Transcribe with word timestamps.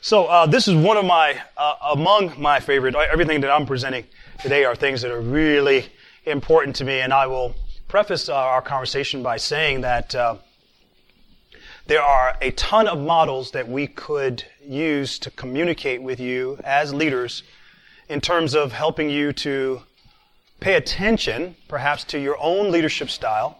So 0.00 0.26
uh, 0.26 0.46
this 0.46 0.68
is 0.68 0.76
one 0.76 0.96
of 0.96 1.04
my, 1.04 1.40
uh, 1.56 1.74
among 1.92 2.40
my 2.40 2.60
favorite, 2.60 2.94
everything 2.94 3.40
that 3.40 3.50
I'm 3.50 3.66
presenting 3.66 4.04
today 4.40 4.64
are 4.64 4.76
things 4.76 5.02
that 5.02 5.10
are 5.10 5.20
really 5.20 5.86
important 6.24 6.76
to 6.76 6.84
me. 6.84 7.00
And 7.00 7.12
I 7.12 7.26
will 7.26 7.56
preface 7.88 8.28
uh, 8.28 8.34
our 8.36 8.62
conversation 8.62 9.24
by 9.24 9.38
saying 9.38 9.80
that 9.80 10.14
uh, 10.14 10.36
there 11.88 12.00
are 12.00 12.36
a 12.40 12.52
ton 12.52 12.86
of 12.86 13.00
models 13.00 13.50
that 13.50 13.68
we 13.68 13.88
could 13.88 14.44
use 14.64 15.18
to 15.18 15.32
communicate 15.32 16.00
with 16.00 16.20
you 16.20 16.60
as 16.62 16.94
leaders 16.94 17.42
in 18.08 18.20
terms 18.20 18.54
of 18.54 18.70
helping 18.70 19.10
you 19.10 19.32
to 19.32 19.82
pay 20.60 20.74
attention, 20.74 21.56
perhaps, 21.66 22.04
to 22.04 22.20
your 22.20 22.36
own 22.40 22.70
leadership 22.70 23.10
style, 23.10 23.58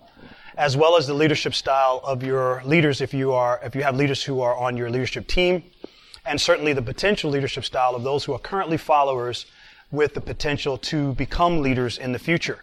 as 0.57 0.77
well 0.77 0.96
as 0.96 1.09
the 1.09 1.14
leadership 1.14 1.52
style 1.52 2.00
of 2.05 2.23
your 2.23 2.62
leaders 2.64 3.00
if 3.00 3.12
you 3.12 3.32
are, 3.32 3.59
if 3.64 3.75
you 3.75 3.82
have 3.82 3.96
leaders 3.96 4.23
who 4.23 4.41
are 4.41 4.57
on 4.57 4.77
your 4.77 4.89
leadership 4.89 5.27
team, 5.27 5.64
and 6.29 6.40
certainly 6.40 6.72
the 6.72 6.82
potential 6.82 7.30
leadership 7.30 7.64
style 7.64 7.95
of 7.95 8.04
those 8.04 8.24
who 8.24 8.34
are 8.34 8.38
currently 8.38 8.77
followers 8.77 9.46
with 9.91 10.14
the 10.14 10.20
potential 10.20 10.77
to 10.77 11.14
become 11.14 11.62
leaders 11.62 11.96
in 11.96 12.12
the 12.12 12.18
future. 12.18 12.62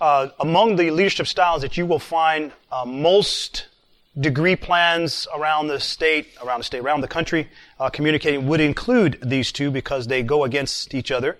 Uh, 0.00 0.28
among 0.40 0.76
the 0.76 0.90
leadership 0.90 1.26
styles 1.26 1.62
that 1.62 1.76
you 1.76 1.86
will 1.86 2.00
find 2.00 2.52
uh, 2.72 2.84
most 2.84 3.68
degree 4.18 4.56
plans 4.56 5.26
around 5.34 5.68
the 5.68 5.78
state, 5.78 6.28
around 6.42 6.60
the 6.60 6.64
state, 6.64 6.80
around 6.80 7.00
the 7.00 7.08
country, 7.08 7.48
uh, 7.78 7.88
communicating 7.88 8.46
would 8.46 8.60
include 8.60 9.18
these 9.22 9.52
two 9.52 9.70
because 9.70 10.06
they 10.06 10.22
go 10.22 10.44
against 10.44 10.94
each 10.94 11.10
other. 11.10 11.38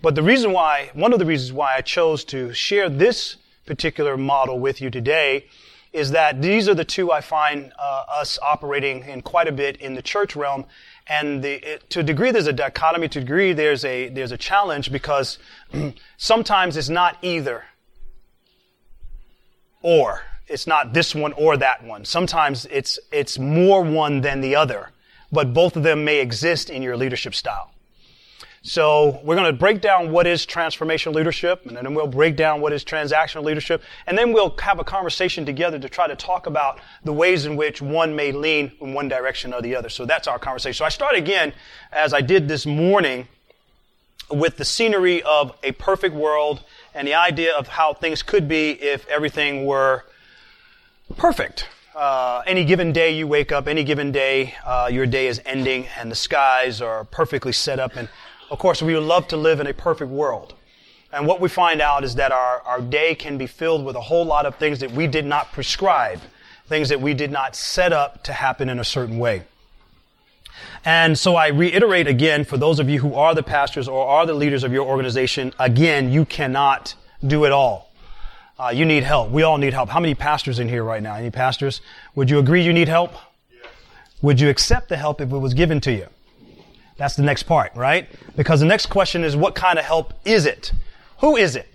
But 0.00 0.14
the 0.14 0.22
reason 0.22 0.52
why, 0.52 0.90
one 0.94 1.12
of 1.12 1.18
the 1.18 1.26
reasons 1.26 1.52
why 1.52 1.74
I 1.76 1.80
chose 1.80 2.24
to 2.26 2.52
share 2.54 2.88
this 2.88 3.36
particular 3.66 4.16
model 4.16 4.58
with 4.58 4.80
you 4.80 4.90
today 4.90 5.46
is 5.92 6.10
that 6.10 6.42
these 6.42 6.68
are 6.68 6.74
the 6.74 6.84
two 6.84 7.10
I 7.10 7.20
find 7.20 7.72
uh, 7.78 8.04
us 8.08 8.38
operating 8.42 9.04
in 9.04 9.22
quite 9.22 9.48
a 9.48 9.52
bit 9.52 9.76
in 9.78 9.94
the 9.94 10.02
church 10.02 10.36
realm. 10.36 10.66
And 11.06 11.42
the, 11.42 11.54
it, 11.66 11.90
to 11.90 12.00
a 12.00 12.02
degree, 12.02 12.30
there's 12.30 12.46
a 12.46 12.52
dichotomy. 12.52 13.08
To 13.08 13.18
a 13.18 13.22
degree, 13.22 13.52
there's 13.52 13.84
a 13.84 14.08
there's 14.08 14.32
a 14.32 14.36
challenge 14.36 14.92
because 14.92 15.38
sometimes 16.16 16.76
it's 16.76 16.90
not 16.90 17.16
either 17.22 17.64
or. 19.82 20.22
It's 20.46 20.66
not 20.66 20.94
this 20.94 21.14
one 21.14 21.32
or 21.34 21.56
that 21.58 21.84
one. 21.84 22.04
Sometimes 22.04 22.66
it's 22.66 22.98
it's 23.12 23.38
more 23.38 23.82
one 23.82 24.20
than 24.20 24.40
the 24.40 24.56
other, 24.56 24.90
but 25.30 25.52
both 25.52 25.76
of 25.76 25.82
them 25.82 26.04
may 26.04 26.20
exist 26.20 26.70
in 26.70 26.82
your 26.82 26.96
leadership 26.96 27.34
style. 27.34 27.70
So 28.68 29.18
we're 29.24 29.34
going 29.34 29.50
to 29.50 29.58
break 29.58 29.80
down 29.80 30.12
what 30.12 30.26
is 30.26 30.44
transformational 30.44 31.14
leadership, 31.14 31.64
and 31.64 31.74
then 31.74 31.94
we'll 31.94 32.06
break 32.06 32.36
down 32.36 32.60
what 32.60 32.74
is 32.74 32.84
transactional 32.84 33.42
leadership, 33.42 33.82
and 34.06 34.16
then 34.18 34.30
we'll 34.30 34.54
have 34.58 34.78
a 34.78 34.84
conversation 34.84 35.46
together 35.46 35.78
to 35.78 35.88
try 35.88 36.06
to 36.06 36.14
talk 36.14 36.46
about 36.46 36.78
the 37.02 37.12
ways 37.12 37.46
in 37.46 37.56
which 37.56 37.80
one 37.80 38.14
may 38.14 38.30
lean 38.30 38.70
in 38.82 38.92
one 38.92 39.08
direction 39.08 39.54
or 39.54 39.62
the 39.62 39.74
other. 39.74 39.88
So 39.88 40.04
that's 40.04 40.28
our 40.28 40.38
conversation. 40.38 40.74
So 40.74 40.84
I 40.84 40.90
start 40.90 41.14
again, 41.14 41.54
as 41.92 42.12
I 42.12 42.20
did 42.20 42.46
this 42.46 42.66
morning, 42.66 43.26
with 44.30 44.58
the 44.58 44.66
scenery 44.66 45.22
of 45.22 45.56
a 45.62 45.72
perfect 45.72 46.14
world 46.14 46.62
and 46.94 47.08
the 47.08 47.14
idea 47.14 47.56
of 47.56 47.68
how 47.68 47.94
things 47.94 48.22
could 48.22 48.48
be 48.48 48.72
if 48.72 49.08
everything 49.08 49.64
were 49.64 50.04
perfect. 51.16 51.68
Uh, 51.96 52.42
any 52.46 52.66
given 52.66 52.92
day 52.92 53.16
you 53.16 53.26
wake 53.26 53.50
up, 53.50 53.66
any 53.66 53.82
given 53.82 54.12
day 54.12 54.54
uh, 54.66 54.90
your 54.92 55.06
day 55.06 55.26
is 55.26 55.40
ending, 55.46 55.86
and 55.98 56.10
the 56.10 56.14
skies 56.14 56.82
are 56.82 57.04
perfectly 57.04 57.52
set 57.52 57.80
up 57.80 57.96
and 57.96 58.10
of 58.50 58.58
course, 58.58 58.82
we 58.82 58.94
would 58.94 59.02
love 59.02 59.28
to 59.28 59.36
live 59.36 59.60
in 59.60 59.66
a 59.66 59.74
perfect 59.74 60.10
world. 60.10 60.54
And 61.12 61.26
what 61.26 61.40
we 61.40 61.48
find 61.48 61.80
out 61.80 62.04
is 62.04 62.16
that 62.16 62.32
our, 62.32 62.60
our 62.62 62.80
day 62.80 63.14
can 63.14 63.38
be 63.38 63.46
filled 63.46 63.84
with 63.84 63.96
a 63.96 64.00
whole 64.00 64.24
lot 64.24 64.46
of 64.46 64.56
things 64.56 64.80
that 64.80 64.90
we 64.90 65.06
did 65.06 65.24
not 65.24 65.52
prescribe, 65.52 66.20
things 66.66 66.90
that 66.90 67.00
we 67.00 67.14
did 67.14 67.30
not 67.30 67.56
set 67.56 67.92
up 67.92 68.22
to 68.24 68.32
happen 68.32 68.68
in 68.68 68.78
a 68.78 68.84
certain 68.84 69.18
way. 69.18 69.42
And 70.84 71.18
so 71.18 71.34
I 71.34 71.48
reiterate 71.48 72.06
again, 72.06 72.44
for 72.44 72.56
those 72.56 72.78
of 72.78 72.88
you 72.88 73.00
who 73.00 73.14
are 73.14 73.34
the 73.34 73.42
pastors 73.42 73.88
or 73.88 74.06
are 74.06 74.26
the 74.26 74.34
leaders 74.34 74.64
of 74.64 74.72
your 74.72 74.86
organization, 74.86 75.52
again, 75.58 76.10
you 76.10 76.24
cannot 76.24 76.94
do 77.26 77.44
it 77.44 77.52
all. 77.52 77.90
Uh, 78.58 78.70
you 78.70 78.84
need 78.84 79.04
help. 79.04 79.30
We 79.30 79.42
all 79.42 79.56
need 79.56 79.72
help. 79.72 79.88
How 79.88 80.00
many 80.00 80.14
pastors 80.14 80.58
in 80.58 80.68
here 80.68 80.82
right 80.82 81.02
now? 81.02 81.14
Any 81.14 81.30
pastors? 81.30 81.80
Would 82.16 82.28
you 82.28 82.38
agree 82.38 82.62
you 82.62 82.72
need 82.72 82.88
help? 82.88 83.12
Yes. 83.50 83.70
Would 84.20 84.40
you 84.40 84.48
accept 84.48 84.88
the 84.88 84.96
help 84.96 85.20
if 85.20 85.30
it 85.30 85.38
was 85.38 85.54
given 85.54 85.80
to 85.82 85.92
you? 85.92 86.08
That's 86.98 87.14
the 87.14 87.22
next 87.22 87.44
part, 87.44 87.74
right? 87.76 88.08
Because 88.36 88.60
the 88.60 88.66
next 88.66 88.86
question 88.86 89.24
is, 89.24 89.36
what 89.36 89.54
kind 89.54 89.78
of 89.78 89.84
help 89.84 90.12
is 90.24 90.46
it? 90.46 90.72
Who 91.20 91.36
is 91.36 91.56
it? 91.56 91.68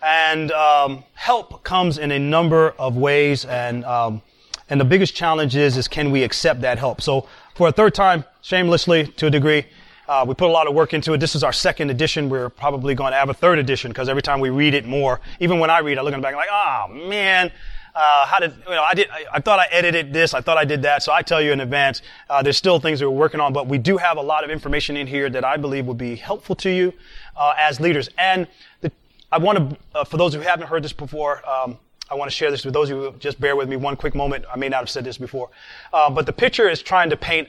And 0.00 0.52
um, 0.52 1.04
help 1.14 1.64
comes 1.64 1.98
in 1.98 2.12
a 2.12 2.20
number 2.20 2.70
of 2.78 2.96
ways, 2.96 3.44
and 3.44 3.84
um, 3.84 4.22
and 4.70 4.80
the 4.80 4.84
biggest 4.84 5.14
challenge 5.16 5.56
is 5.56 5.76
is 5.76 5.88
can 5.88 6.12
we 6.12 6.22
accept 6.22 6.60
that 6.60 6.78
help? 6.78 7.00
So 7.02 7.28
for 7.56 7.68
a 7.68 7.72
third 7.72 7.94
time, 7.94 8.24
shamelessly 8.42 9.08
to 9.08 9.26
a 9.26 9.30
degree, 9.30 9.66
uh, 10.08 10.24
we 10.26 10.34
put 10.34 10.48
a 10.48 10.52
lot 10.52 10.68
of 10.68 10.74
work 10.74 10.94
into 10.94 11.12
it. 11.14 11.18
This 11.18 11.34
is 11.34 11.42
our 11.42 11.52
second 11.52 11.90
edition. 11.90 12.28
We're 12.28 12.48
probably 12.48 12.94
going 12.94 13.12
to 13.12 13.18
have 13.18 13.30
a 13.30 13.34
third 13.34 13.58
edition 13.58 13.90
because 13.90 14.08
every 14.08 14.22
time 14.22 14.38
we 14.38 14.50
read 14.50 14.72
it 14.72 14.86
more, 14.86 15.20
even 15.40 15.58
when 15.58 15.68
I 15.68 15.80
read, 15.80 15.98
I 15.98 16.02
look 16.02 16.14
in 16.14 16.20
the 16.20 16.22
back 16.22 16.36
like, 16.36 16.48
oh 16.50 16.86
man, 17.08 17.50
uh, 17.94 18.26
how 18.26 18.38
did 18.38 18.54
you 18.66 18.74
know? 18.74 18.82
I 18.82 18.94
did. 18.94 19.08
I, 19.10 19.24
I, 19.34 19.40
thought 19.40 19.58
I 19.58 19.66
edited 19.70 20.12
this. 20.12 20.34
I 20.34 20.40
thought 20.40 20.58
I 20.58 20.64
did 20.64 20.82
that. 20.82 21.02
So 21.02 21.12
I 21.12 21.22
tell 21.22 21.40
you 21.40 21.52
in 21.52 21.60
advance. 21.60 22.02
Uh, 22.28 22.42
there's 22.42 22.56
still 22.56 22.78
things 22.78 23.00
that 23.00 23.10
we're 23.10 23.16
working 23.16 23.40
on, 23.40 23.52
but 23.52 23.66
we 23.66 23.78
do 23.78 23.96
have 23.96 24.16
a 24.16 24.22
lot 24.22 24.44
of 24.44 24.50
information 24.50 24.96
in 24.96 25.06
here 25.06 25.28
that 25.30 25.44
I 25.44 25.56
believe 25.56 25.86
would 25.86 25.98
be 25.98 26.16
helpful 26.16 26.54
to 26.56 26.70
you 26.70 26.92
uh, 27.36 27.54
as 27.58 27.80
leaders. 27.80 28.08
And 28.18 28.46
the, 28.80 28.92
I 29.32 29.38
want 29.38 29.58
to, 29.58 29.76
uh, 29.94 30.04
for 30.04 30.16
those 30.16 30.34
who 30.34 30.40
haven't 30.40 30.68
heard 30.68 30.84
this 30.84 30.92
before. 30.92 31.48
Um, 31.48 31.78
I 32.10 32.14
want 32.14 32.30
to 32.30 32.34
share 32.34 32.50
this 32.50 32.64
with 32.64 32.72
those 32.72 32.88
who 32.88 33.12
just 33.18 33.38
bear 33.38 33.54
with 33.54 33.68
me 33.68 33.76
one 33.76 33.94
quick 33.94 34.14
moment. 34.14 34.46
I 34.50 34.56
may 34.56 34.70
not 34.70 34.78
have 34.78 34.88
said 34.88 35.04
this 35.04 35.18
before, 35.18 35.50
uh, 35.92 36.08
but 36.08 36.24
the 36.24 36.32
picture 36.32 36.68
is 36.68 36.80
trying 36.80 37.10
to 37.10 37.18
paint 37.18 37.48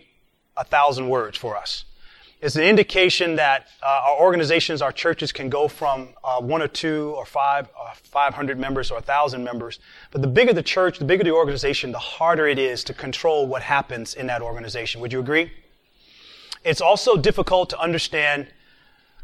a 0.58 0.66
thousand 0.66 1.08
words 1.08 1.38
for 1.38 1.56
us. 1.56 1.86
It's 2.42 2.56
an 2.56 2.64
indication 2.64 3.36
that 3.36 3.68
uh, 3.84 4.02
our 4.06 4.18
organizations, 4.22 4.82
our 4.82 4.94
churches 4.94 5.34
can 5.34 5.50
go 5.50 5.68
from 5.68 6.10
uh, 6.24 6.40
one 6.40 6.62
or 6.62 6.70
two 6.70 7.14
or 7.18 7.26
five, 7.26 7.68
uh, 7.78 7.94
500 7.94 8.58
members 8.58 8.92
or 8.92 8.96
1,000 8.96 9.44
members. 9.44 9.80
But 10.12 10.22
the 10.22 10.30
bigger 10.30 10.54
the 10.54 10.64
church, 10.64 11.00
the 11.00 11.06
bigger 11.06 11.26
the 11.26 11.34
organization, 11.34 11.92
the 11.92 12.00
harder 12.00 12.48
it 12.48 12.58
is 12.58 12.86
to 12.86 12.94
control 12.94 13.46
what 13.46 13.62
happens 13.62 14.14
in 14.14 14.28
that 14.28 14.42
organization. 14.42 15.02
Would 15.02 15.12
you 15.12 15.20
agree? 15.20 15.52
It's 16.64 16.80
also 16.80 17.18
difficult 17.18 17.70
to 17.72 17.80
understand 17.80 18.48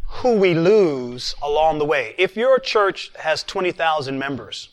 who 0.07 0.33
we 0.33 0.53
lose 0.53 1.35
along 1.41 1.79
the 1.79 1.85
way. 1.85 2.15
If 2.17 2.35
your 2.35 2.59
church 2.59 3.11
has 3.19 3.43
20,000 3.43 4.19
members 4.19 4.69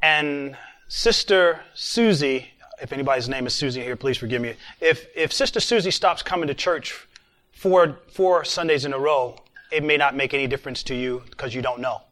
and 0.00 0.56
Sister 0.88 1.60
Susie 1.74 2.52
if 2.80 2.92
anybody's 2.92 3.28
name 3.28 3.46
is 3.46 3.54
Susie 3.54 3.82
here, 3.82 3.96
please 3.96 4.16
forgive 4.16 4.42
me. 4.42 4.54
If, 4.80 5.06
if 5.14 5.32
Sister 5.32 5.60
Susie 5.60 5.90
stops 5.90 6.22
coming 6.22 6.46
to 6.48 6.54
church 6.54 7.06
four, 7.52 7.98
four 8.12 8.44
Sundays 8.44 8.84
in 8.84 8.92
a 8.92 8.98
row, 8.98 9.36
it 9.70 9.84
may 9.84 9.96
not 9.96 10.16
make 10.16 10.34
any 10.34 10.46
difference 10.46 10.82
to 10.84 10.94
you 10.94 11.22
because 11.30 11.54
you 11.54 11.62
don't 11.62 11.80
know. 11.80 12.02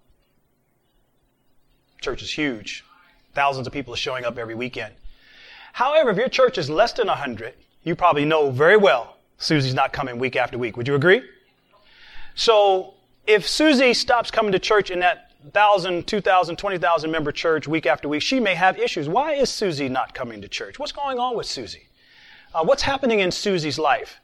Church 2.00 2.22
is 2.22 2.30
huge. 2.30 2.84
Thousands 3.34 3.66
of 3.66 3.72
people 3.72 3.94
are 3.94 3.98
showing 3.98 4.24
up 4.24 4.38
every 4.38 4.54
weekend. 4.54 4.94
However, 5.72 6.10
if 6.10 6.16
your 6.16 6.28
church 6.28 6.58
is 6.58 6.70
less 6.70 6.92
than 6.92 7.08
100, 7.08 7.54
you 7.82 7.94
probably 7.94 8.24
know 8.24 8.50
very 8.50 8.76
well 8.76 9.16
Susie's 9.38 9.74
not 9.74 9.92
coming 9.92 10.18
week 10.18 10.36
after 10.36 10.58
week. 10.58 10.76
Would 10.76 10.88
you 10.88 10.94
agree? 10.94 11.22
So, 12.34 12.94
if 13.26 13.48
Susie 13.48 13.94
stops 13.94 14.30
coming 14.30 14.52
to 14.52 14.58
church 14.58 14.90
in 14.90 15.00
that 15.00 15.27
1,000, 15.42 16.06
2,000, 16.06 16.56
20,000 16.56 17.10
member 17.10 17.30
church 17.30 17.68
week 17.68 17.86
after 17.86 18.08
week, 18.08 18.22
she 18.22 18.40
may 18.40 18.54
have 18.54 18.78
issues. 18.78 19.08
Why 19.08 19.34
is 19.34 19.48
Susie 19.48 19.88
not 19.88 20.12
coming 20.12 20.42
to 20.42 20.48
church? 20.48 20.78
What's 20.78 20.92
going 20.92 21.18
on 21.18 21.36
with 21.36 21.46
Susie? 21.46 21.86
Uh, 22.52 22.64
what's 22.64 22.82
happening 22.82 23.20
in 23.20 23.30
Susie's 23.30 23.78
life? 23.78 24.18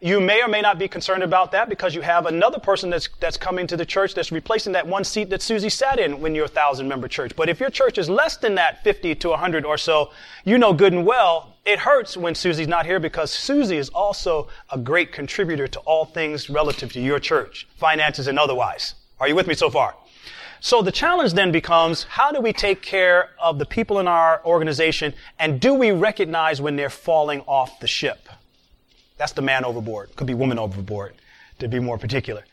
You 0.00 0.20
may 0.20 0.42
or 0.42 0.48
may 0.48 0.60
not 0.60 0.78
be 0.78 0.88
concerned 0.88 1.22
about 1.22 1.52
that 1.52 1.68
because 1.68 1.94
you 1.94 2.02
have 2.02 2.26
another 2.26 2.58
person 2.58 2.90
that's, 2.90 3.08
that's 3.20 3.36
coming 3.36 3.66
to 3.68 3.76
the 3.76 3.86
church 3.86 4.14
that's 4.14 4.30
replacing 4.30 4.72
that 4.72 4.86
one 4.86 5.04
seat 5.04 5.30
that 5.30 5.40
Susie 5.40 5.70
sat 5.70 5.98
in 5.98 6.20
when 6.20 6.34
you're 6.34 6.44
a 6.44 6.48
thousand 6.48 6.86
member 6.88 7.08
church. 7.08 7.34
But 7.34 7.48
if 7.48 7.60
your 7.60 7.70
church 7.70 7.96
is 7.96 8.10
less 8.10 8.36
than 8.36 8.56
that 8.56 8.82
50 8.84 9.14
to 9.14 9.28
100 9.30 9.64
or 9.64 9.78
so, 9.78 10.10
you 10.44 10.58
know 10.58 10.72
good 10.72 10.92
and 10.92 11.06
well 11.06 11.56
it 11.64 11.78
hurts 11.80 12.16
when 12.16 12.34
Susie's 12.34 12.68
not 12.68 12.86
here 12.86 13.00
because 13.00 13.32
Susie 13.32 13.76
is 13.76 13.88
also 13.88 14.48
a 14.70 14.78
great 14.78 15.12
contributor 15.12 15.66
to 15.66 15.80
all 15.80 16.04
things 16.04 16.50
relative 16.50 16.92
to 16.92 17.00
your 17.00 17.18
church, 17.18 17.66
finances 17.76 18.28
and 18.28 18.38
otherwise. 18.38 18.94
Are 19.18 19.28
you 19.28 19.34
with 19.34 19.46
me 19.46 19.54
so 19.54 19.70
far? 19.70 19.94
So 20.60 20.82
the 20.82 20.92
challenge 20.92 21.34
then 21.34 21.52
becomes, 21.52 22.04
how 22.04 22.32
do 22.32 22.40
we 22.40 22.52
take 22.52 22.82
care 22.82 23.30
of 23.40 23.58
the 23.58 23.66
people 23.66 23.98
in 23.98 24.08
our 24.08 24.42
organization 24.44 25.14
and 25.38 25.60
do 25.60 25.74
we 25.74 25.90
recognize 25.90 26.60
when 26.60 26.76
they're 26.76 26.90
falling 26.90 27.40
off 27.42 27.80
the 27.80 27.86
ship? 27.86 28.28
That's 29.18 29.32
the 29.32 29.42
man 29.42 29.64
overboard. 29.64 30.14
Could 30.16 30.26
be 30.26 30.34
woman 30.34 30.58
overboard, 30.58 31.14
to 31.58 31.68
be 31.68 31.78
more 31.78 31.98
particular. 31.98 32.44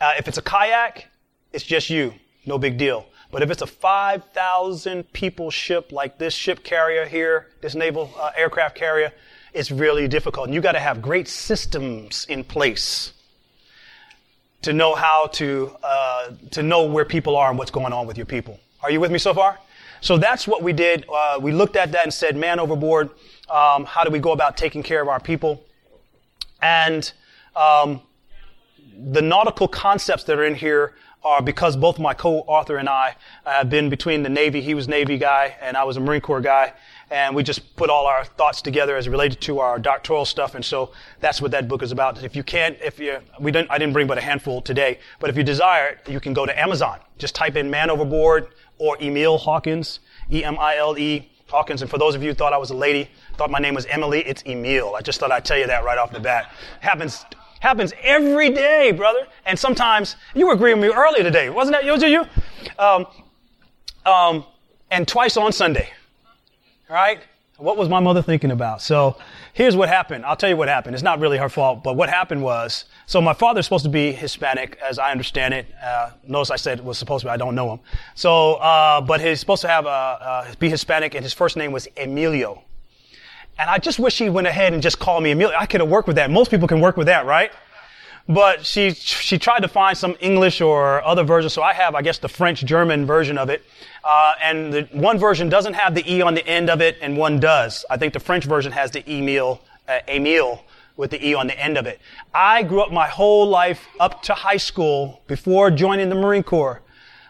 Uh, 0.00 0.14
if 0.18 0.28
it's 0.28 0.38
a 0.38 0.42
kayak, 0.42 1.08
it's 1.52 1.64
just 1.64 1.90
you. 1.90 2.14
No 2.46 2.58
big 2.58 2.76
deal. 2.78 3.06
But 3.30 3.42
if 3.42 3.50
it's 3.50 3.62
a 3.62 3.66
5,000 3.66 5.12
people 5.12 5.50
ship 5.50 5.90
like 5.92 6.18
this 6.18 6.34
ship 6.34 6.62
carrier 6.62 7.04
here, 7.04 7.48
this 7.60 7.74
naval 7.74 8.12
uh, 8.18 8.30
aircraft 8.36 8.76
carrier, 8.76 9.12
it's 9.52 9.70
really 9.70 10.08
difficult. 10.08 10.46
And 10.46 10.54
you 10.54 10.60
got 10.60 10.72
to 10.72 10.80
have 10.80 11.00
great 11.00 11.28
systems 11.28 12.26
in 12.28 12.44
place 12.44 13.12
to 14.64 14.72
know 14.72 14.94
how 14.94 15.26
to, 15.26 15.76
uh, 15.82 16.30
to 16.50 16.62
know 16.62 16.84
where 16.84 17.04
people 17.04 17.36
are 17.36 17.50
and 17.50 17.58
what's 17.58 17.70
going 17.70 17.92
on 17.92 18.06
with 18.06 18.16
your 18.16 18.24
people. 18.24 18.58
Are 18.82 18.90
you 18.90 18.98
with 18.98 19.12
me 19.12 19.18
so 19.18 19.34
far? 19.34 19.58
So 20.00 20.16
that's 20.16 20.48
what 20.48 20.62
we 20.62 20.72
did. 20.72 21.04
Uh, 21.06 21.38
we 21.40 21.52
looked 21.52 21.76
at 21.76 21.92
that 21.92 22.04
and 22.04 22.12
said, 22.12 22.34
man 22.34 22.58
overboard, 22.58 23.10
um, 23.50 23.84
how 23.84 24.04
do 24.04 24.10
we 24.10 24.18
go 24.18 24.32
about 24.32 24.56
taking 24.56 24.82
care 24.82 25.02
of 25.02 25.08
our 25.08 25.20
people? 25.20 25.62
And 26.62 27.12
um, 27.54 28.00
the 28.96 29.20
nautical 29.20 29.68
concepts 29.68 30.24
that 30.24 30.38
are 30.38 30.44
in 30.44 30.54
here 30.54 30.94
are 31.24 31.40
because 31.40 31.76
both 31.76 31.98
my 31.98 32.12
co-author 32.12 32.76
and 32.76 32.88
I 32.88 33.16
uh, 33.46 33.52
have 33.52 33.70
been 33.70 33.88
between 33.88 34.22
the 34.22 34.28
Navy. 34.28 34.60
He 34.60 34.74
was 34.74 34.86
Navy 34.86 35.16
guy 35.16 35.56
and 35.60 35.76
I 35.76 35.84
was 35.84 35.96
a 35.96 36.00
Marine 36.00 36.20
Corps 36.20 36.40
guy. 36.40 36.74
And 37.10 37.34
we 37.34 37.42
just 37.42 37.76
put 37.76 37.90
all 37.90 38.06
our 38.06 38.24
thoughts 38.24 38.60
together 38.60 38.96
as 38.96 39.08
related 39.08 39.40
to 39.42 39.60
our 39.60 39.78
doctoral 39.78 40.24
stuff. 40.24 40.54
And 40.54 40.64
so 40.64 40.92
that's 41.20 41.40
what 41.40 41.50
that 41.52 41.68
book 41.68 41.82
is 41.82 41.92
about. 41.92 42.22
If 42.22 42.36
you 42.36 42.42
can't, 42.42 42.76
if 42.82 42.98
you, 42.98 43.18
we 43.38 43.50
didn't, 43.50 43.70
I 43.70 43.78
didn't 43.78 43.92
bring 43.92 44.06
but 44.06 44.18
a 44.18 44.20
handful 44.20 44.60
today, 44.60 44.98
but 45.20 45.30
if 45.30 45.36
you 45.36 45.42
desire 45.42 45.88
it, 45.88 46.10
you 46.10 46.20
can 46.20 46.32
go 46.32 46.44
to 46.44 46.60
Amazon. 46.60 46.98
Just 47.18 47.34
type 47.34 47.56
in 47.56 47.70
Man 47.70 47.90
Overboard 47.90 48.48
or 48.78 49.00
Emil 49.00 49.38
Hawkins, 49.38 50.00
E-M-I-L-E 50.30 51.30
Hawkins. 51.48 51.82
And 51.82 51.90
for 51.90 51.98
those 51.98 52.14
of 52.14 52.22
you 52.22 52.30
who 52.30 52.34
thought 52.34 52.52
I 52.52 52.58
was 52.58 52.70
a 52.70 52.76
lady, 52.76 53.08
thought 53.36 53.50
my 53.50 53.60
name 53.60 53.74
was 53.74 53.86
Emily, 53.86 54.20
it's 54.26 54.42
Emil. 54.46 54.94
I 54.96 55.00
just 55.00 55.20
thought 55.20 55.30
I'd 55.30 55.44
tell 55.44 55.58
you 55.58 55.66
that 55.66 55.84
right 55.84 55.98
off 55.98 56.12
the 56.12 56.20
bat. 56.20 56.50
Happens 56.80 57.24
Happens 57.64 57.94
every 58.02 58.50
day, 58.50 58.92
brother. 58.92 59.26
And 59.46 59.58
sometimes, 59.58 60.16
you 60.34 60.46
were 60.46 60.52
agreeing 60.52 60.80
with 60.80 60.90
me 60.90 60.94
earlier 60.94 61.22
today. 61.22 61.48
Wasn't 61.48 61.74
that 61.74 61.86
you? 61.86 61.96
you? 62.06 62.26
Um, 62.78 63.06
um, 64.04 64.44
and 64.90 65.08
twice 65.08 65.38
on 65.38 65.50
Sunday. 65.50 65.88
Right? 66.90 67.20
What 67.56 67.78
was 67.78 67.88
my 67.88 68.00
mother 68.00 68.20
thinking 68.20 68.50
about? 68.50 68.82
So 68.82 69.16
here's 69.54 69.76
what 69.76 69.88
happened. 69.88 70.26
I'll 70.26 70.36
tell 70.36 70.50
you 70.50 70.58
what 70.58 70.68
happened. 70.68 70.94
It's 70.94 71.02
not 71.02 71.20
really 71.20 71.38
her 71.38 71.48
fault, 71.48 71.82
but 71.82 71.96
what 71.96 72.10
happened 72.10 72.42
was, 72.42 72.84
so 73.06 73.22
my 73.22 73.32
father's 73.32 73.64
supposed 73.64 73.84
to 73.84 73.90
be 73.90 74.12
Hispanic, 74.12 74.78
as 74.86 74.98
I 74.98 75.10
understand 75.10 75.54
it. 75.54 75.66
Uh, 75.82 76.10
notice 76.28 76.50
I 76.50 76.56
said 76.56 76.84
was 76.84 76.98
supposed 76.98 77.22
to 77.22 77.28
be. 77.28 77.30
I 77.30 77.38
don't 77.38 77.54
know 77.54 77.72
him. 77.72 77.80
So, 78.14 78.56
uh, 78.56 79.00
but 79.00 79.22
he's 79.22 79.40
supposed 79.40 79.62
to 79.62 79.68
have 79.68 79.86
a, 79.86 79.88
uh, 79.88 80.54
be 80.58 80.68
Hispanic, 80.68 81.14
and 81.14 81.24
his 81.24 81.32
first 81.32 81.56
name 81.56 81.72
was 81.72 81.88
Emilio. 81.96 82.62
And 83.58 83.70
I 83.70 83.78
just 83.78 83.98
wish 83.98 84.14
she 84.14 84.28
went 84.28 84.46
ahead 84.46 84.72
and 84.72 84.82
just 84.82 84.98
called 84.98 85.22
me 85.22 85.30
Amelia. 85.30 85.56
I 85.58 85.66
could 85.66 85.80
have 85.80 85.88
worked 85.88 86.08
with 86.08 86.16
that. 86.16 86.30
Most 86.30 86.50
people 86.50 86.66
can 86.66 86.80
work 86.80 86.96
with 86.96 87.06
that, 87.06 87.24
right? 87.26 87.52
But 88.28 88.64
she, 88.64 88.92
she 88.92 89.38
tried 89.38 89.60
to 89.60 89.68
find 89.68 89.96
some 89.96 90.16
English 90.18 90.60
or 90.60 91.04
other 91.04 91.24
version. 91.24 91.50
So 91.50 91.62
I 91.62 91.74
have, 91.74 91.94
I 91.94 92.02
guess, 92.02 92.18
the 92.18 92.28
French 92.28 92.64
German 92.64 93.04
version 93.04 93.36
of 93.36 93.50
it. 93.50 93.62
Uh, 94.02 94.32
and 94.42 94.72
the 94.72 94.88
one 94.92 95.18
version 95.18 95.48
doesn't 95.48 95.74
have 95.74 95.94
the 95.94 96.10
E 96.10 96.22
on 96.22 96.34
the 96.34 96.46
end 96.46 96.70
of 96.70 96.80
it 96.80 96.96
and 97.02 97.16
one 97.16 97.38
does. 97.38 97.84
I 97.90 97.96
think 97.96 98.12
the 98.12 98.20
French 98.20 98.44
version 98.44 98.72
has 98.72 98.90
the 98.90 99.08
Emile, 99.10 99.60
uh, 99.86 100.00
Emile 100.08 100.64
with 100.96 101.10
the 101.10 101.26
E 101.26 101.34
on 101.34 101.46
the 101.46 101.58
end 101.58 101.76
of 101.76 101.86
it. 101.86 102.00
I 102.32 102.62
grew 102.62 102.80
up 102.80 102.92
my 102.92 103.06
whole 103.06 103.46
life 103.46 103.86
up 104.00 104.22
to 104.22 104.34
high 104.34 104.56
school 104.56 105.22
before 105.26 105.70
joining 105.70 106.08
the 106.08 106.14
Marine 106.14 106.42
Corps. 106.42 106.80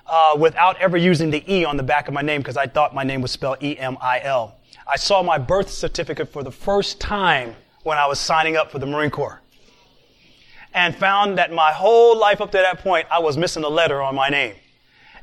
Uh, 0.07 0.37
without 0.39 0.79
ever 0.83 0.99
using 0.99 1.31
the 1.31 1.43
E 1.51 1.65
on 1.65 1.79
the 1.79 1.83
back 1.83 2.09
of 2.09 2.15
my 2.15 2.21
name 2.21 2.43
because 2.43 2.59
I 2.59 2.67
thought 2.67 2.95
my 2.95 3.05
name 3.05 3.23
was 3.23 3.31
spelled 3.31 3.63
E-M-I-L. 3.63 4.55
I 4.55 4.64
saw 4.97 5.23
my 5.23 5.39
birth 5.39 5.71
certificate 5.71 6.33
for 6.33 6.43
the 6.43 6.53
first 6.53 7.01
time 7.01 7.55
when 7.83 7.99
I 7.99 8.07
was 8.07 8.21
signing 8.21 8.57
up 8.57 8.71
for 8.71 8.79
the 8.79 8.87
Marine 8.87 9.11
Corps. 9.11 9.41
And 10.73 10.95
found 10.95 11.39
that 11.39 11.53
my 11.53 11.71
whole 11.71 12.19
life 12.19 12.41
up 12.41 12.51
to 12.51 12.59
that 12.59 12.81
point, 12.81 13.07
I 13.11 13.21
was 13.21 13.37
missing 13.37 13.65
a 13.65 13.69
letter 13.69 14.03
on 14.03 14.15
my 14.15 14.29
name. 14.29 14.57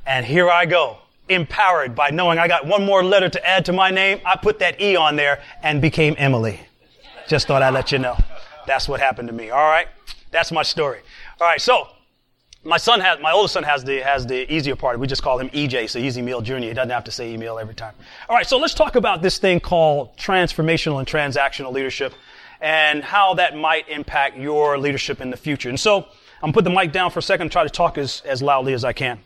And 0.06 0.26
here 0.26 0.50
I 0.50 0.66
go, 0.66 0.98
empowered 1.30 1.94
by 1.94 2.10
knowing 2.10 2.40
I 2.40 2.48
got 2.48 2.66
one 2.66 2.86
more 2.86 3.04
letter 3.04 3.30
to 3.30 3.48
add 3.48 3.66
to 3.66 3.74
my 3.74 3.92
name. 3.92 4.22
I 4.26 4.36
put 4.36 4.60
that 4.60 4.80
E 4.82 4.96
on 4.96 5.16
there 5.16 5.42
and 5.62 5.82
became 5.82 6.16
Emily. 6.18 6.60
Just 7.28 7.48
thought 7.48 7.62
I'd 7.62 7.74
let 7.74 7.92
you 7.92 8.00
know. 8.00 8.18
That's 8.66 8.88
what 8.88 9.00
happened 9.00 9.28
to 9.28 9.34
me. 9.34 9.50
All 9.50 9.70
right. 9.70 9.88
That's 10.32 10.52
my 10.52 10.64
story. 10.64 11.02
All 11.40 11.48
right. 11.48 11.62
So 11.62 11.88
my 12.64 12.78
son 12.78 13.00
has, 13.00 13.20
my 13.20 13.32
oldest 13.32 13.54
son 13.54 13.64
has 13.64 13.84
the, 13.84 14.02
has 14.02 14.26
the 14.26 14.52
easier 14.54 14.76
part. 14.76 15.00
We 15.00 15.08
just 15.08 15.24
call 15.24 15.40
him 15.40 15.50
EJ, 15.50 15.90
so 15.90 16.00
Easy 16.00 16.22
Meal 16.22 16.42
Jr. 16.42 16.58
He 16.58 16.74
doesn't 16.74 16.92
have 16.92 17.04
to 17.06 17.12
say 17.12 17.34
email 17.34 17.58
every 17.58 17.74
time. 17.74 17.96
All 18.30 18.36
right, 18.36 18.46
so 18.46 18.58
let's 18.58 18.74
talk 18.74 18.96
about 18.96 19.22
this 19.22 19.40
thing 19.40 19.60
called 19.60 20.16
transformational 20.16 21.00
and 21.00 21.08
transactional 21.08 21.72
leadership 21.72 22.14
and 22.60 23.04
how 23.04 23.34
that 23.34 23.58
might 23.58 23.90
impact 23.90 24.38
your 24.38 24.78
leadership 24.78 25.22
in 25.22 25.32
the 25.32 25.38
future. 25.38 25.70
And 25.70 25.80
so 25.80 25.98
I'm 25.98 26.52
gonna 26.52 26.54
put 26.54 26.64
the 26.64 26.70
mic 26.70 26.92
down 26.92 27.10
for 27.10 27.20
a 27.20 27.24
second 27.24 27.46
and 27.46 27.52
try 27.52 27.64
to 27.64 27.70
talk 27.70 27.98
as, 27.98 28.22
as 28.26 28.44
loudly 28.44 28.74
as 28.74 28.86
I 28.86 28.94
can. 28.94 29.20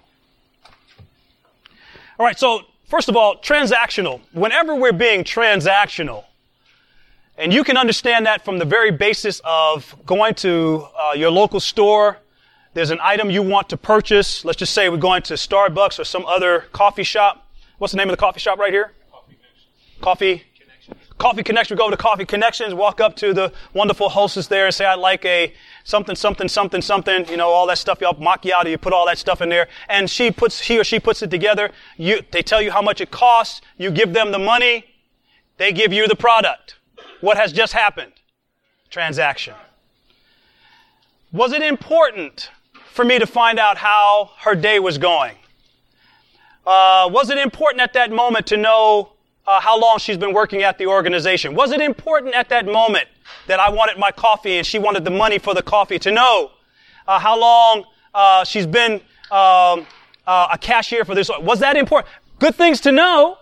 All 2.18 2.26
right, 2.26 2.40
so 2.40 2.62
first 2.86 3.10
of 3.10 3.18
all, 3.18 3.38
transactional. 3.38 4.22
Whenever 4.32 4.76
we're 4.76 4.94
being 4.94 5.26
transactional, 5.26 6.24
and 7.38 7.54
you 7.54 7.66
can 7.66 7.76
understand 7.76 8.26
that 8.28 8.46
from 8.46 8.60
the 8.60 8.66
very 8.66 8.92
basis 8.92 9.42
of 9.44 9.94
going 10.06 10.36
to 10.36 10.88
uh, 10.98 11.12
your 11.14 11.32
local 11.32 11.60
store, 11.60 12.20
there's 12.76 12.92
an 12.92 13.00
item 13.02 13.30
you 13.32 13.42
want 13.42 13.70
to 13.70 13.78
purchase. 13.78 14.44
Let's 14.44 14.58
just 14.58 14.74
say 14.74 14.90
we're 14.90 14.98
going 14.98 15.22
to 15.24 15.36
Starbucks 15.36 15.98
or 15.98 16.04
some 16.04 16.26
other 16.26 16.66
coffee 16.74 17.04
shop. 17.04 17.48
What's 17.78 17.92
the 17.92 17.98
name 17.98 18.10
of 18.10 18.12
the 18.12 18.20
coffee 18.20 18.42
shop 18.42 18.60
right 18.60 18.72
here? 18.72 18.92
Coffee 19.10 19.38
Connection. 19.38 19.96
Coffee 20.02 20.42
Connection. 20.58 20.98
Coffee 21.18 21.44
Connection. 21.44 21.76
We 21.76 21.78
go 21.78 21.86
over 21.86 21.96
to 21.96 22.02
Coffee 22.02 22.26
Connections, 22.26 22.74
walk 22.74 23.00
up 23.00 23.16
to 23.16 23.34
the 23.34 23.54
wonderful 23.74 24.10
hostess 24.10 24.48
there 24.48 24.66
and 24.66 24.76
say, 24.76 24.84
I'd 24.84 24.96
like 24.96 25.24
a 25.24 25.54
something, 25.86 26.18
something, 26.18 26.50
something, 26.50 26.82
something, 26.82 27.26
you 27.30 27.38
know, 27.38 27.48
all 27.48 27.66
that 27.68 27.78
stuff, 27.78 28.02
y'all 28.02 28.14
macchiato, 28.14 28.70
you 28.70 28.78
put 28.78 28.92
all 28.92 29.06
that 29.06 29.20
stuff 29.20 29.42
in 29.42 29.48
there. 29.48 29.70
And 29.88 30.10
she 30.10 30.30
puts, 30.30 30.60
he 30.60 30.78
or 30.78 30.84
she 30.84 31.00
puts 31.00 31.22
it 31.22 31.32
together. 31.32 31.72
You, 31.96 32.24
they 32.32 32.42
tell 32.42 32.62
you 32.62 32.72
how 32.72 32.82
much 32.82 33.00
it 33.00 33.10
costs. 33.10 33.62
You 33.78 33.90
give 33.90 34.12
them 34.12 34.34
the 34.34 34.40
money. 34.40 34.84
They 35.56 35.72
give 35.72 35.94
you 35.94 36.10
the 36.10 36.16
product. 36.18 36.76
What 37.22 37.38
has 37.38 37.54
just 37.54 37.72
happened? 37.72 38.12
Transaction. 38.90 39.54
Was 41.32 41.54
it 41.54 41.62
important 41.62 42.50
for 42.96 43.04
me 43.04 43.20
to 43.20 43.28
find 43.28 43.60
out 43.60 43.76
how 43.76 44.32
her 44.40 44.56
day 44.56 44.80
was 44.80 44.98
going? 44.98 45.36
Uh, 46.66 47.10
was 47.12 47.30
it 47.30 47.38
important 47.38 47.82
at 47.82 47.92
that 47.92 48.10
moment 48.10 48.48
to 48.48 48.56
know 48.56 49.12
uh, 49.46 49.60
how 49.60 49.78
long 49.78 50.00
she's 50.00 50.16
been 50.16 50.34
working 50.34 50.64
at 50.64 50.78
the 50.78 50.88
organization? 50.88 51.54
Was 51.56 51.74
it 51.74 51.82
important 51.82 52.34
at 52.34 52.48
that 52.50 52.66
moment 52.66 53.10
that 53.48 53.60
I 53.60 53.70
wanted 53.70 53.98
my 53.98 54.12
coffee 54.12 54.56
and 54.56 54.66
she 54.66 54.80
wanted 54.80 55.04
the 55.04 55.12
money 55.12 55.40
for 55.40 55.54
the 55.54 55.62
coffee 55.62 56.00
to 56.00 56.12
know 56.12 56.52
uh, 57.06 57.20
how 57.20 57.38
long 57.38 57.84
uh, 58.14 58.46
she's 58.46 58.66
been 58.66 58.94
um, 59.30 59.86
uh, 60.26 60.48
a 60.54 60.58
cashier 60.58 61.04
for 61.04 61.14
this? 61.14 61.30
Was 61.42 61.60
that 61.60 61.76
important? 61.76 62.10
Good 62.40 62.56
things 62.56 62.80
to 62.82 62.94
know, 62.94 63.38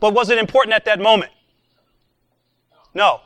but 0.00 0.14
was 0.14 0.30
it 0.30 0.38
important 0.38 0.74
at 0.74 0.84
that 0.86 0.98
moment? 0.98 1.30
No. 2.92 3.20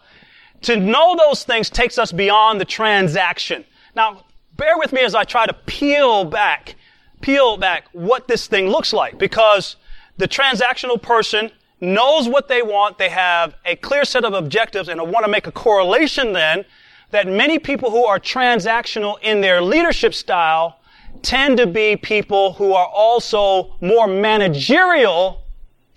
To 0.62 0.76
know 0.76 1.16
those 1.16 1.42
things 1.42 1.70
takes 1.70 1.96
us 1.96 2.12
beyond 2.12 2.60
the 2.60 2.66
transaction. 2.66 3.64
Now, 3.96 4.24
bear 4.58 4.76
with 4.76 4.92
me 4.92 5.00
as 5.00 5.14
I 5.14 5.24
try 5.24 5.46
to 5.46 5.54
peel 5.54 6.24
back, 6.26 6.74
peel 7.22 7.56
back 7.56 7.86
what 7.92 8.28
this 8.28 8.46
thing 8.46 8.68
looks 8.68 8.92
like 8.92 9.16
because 9.16 9.76
the 10.18 10.28
transactional 10.28 11.00
person 11.00 11.50
knows 11.80 12.28
what 12.28 12.48
they 12.48 12.60
want. 12.60 12.98
They 12.98 13.08
have 13.08 13.54
a 13.64 13.76
clear 13.76 14.04
set 14.04 14.24
of 14.24 14.34
objectives 14.34 14.88
and 14.88 15.00
I 15.00 15.04
want 15.04 15.24
to 15.24 15.30
make 15.30 15.46
a 15.46 15.52
correlation 15.52 16.32
then 16.32 16.66
that 17.10 17.26
many 17.26 17.58
people 17.58 17.90
who 17.90 18.04
are 18.04 18.18
transactional 18.18 19.16
in 19.22 19.40
their 19.40 19.62
leadership 19.62 20.12
style 20.12 20.80
tend 21.22 21.56
to 21.56 21.66
be 21.66 21.96
people 21.96 22.52
who 22.54 22.74
are 22.74 22.86
also 22.86 23.74
more 23.80 24.06
managerial 24.06 25.42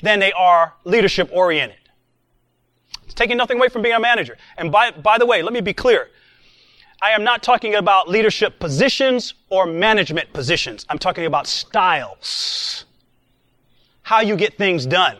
than 0.02 0.20
they 0.20 0.32
are 0.32 0.74
leadership 0.84 1.30
oriented. 1.34 1.78
It's 3.04 3.14
taking 3.14 3.38
nothing 3.38 3.58
away 3.58 3.70
from 3.70 3.82
being 3.82 3.96
a 3.96 4.00
manager. 4.00 4.38
And 4.58 4.72
by, 4.72 4.92
by 4.92 5.18
the 5.18 5.26
way, 5.26 5.42
let 5.42 5.52
me 5.52 5.62
be 5.62 5.74
clear. 5.74 6.10
I 7.04 7.12
am 7.12 7.24
not 7.24 7.42
talking 7.42 7.74
about 7.74 8.08
leadership 8.08 8.60
positions 8.60 9.34
or 9.50 9.66
management 9.66 10.32
positions. 10.34 10.86
I'm 10.88 11.00
talking 11.00 11.26
about 11.26 11.48
styles. 11.48 12.86
How 14.04 14.22
you 14.22 14.36
get 14.36 14.56
things 14.56 14.86
done. 14.86 15.18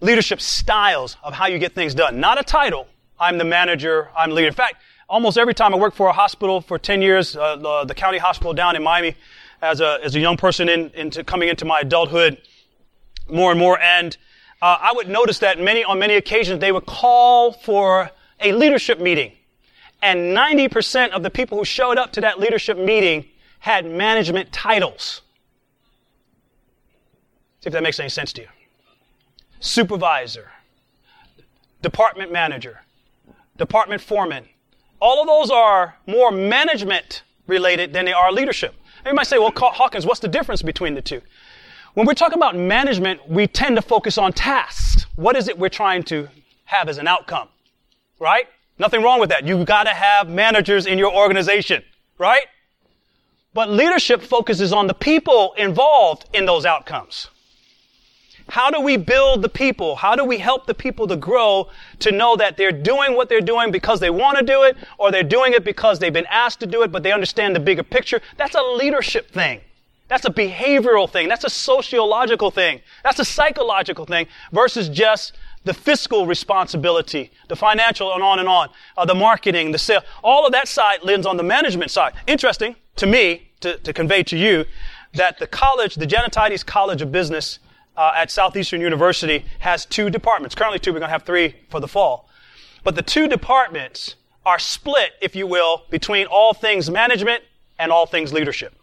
Leadership 0.00 0.40
styles 0.40 1.18
of 1.22 1.34
how 1.34 1.48
you 1.48 1.58
get 1.58 1.74
things 1.74 1.94
done. 1.94 2.18
Not 2.18 2.40
a 2.40 2.42
title. 2.42 2.86
I'm 3.18 3.36
the 3.36 3.44
manager. 3.44 4.08
I'm 4.16 4.30
the 4.30 4.36
leader. 4.36 4.48
In 4.48 4.54
fact, 4.54 4.76
almost 5.06 5.36
every 5.36 5.52
time 5.52 5.74
I 5.74 5.76
worked 5.76 5.98
for 5.98 6.08
a 6.08 6.14
hospital 6.14 6.62
for 6.62 6.78
10 6.78 7.02
years, 7.02 7.36
uh, 7.36 7.56
the, 7.56 7.84
the, 7.84 7.94
county 7.94 8.16
hospital 8.16 8.54
down 8.54 8.74
in 8.74 8.82
Miami, 8.82 9.16
as 9.60 9.82
a, 9.82 9.98
as 10.02 10.16
a 10.16 10.20
young 10.20 10.38
person 10.38 10.70
in, 10.70 10.88
into 10.94 11.22
coming 11.22 11.50
into 11.50 11.66
my 11.66 11.80
adulthood 11.80 12.40
more 13.28 13.50
and 13.50 13.60
more. 13.60 13.78
And 13.80 14.16
uh, 14.62 14.78
I 14.80 14.92
would 14.94 15.10
notice 15.10 15.40
that 15.40 15.60
many, 15.60 15.84
on 15.84 15.98
many 15.98 16.14
occasions, 16.14 16.58
they 16.58 16.72
would 16.72 16.86
call 16.86 17.52
for 17.52 18.10
a 18.40 18.52
leadership 18.52 18.98
meeting 18.98 19.32
and 20.02 20.36
90% 20.36 21.10
of 21.10 21.22
the 21.22 21.30
people 21.30 21.58
who 21.58 21.64
showed 21.64 21.98
up 21.98 22.12
to 22.12 22.20
that 22.20 22.38
leadership 22.38 22.78
meeting 22.78 23.26
had 23.60 23.84
management 23.84 24.52
titles. 24.52 25.22
See 27.60 27.68
if 27.68 27.72
that 27.72 27.82
makes 27.82 28.00
any 28.00 28.08
sense 28.08 28.32
to 28.34 28.42
you. 28.42 28.48
Supervisor, 29.60 30.50
department 31.82 32.32
manager, 32.32 32.80
department 33.58 34.00
foreman. 34.00 34.46
All 35.00 35.20
of 35.20 35.26
those 35.26 35.50
are 35.50 35.96
more 36.06 36.30
management 36.30 37.22
related 37.46 37.92
than 37.92 38.06
they 38.06 38.12
are 38.12 38.32
leadership. 38.32 38.74
You 39.04 39.14
might 39.14 39.26
say, 39.26 39.38
well, 39.38 39.52
Hawkins, 39.54 40.06
what's 40.06 40.20
the 40.20 40.28
difference 40.28 40.62
between 40.62 40.94
the 40.94 41.02
two? 41.02 41.20
When 41.94 42.06
we're 42.06 42.14
talking 42.14 42.38
about 42.38 42.56
management, 42.56 43.28
we 43.28 43.46
tend 43.46 43.76
to 43.76 43.82
focus 43.82 44.16
on 44.16 44.32
tasks. 44.32 45.06
What 45.16 45.36
is 45.36 45.48
it 45.48 45.58
we're 45.58 45.68
trying 45.68 46.04
to 46.04 46.28
have 46.66 46.88
as 46.88 46.98
an 46.98 47.08
outcome? 47.08 47.48
Right? 48.18 48.46
Nothing 48.80 49.02
wrong 49.02 49.20
with 49.20 49.28
that. 49.28 49.46
You've 49.46 49.66
got 49.66 49.84
to 49.84 49.90
have 49.90 50.30
managers 50.30 50.86
in 50.86 50.98
your 50.98 51.14
organization, 51.14 51.82
right? 52.16 52.46
But 53.52 53.68
leadership 53.68 54.22
focuses 54.22 54.72
on 54.72 54.86
the 54.86 54.94
people 54.94 55.52
involved 55.58 56.24
in 56.32 56.46
those 56.46 56.64
outcomes. 56.64 57.28
How 58.48 58.70
do 58.70 58.80
we 58.80 58.96
build 58.96 59.42
the 59.42 59.50
people? 59.50 59.96
How 59.96 60.16
do 60.16 60.24
we 60.24 60.38
help 60.38 60.66
the 60.66 60.72
people 60.72 61.06
to 61.08 61.16
grow 61.16 61.68
to 61.98 62.10
know 62.10 62.36
that 62.36 62.56
they're 62.56 62.72
doing 62.72 63.14
what 63.14 63.28
they're 63.28 63.42
doing 63.42 63.70
because 63.70 64.00
they 64.00 64.08
want 64.08 64.38
to 64.38 64.44
do 64.44 64.62
it 64.62 64.78
or 64.96 65.12
they're 65.12 65.22
doing 65.22 65.52
it 65.52 65.62
because 65.62 65.98
they've 65.98 66.10
been 66.10 66.26
asked 66.30 66.60
to 66.60 66.66
do 66.66 66.82
it, 66.82 66.90
but 66.90 67.02
they 67.02 67.12
understand 67.12 67.54
the 67.54 67.60
bigger 67.60 67.82
picture? 67.82 68.22
That's 68.38 68.54
a 68.54 68.62
leadership 68.62 69.30
thing. 69.30 69.60
That's 70.08 70.24
a 70.24 70.30
behavioral 70.30 71.08
thing. 71.08 71.28
That's 71.28 71.44
a 71.44 71.50
sociological 71.50 72.50
thing. 72.50 72.80
That's 73.04 73.18
a 73.18 73.26
psychological 73.26 74.06
thing 74.06 74.26
versus 74.52 74.88
just 74.88 75.34
the 75.64 75.74
fiscal 75.74 76.26
responsibility, 76.26 77.30
the 77.48 77.56
financial 77.56 78.14
and 78.14 78.22
on 78.22 78.38
and 78.38 78.48
on, 78.48 78.68
uh, 78.96 79.04
the 79.04 79.14
marketing, 79.14 79.72
the 79.72 79.78
sale. 79.78 80.02
All 80.24 80.46
of 80.46 80.52
that 80.52 80.68
side 80.68 81.02
lends 81.02 81.26
on 81.26 81.36
the 81.36 81.42
management 81.42 81.90
side. 81.90 82.14
Interesting 82.26 82.76
to 82.96 83.06
me 83.06 83.50
to, 83.60 83.76
to 83.78 83.92
convey 83.92 84.22
to 84.24 84.36
you 84.36 84.64
that 85.14 85.38
the 85.38 85.46
college, 85.46 85.96
the 85.96 86.06
Jannetides 86.06 86.64
College 86.64 87.02
of 87.02 87.12
Business 87.12 87.58
uh, 87.96 88.12
at 88.16 88.30
Southeastern 88.30 88.80
University 88.80 89.44
has 89.58 89.84
two 89.84 90.08
departments. 90.08 90.54
Currently 90.54 90.78
two, 90.78 90.92
we're 90.92 91.00
going 91.00 91.08
to 91.08 91.12
have 91.12 91.24
three 91.24 91.56
for 91.68 91.80
the 91.80 91.88
fall. 91.88 92.28
But 92.82 92.94
the 92.94 93.02
two 93.02 93.28
departments 93.28 94.14
are 94.46 94.58
split, 94.58 95.10
if 95.20 95.36
you 95.36 95.46
will, 95.46 95.82
between 95.90 96.26
all 96.26 96.54
things 96.54 96.90
management 96.90 97.42
and 97.78 97.92
all 97.92 98.06
things 98.06 98.32
leadership. 98.32 98.74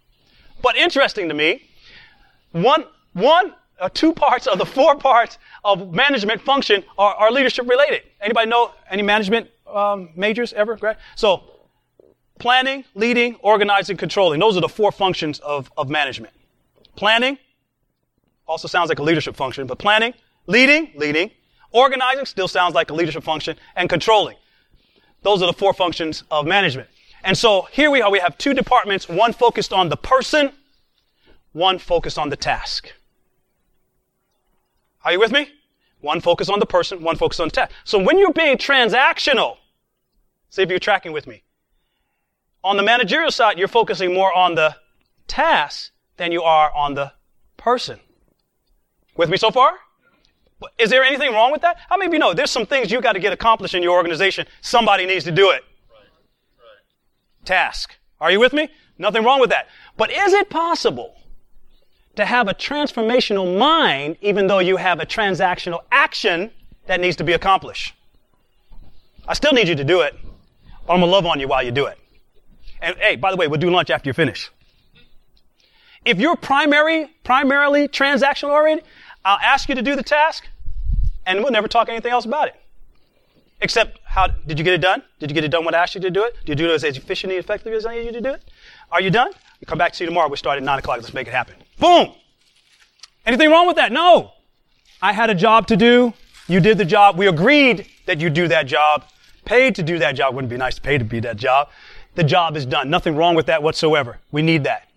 But 0.61 0.75
interesting 0.75 1.29
to 1.29 1.33
me, 1.33 1.69
one, 2.51 2.85
one, 3.13 3.53
uh, 3.79 3.89
two 3.93 4.13
parts 4.13 4.47
of 4.47 4.57
the 4.57 4.65
four 4.65 4.95
parts 4.95 5.37
of 5.63 5.93
management 5.93 6.41
function 6.41 6.83
are, 6.97 7.15
are 7.15 7.31
leadership 7.31 7.67
related. 7.67 8.03
Anybody 8.21 8.49
know 8.49 8.73
any 8.89 9.03
management 9.03 9.49
um, 9.67 10.09
majors 10.15 10.53
ever? 10.53 10.97
So, 11.15 11.43
planning, 12.39 12.85
leading, 12.95 13.35
organizing, 13.41 13.97
controlling. 13.97 14.39
Those 14.39 14.57
are 14.57 14.61
the 14.61 14.69
four 14.69 14.91
functions 14.91 15.39
of, 15.39 15.71
of 15.77 15.89
management. 15.89 16.33
Planning 16.95 17.37
also 18.47 18.67
sounds 18.67 18.89
like 18.89 18.99
a 18.99 19.03
leadership 19.03 19.35
function, 19.35 19.67
but 19.67 19.77
planning, 19.77 20.13
leading, 20.47 20.91
leading, 20.95 21.31
organizing 21.71 22.25
still 22.25 22.47
sounds 22.47 22.73
like 22.73 22.89
a 22.89 22.93
leadership 22.93 23.23
function, 23.23 23.57
and 23.75 23.89
controlling. 23.89 24.37
Those 25.21 25.41
are 25.41 25.47
the 25.47 25.53
four 25.53 25.73
functions 25.73 26.23
of 26.31 26.45
management. 26.45 26.89
And 27.23 27.37
so 27.37 27.67
here 27.71 27.91
we 27.91 28.01
are, 28.01 28.09
we 28.09 28.19
have 28.19 28.37
two 28.37 28.53
departments, 28.53 29.09
one 29.09 29.33
focused 29.33 29.73
on 29.73 29.89
the 29.89 29.97
person, 29.97 30.51
one 31.51 31.79
focused 31.79 32.17
on 32.17 32.29
the 32.29 32.37
task. 32.37 32.93
Are 35.07 35.13
you 35.13 35.21
with 35.21 35.31
me? 35.31 35.49
One 36.01 36.19
focus 36.19 36.49
on 36.49 36.59
the 36.59 36.65
person, 36.65 37.01
one 37.01 37.15
focus 37.15 37.39
on 37.39 37.49
task. 37.49 37.71
So 37.85 37.97
when 37.97 38.19
you're 38.19 38.33
being 38.33 38.57
transactional, 38.57 39.55
see 40.49 40.63
if 40.63 40.69
you're 40.69 40.79
tracking 40.79 41.13
with 41.13 41.25
me. 41.25 41.43
On 42.61 42.75
the 42.75 42.83
managerial 42.83 43.31
side, 43.31 43.57
you're 43.57 43.69
focusing 43.69 44.13
more 44.13 44.33
on 44.33 44.55
the 44.55 44.75
task 45.25 45.91
than 46.17 46.33
you 46.33 46.43
are 46.43 46.75
on 46.75 46.95
the 46.95 47.13
person. 47.55 48.01
With 49.15 49.29
me 49.29 49.37
so 49.37 49.49
far? 49.49 49.77
Is 50.77 50.89
there 50.89 51.05
anything 51.05 51.31
wrong 51.31 51.53
with 51.53 51.61
that? 51.61 51.77
How 51.87 51.95
many 51.95 52.07
of 52.07 52.13
you 52.13 52.19
know 52.19 52.33
there's 52.33 52.51
some 52.51 52.65
things 52.65 52.91
you 52.91 52.99
got 52.99 53.13
to 53.13 53.21
get 53.21 53.31
accomplished 53.31 53.75
in 53.75 53.81
your 53.81 53.95
organization? 53.95 54.45
Somebody 54.59 55.05
needs 55.05 55.23
to 55.23 55.31
do 55.31 55.51
it 55.51 55.63
task. 57.45 57.95
Are 58.19 58.29
you 58.29 58.41
with 58.41 58.51
me? 58.51 58.67
Nothing 58.97 59.23
wrong 59.23 59.39
with 59.39 59.51
that. 59.51 59.69
But 59.95 60.11
is 60.11 60.33
it 60.33 60.49
possible 60.49 61.15
to 62.17 62.25
have 62.25 62.47
a 62.47 62.53
transformational 62.53 63.57
mind 63.57 64.17
even 64.21 64.47
though 64.47 64.59
you 64.59 64.77
have 64.77 64.99
a 64.99 65.05
transactional 65.05 65.81
action 65.91 66.51
that 66.85 66.99
needs 66.99 67.15
to 67.17 67.23
be 67.23 67.33
accomplished? 67.33 67.93
I 69.27 69.33
still 69.33 69.53
need 69.53 69.67
you 69.67 69.75
to 69.75 69.83
do 69.83 70.01
it, 70.01 70.15
but 70.85 70.93
I'm 70.93 70.99
gonna 70.99 71.11
love 71.11 71.25
on 71.25 71.39
you 71.39 71.47
while 71.47 71.63
you 71.63 71.71
do 71.71 71.85
it. 71.85 71.97
And 72.81 72.95
hey, 72.97 73.15
by 73.15 73.31
the 73.31 73.37
way, 73.37 73.47
we'll 73.47 73.59
do 73.59 73.69
lunch 73.69 73.89
after 73.89 74.09
you 74.09 74.13
finish. 74.13 74.49
If 76.05 76.19
you're 76.19 76.35
primary, 76.35 77.09
primarily 77.23 77.87
transactional 77.87 78.51
oriented, 78.51 78.85
I'll 79.25 79.39
ask 79.39 79.67
you 79.67 79.75
to 79.75 79.81
do 79.81 79.95
the 79.95 80.03
task, 80.03 80.47
and 81.25 81.39
we'll 81.39 81.51
never 81.51 81.67
talk 81.67 81.89
anything 81.89 82.11
else 82.11 82.25
about 82.25 82.47
it. 82.47 82.55
Except, 83.59 83.99
how 84.05 84.27
did 84.27 84.59
you 84.59 84.63
get 84.63 84.73
it 84.73 84.81
done? 84.81 85.03
Did 85.19 85.31
you 85.31 85.33
get 85.33 85.43
it 85.43 85.49
done 85.49 85.65
when 85.65 85.73
I 85.73 85.79
asked 85.79 85.95
you 85.95 86.01
to 86.01 86.11
do 86.11 86.23
it? 86.23 86.35
Did 86.45 86.59
you 86.59 86.67
do 86.67 86.71
it 86.71 86.75
as 86.75 86.83
efficiently 86.83 87.37
and 87.37 87.43
effectively 87.43 87.73
as 87.73 87.85
I 87.85 87.95
needed 87.95 88.05
you 88.05 88.11
to 88.13 88.21
do 88.21 88.29
it? 88.35 88.43
Are 88.91 89.01
you 89.01 89.09
done? 89.09 89.31
We'll 89.59 89.67
come 89.67 89.79
back 89.79 89.93
to 89.93 90.03
you 90.03 90.09
tomorrow. 90.09 90.29
We 90.29 90.37
start 90.37 90.57
at 90.57 90.63
9 90.63 90.79
o'clock. 90.79 90.97
Let's 90.97 91.13
make 91.13 91.27
it 91.27 91.33
happen. 91.33 91.55
Boom! 91.79 92.13
Anything 93.25 93.49
wrong 93.51 93.67
with 93.67 93.75
that? 93.75 93.91
No. 93.91 94.31
I 95.01 95.13
had 95.13 95.29
a 95.29 95.35
job 95.35 95.67
to 95.67 95.77
do. 95.77 96.13
You 96.47 96.59
did 96.59 96.77
the 96.77 96.85
job. 96.85 97.17
We 97.17 97.27
agreed 97.27 97.87
that 98.05 98.19
you 98.19 98.29
do 98.29 98.47
that 98.47 98.67
job. 98.67 99.05
Paid 99.45 99.75
to 99.75 99.83
do 99.83 99.99
that 99.99 100.15
job. 100.15 100.33
Wouldn't 100.33 100.49
be 100.49 100.57
nice 100.57 100.75
to 100.75 100.81
pay 100.81 100.97
to 100.97 101.03
be 101.03 101.19
that 101.19 101.37
job. 101.37 101.69
The 102.15 102.23
job 102.23 102.57
is 102.57 102.65
done. 102.65 102.89
Nothing 102.89 103.15
wrong 103.15 103.35
with 103.35 103.45
that 103.45 103.61
whatsoever. 103.61 104.19
We 104.31 104.41
need 104.41 104.63
that. 104.63 104.89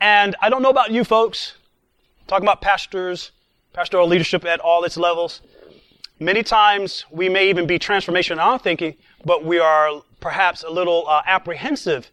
And 0.00 0.36
I 0.40 0.50
don't 0.50 0.62
know 0.62 0.70
about 0.70 0.90
you 0.90 1.04
folks. 1.04 1.54
Talking 2.26 2.44
about 2.44 2.60
pastors, 2.60 3.32
pastoral 3.72 4.06
leadership 4.06 4.44
at 4.44 4.60
all 4.60 4.84
its 4.84 4.96
levels. 4.96 5.40
Many 6.20 6.42
times 6.42 7.04
we 7.10 7.28
may 7.28 7.48
even 7.48 7.66
be 7.66 7.78
transformational 7.78 8.32
in 8.32 8.38
our 8.38 8.58
thinking, 8.58 8.94
but 9.24 9.44
we 9.44 9.58
are 9.58 10.02
perhaps 10.20 10.62
a 10.62 10.70
little 10.70 11.06
uh, 11.08 11.22
apprehensive 11.26 12.10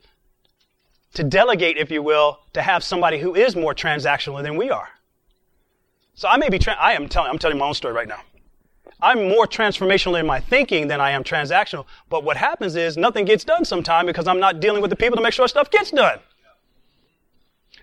to 1.13 1.23
delegate, 1.23 1.77
if 1.77 1.91
you 1.91 2.01
will, 2.01 2.39
to 2.53 2.61
have 2.61 2.83
somebody 2.83 3.19
who 3.19 3.35
is 3.35 3.55
more 3.55 3.73
transactional 3.73 4.41
than 4.41 4.55
we 4.55 4.69
are. 4.69 4.89
So 6.13 6.27
I 6.27 6.37
may 6.37 6.49
be, 6.49 6.59
tra- 6.59 6.77
I 6.79 6.93
am 6.93 7.09
telling, 7.09 7.29
I'm 7.29 7.37
telling 7.37 7.57
my 7.57 7.67
own 7.67 7.73
story 7.73 7.93
right 7.93 8.07
now. 8.07 8.21
I'm 9.01 9.29
more 9.29 9.47
transformational 9.47 10.19
in 10.19 10.27
my 10.27 10.39
thinking 10.39 10.87
than 10.87 11.01
I 11.01 11.11
am 11.11 11.23
transactional. 11.23 11.85
But 12.09 12.23
what 12.23 12.37
happens 12.37 12.75
is 12.75 12.97
nothing 12.97 13.25
gets 13.25 13.43
done 13.43 13.65
sometime 13.65 14.05
because 14.05 14.27
I'm 14.27 14.39
not 14.39 14.59
dealing 14.59 14.81
with 14.81 14.91
the 14.91 14.95
people 14.95 15.17
to 15.17 15.23
make 15.23 15.33
sure 15.33 15.47
stuff 15.47 15.71
gets 15.71 15.91
done. 15.91 16.19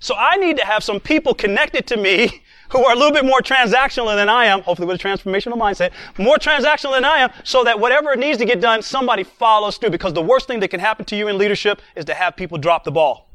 So 0.01 0.15
I 0.17 0.37
need 0.37 0.57
to 0.59 0.65
have 0.65 0.85
some 0.85 1.01
people 1.01 1.35
connected 1.35 1.87
to 1.89 1.97
me 1.97 2.43
who 2.71 2.85
are 2.85 2.93
a 2.93 2.97
little 2.97 3.13
bit 3.13 3.25
more 3.25 3.41
transactional 3.41 4.15
than 4.15 4.29
I 4.29 4.47
am, 4.47 4.63
hopefully 4.63 4.87
with 4.87 5.03
a 5.03 5.09
transformational 5.09 5.57
mindset, 5.57 5.93
more 6.19 6.37
transactional 6.37 6.93
than 6.93 7.05
I 7.05 7.19
am, 7.19 7.31
so 7.45 7.65
that 7.65 7.79
whatever 7.79 8.15
needs 8.17 8.39
to 8.39 8.45
get 8.45 8.61
done, 8.61 8.83
somebody 8.83 9.25
follows 9.25 9.79
through. 9.79 9.91
Because 9.91 10.13
the 10.13 10.23
worst 10.23 10.47
thing 10.47 10.61
that 10.61 10.69
can 10.69 10.81
happen 10.81 11.05
to 11.07 11.17
you 11.17 11.29
in 11.29 11.39
leadership 11.39 11.81
is 11.97 12.05
to 12.07 12.15
have 12.15 12.37
people 12.37 12.59
drop 12.59 12.85
the 12.85 12.93
ball. 12.93 13.29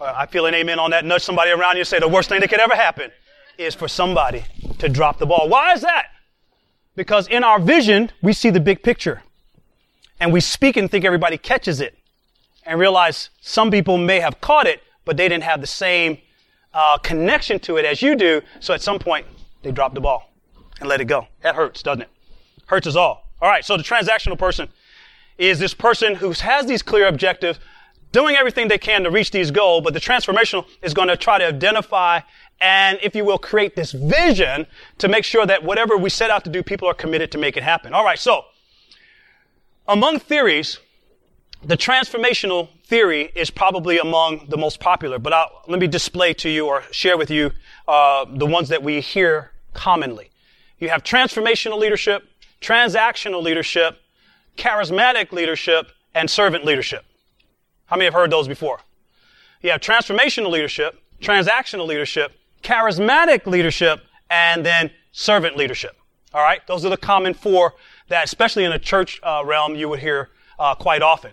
I 0.00 0.26
feel 0.26 0.46
an 0.46 0.54
amen 0.54 0.78
on 0.78 0.90
that. 0.90 1.04
Nudge 1.04 1.22
somebody 1.22 1.50
around 1.50 1.74
you 1.74 1.80
and 1.80 1.88
say 1.88 1.98
the 1.98 2.06
worst 2.06 2.28
thing 2.28 2.40
that 2.40 2.48
could 2.48 2.60
ever 2.60 2.76
happen 2.76 3.10
is 3.56 3.74
for 3.74 3.88
somebody 3.88 4.44
to 4.78 4.88
drop 4.88 5.18
the 5.18 5.26
ball. 5.26 5.48
Why 5.48 5.72
is 5.72 5.80
that? 5.80 6.06
Because 6.94 7.26
in 7.28 7.42
our 7.42 7.58
vision, 7.58 8.12
we 8.22 8.32
see 8.32 8.50
the 8.50 8.60
big 8.60 8.82
picture. 8.82 9.22
And 10.20 10.32
we 10.32 10.40
speak 10.40 10.76
and 10.76 10.90
think 10.90 11.04
everybody 11.04 11.38
catches 11.38 11.80
it. 11.80 11.96
And 12.64 12.78
realize 12.78 13.30
some 13.40 13.70
people 13.70 13.98
may 13.98 14.20
have 14.20 14.40
caught 14.40 14.66
it, 14.66 14.82
but 15.04 15.16
they 15.16 15.28
didn't 15.28 15.44
have 15.44 15.60
the 15.60 15.66
same 15.66 16.18
uh, 16.78 16.96
connection 16.98 17.58
to 17.58 17.76
it 17.76 17.84
as 17.84 18.00
you 18.00 18.14
do. 18.14 18.40
So 18.60 18.72
at 18.72 18.80
some 18.80 19.00
point, 19.00 19.26
they 19.62 19.72
drop 19.72 19.94
the 19.94 20.00
ball 20.00 20.30
and 20.78 20.88
let 20.88 21.00
it 21.00 21.06
go. 21.06 21.26
That 21.42 21.56
hurts, 21.56 21.82
doesn't 21.82 22.02
it? 22.02 22.08
Hurts 22.66 22.86
us 22.86 22.94
all. 22.94 23.28
All 23.42 23.48
right. 23.48 23.64
So 23.64 23.76
the 23.76 23.82
transactional 23.82 24.38
person 24.38 24.68
is 25.38 25.58
this 25.58 25.74
person 25.74 26.14
who 26.14 26.30
has 26.30 26.66
these 26.66 26.82
clear 26.82 27.08
objectives, 27.08 27.58
doing 28.12 28.36
everything 28.36 28.68
they 28.68 28.78
can 28.78 29.02
to 29.02 29.10
reach 29.10 29.32
these 29.32 29.50
goals, 29.50 29.82
but 29.82 29.92
the 29.92 29.98
transformational 29.98 30.66
is 30.80 30.94
going 30.94 31.08
to 31.08 31.16
try 31.16 31.36
to 31.38 31.46
identify 31.46 32.20
and, 32.60 32.98
if 33.02 33.16
you 33.16 33.24
will, 33.24 33.38
create 33.38 33.74
this 33.74 33.90
vision 33.90 34.64
to 34.98 35.08
make 35.08 35.24
sure 35.24 35.46
that 35.46 35.64
whatever 35.64 35.96
we 35.96 36.10
set 36.10 36.30
out 36.30 36.44
to 36.44 36.50
do, 36.50 36.62
people 36.62 36.86
are 36.86 36.94
committed 36.94 37.32
to 37.32 37.38
make 37.38 37.56
it 37.56 37.64
happen. 37.64 37.92
All 37.92 38.04
right. 38.04 38.18
So 38.20 38.44
among 39.88 40.20
theories, 40.20 40.78
the 41.64 41.76
transformational 41.76 42.68
theory 42.88 43.30
is 43.34 43.50
probably 43.50 43.98
among 43.98 44.46
the 44.48 44.56
most 44.56 44.80
popular, 44.80 45.18
but 45.18 45.32
I'll, 45.32 45.62
let 45.68 45.78
me 45.78 45.86
display 45.86 46.32
to 46.34 46.48
you 46.48 46.66
or 46.66 46.82
share 46.90 47.18
with 47.18 47.30
you 47.30 47.52
uh, 47.86 48.24
the 48.24 48.46
ones 48.46 48.70
that 48.70 48.82
we 48.82 49.00
hear 49.00 49.52
commonly. 49.74 50.30
You 50.78 50.88
have 50.88 51.04
transformational 51.04 51.78
leadership, 51.78 52.26
transactional 52.62 53.42
leadership, 53.42 54.00
charismatic 54.56 55.32
leadership, 55.32 55.88
and 56.14 56.30
servant 56.30 56.64
leadership. 56.64 57.04
How 57.86 57.96
many 57.96 58.06
have 58.06 58.14
heard 58.14 58.30
those 58.30 58.48
before? 58.48 58.80
You 59.60 59.70
have 59.70 59.82
transformational 59.82 60.50
leadership, 60.50 60.98
transactional 61.20 61.86
leadership, 61.86 62.32
charismatic 62.62 63.46
leadership, 63.46 64.00
and 64.30 64.64
then 64.64 64.90
servant 65.12 65.56
leadership. 65.58 65.94
All 66.32 66.42
right, 66.42 66.66
those 66.66 66.86
are 66.86 66.90
the 66.90 66.96
common 66.96 67.34
four 67.34 67.74
that, 68.08 68.24
especially 68.24 68.64
in 68.64 68.72
a 68.72 68.78
church 68.78 69.20
uh, 69.22 69.42
realm, 69.44 69.74
you 69.74 69.90
would 69.90 70.00
hear 70.00 70.30
uh, 70.58 70.74
quite 70.74 71.02
often. 71.02 71.32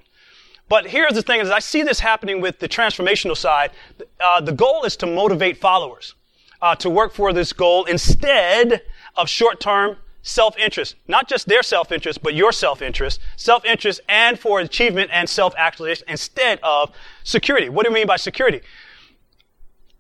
But 0.68 0.88
here's 0.88 1.14
the 1.14 1.22
thing: 1.22 1.42
is 1.42 1.50
I 1.50 1.60
see 1.60 1.84
this 1.84 2.00
happening 2.00 2.42
with 2.42 2.60
the 2.60 2.68
transformational 2.68 3.38
side. 3.38 3.72
Uh, 4.20 4.42
the 4.42 4.52
goal 4.52 4.84
is 4.84 4.96
to 4.98 5.06
motivate 5.06 5.58
followers 5.58 6.16
uh, 6.62 6.76
to 6.76 6.90
work 6.90 7.14
for 7.14 7.34
this 7.34 7.54
goal 7.54 7.86
instead 7.86 8.82
of 9.16 9.30
short-term 9.30 9.98
self-interest. 10.24 10.96
Not 11.08 11.30
just 11.30 11.48
their 11.48 11.62
self-interest, 11.62 12.24
but 12.24 12.34
your 12.34 12.52
self-interest, 12.52 13.20
self-interest, 13.36 14.02
and 14.10 14.40
for 14.40 14.60
achievement 14.60 15.12
and 15.14 15.30
self-actualization 15.30 16.08
instead 16.10 16.60
of 16.64 16.92
security. 17.24 17.70
What 17.70 17.86
do 17.86 17.92
you 17.92 17.94
mean 17.94 18.08
by 18.08 18.18
security? 18.18 18.62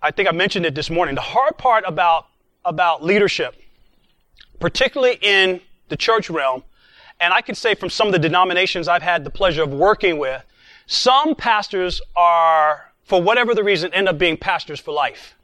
I 0.02 0.10
think 0.10 0.28
I 0.28 0.32
mentioned 0.32 0.66
it 0.66 0.74
this 0.74 0.90
morning. 0.90 1.14
The 1.16 1.22
hard 1.22 1.58
part 1.58 1.84
about 1.88 2.28
about 2.64 3.04
leadership, 3.04 3.56
particularly 4.60 5.20
in 5.22 5.62
the 5.90 5.96
church 5.96 6.32
realm, 6.32 6.64
and 7.20 7.32
I 7.32 7.42
can 7.42 7.54
say 7.54 7.76
from 7.76 7.92
some 7.92 8.08
of 8.08 8.14
the 8.14 8.20
denominations 8.20 8.88
I've 8.88 9.04
had 9.04 9.24
the 9.24 9.30
pleasure 9.30 9.62
of 9.62 9.72
working 9.72 10.18
with, 10.18 10.44
some 10.88 11.36
pastors 11.36 12.02
are, 12.16 12.92
for 13.04 13.22
whatever 13.22 13.56
the 13.56 13.64
reason, 13.64 13.94
end 13.94 14.08
up 14.08 14.18
being 14.18 14.38
pastors 14.38 14.80
for 14.80 14.94
life. 14.94 15.36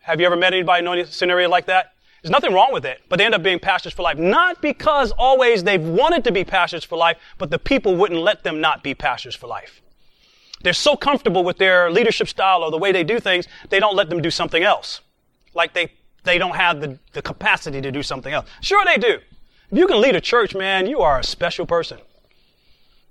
Have 0.00 0.20
you 0.20 0.26
ever 0.26 0.36
met 0.36 0.52
anybody 0.52 0.86
in 0.86 0.98
a 0.98 1.06
scenario 1.06 1.48
like 1.48 1.66
that? 1.66 1.92
There's 2.22 2.30
nothing 2.30 2.54
wrong 2.54 2.72
with 2.72 2.84
it, 2.84 3.02
but 3.08 3.18
they 3.18 3.24
end 3.24 3.34
up 3.34 3.42
being 3.42 3.58
pastors 3.58 3.92
for 3.92 4.02
life. 4.02 4.18
Not 4.18 4.62
because 4.62 5.12
always 5.12 5.62
they've 5.62 5.82
wanted 5.82 6.24
to 6.24 6.32
be 6.32 6.44
pastors 6.44 6.84
for 6.84 6.96
life, 6.96 7.18
but 7.38 7.50
the 7.50 7.58
people 7.58 7.94
wouldn't 7.96 8.20
let 8.20 8.42
them 8.42 8.60
not 8.60 8.82
be 8.82 8.94
pastors 8.94 9.34
for 9.34 9.46
life. 9.46 9.82
They're 10.62 10.72
so 10.72 10.96
comfortable 10.96 11.44
with 11.44 11.58
their 11.58 11.90
leadership 11.90 12.28
style 12.28 12.62
or 12.62 12.70
the 12.70 12.78
way 12.78 12.90
they 12.90 13.04
do 13.04 13.20
things, 13.20 13.46
they 13.68 13.78
don't 13.78 13.94
let 13.94 14.08
them 14.08 14.22
do 14.22 14.30
something 14.30 14.62
else. 14.62 15.00
Like 15.54 15.74
they, 15.74 15.92
they 16.24 16.38
don't 16.38 16.56
have 16.56 16.80
the, 16.80 16.98
the 17.12 17.22
capacity 17.22 17.80
to 17.80 17.92
do 17.92 18.02
something 18.02 18.32
else. 18.32 18.48
Sure 18.60 18.84
they 18.84 18.96
do. 18.96 19.18
If 19.70 19.78
you 19.78 19.86
can 19.86 20.00
lead 20.00 20.16
a 20.16 20.20
church, 20.20 20.54
man, 20.54 20.86
you 20.86 21.00
are 21.00 21.20
a 21.20 21.24
special 21.24 21.66
person. 21.66 21.98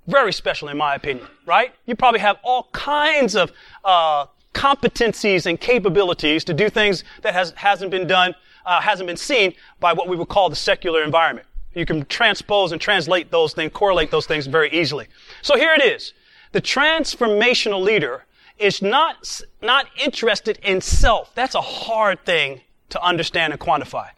Very 0.06 0.32
special 0.32 0.68
in 0.68 0.76
my 0.76 0.94
opinion, 0.94 1.26
right? 1.46 1.74
You 1.84 1.96
probably 1.96 2.20
have 2.20 2.36
all 2.42 2.68
kinds 2.72 3.34
of, 3.34 3.52
uh, 3.84 4.26
competencies 4.56 5.44
and 5.44 5.60
capabilities 5.60 6.42
to 6.44 6.54
do 6.54 6.70
things 6.70 7.04
that 7.22 7.34
has, 7.34 7.52
hasn't 7.56 7.90
been 7.90 8.06
done, 8.06 8.34
uh, 8.64 8.80
hasn't 8.80 9.06
been 9.06 9.16
seen 9.16 9.52
by 9.80 9.92
what 9.92 10.08
we 10.08 10.16
would 10.16 10.28
call 10.28 10.48
the 10.48 10.56
secular 10.56 11.02
environment. 11.02 11.46
You 11.74 11.84
can 11.84 12.06
transpose 12.06 12.72
and 12.72 12.80
translate 12.80 13.30
those 13.30 13.52
things, 13.52 13.70
correlate 13.74 14.10
those 14.10 14.24
things 14.24 14.46
very 14.46 14.70
easily. 14.70 15.08
So 15.42 15.56
here 15.56 15.74
it 15.74 15.84
is. 15.84 16.14
The 16.52 16.62
transformational 16.62 17.82
leader 17.82 18.24
is 18.58 18.80
not, 18.80 19.42
not 19.60 19.86
interested 20.02 20.58
in 20.62 20.80
self. 20.80 21.34
That's 21.34 21.54
a 21.54 21.60
hard 21.60 22.24
thing 22.24 22.62
to 22.88 23.02
understand 23.02 23.52
and 23.52 23.60
quantify. 23.60 24.08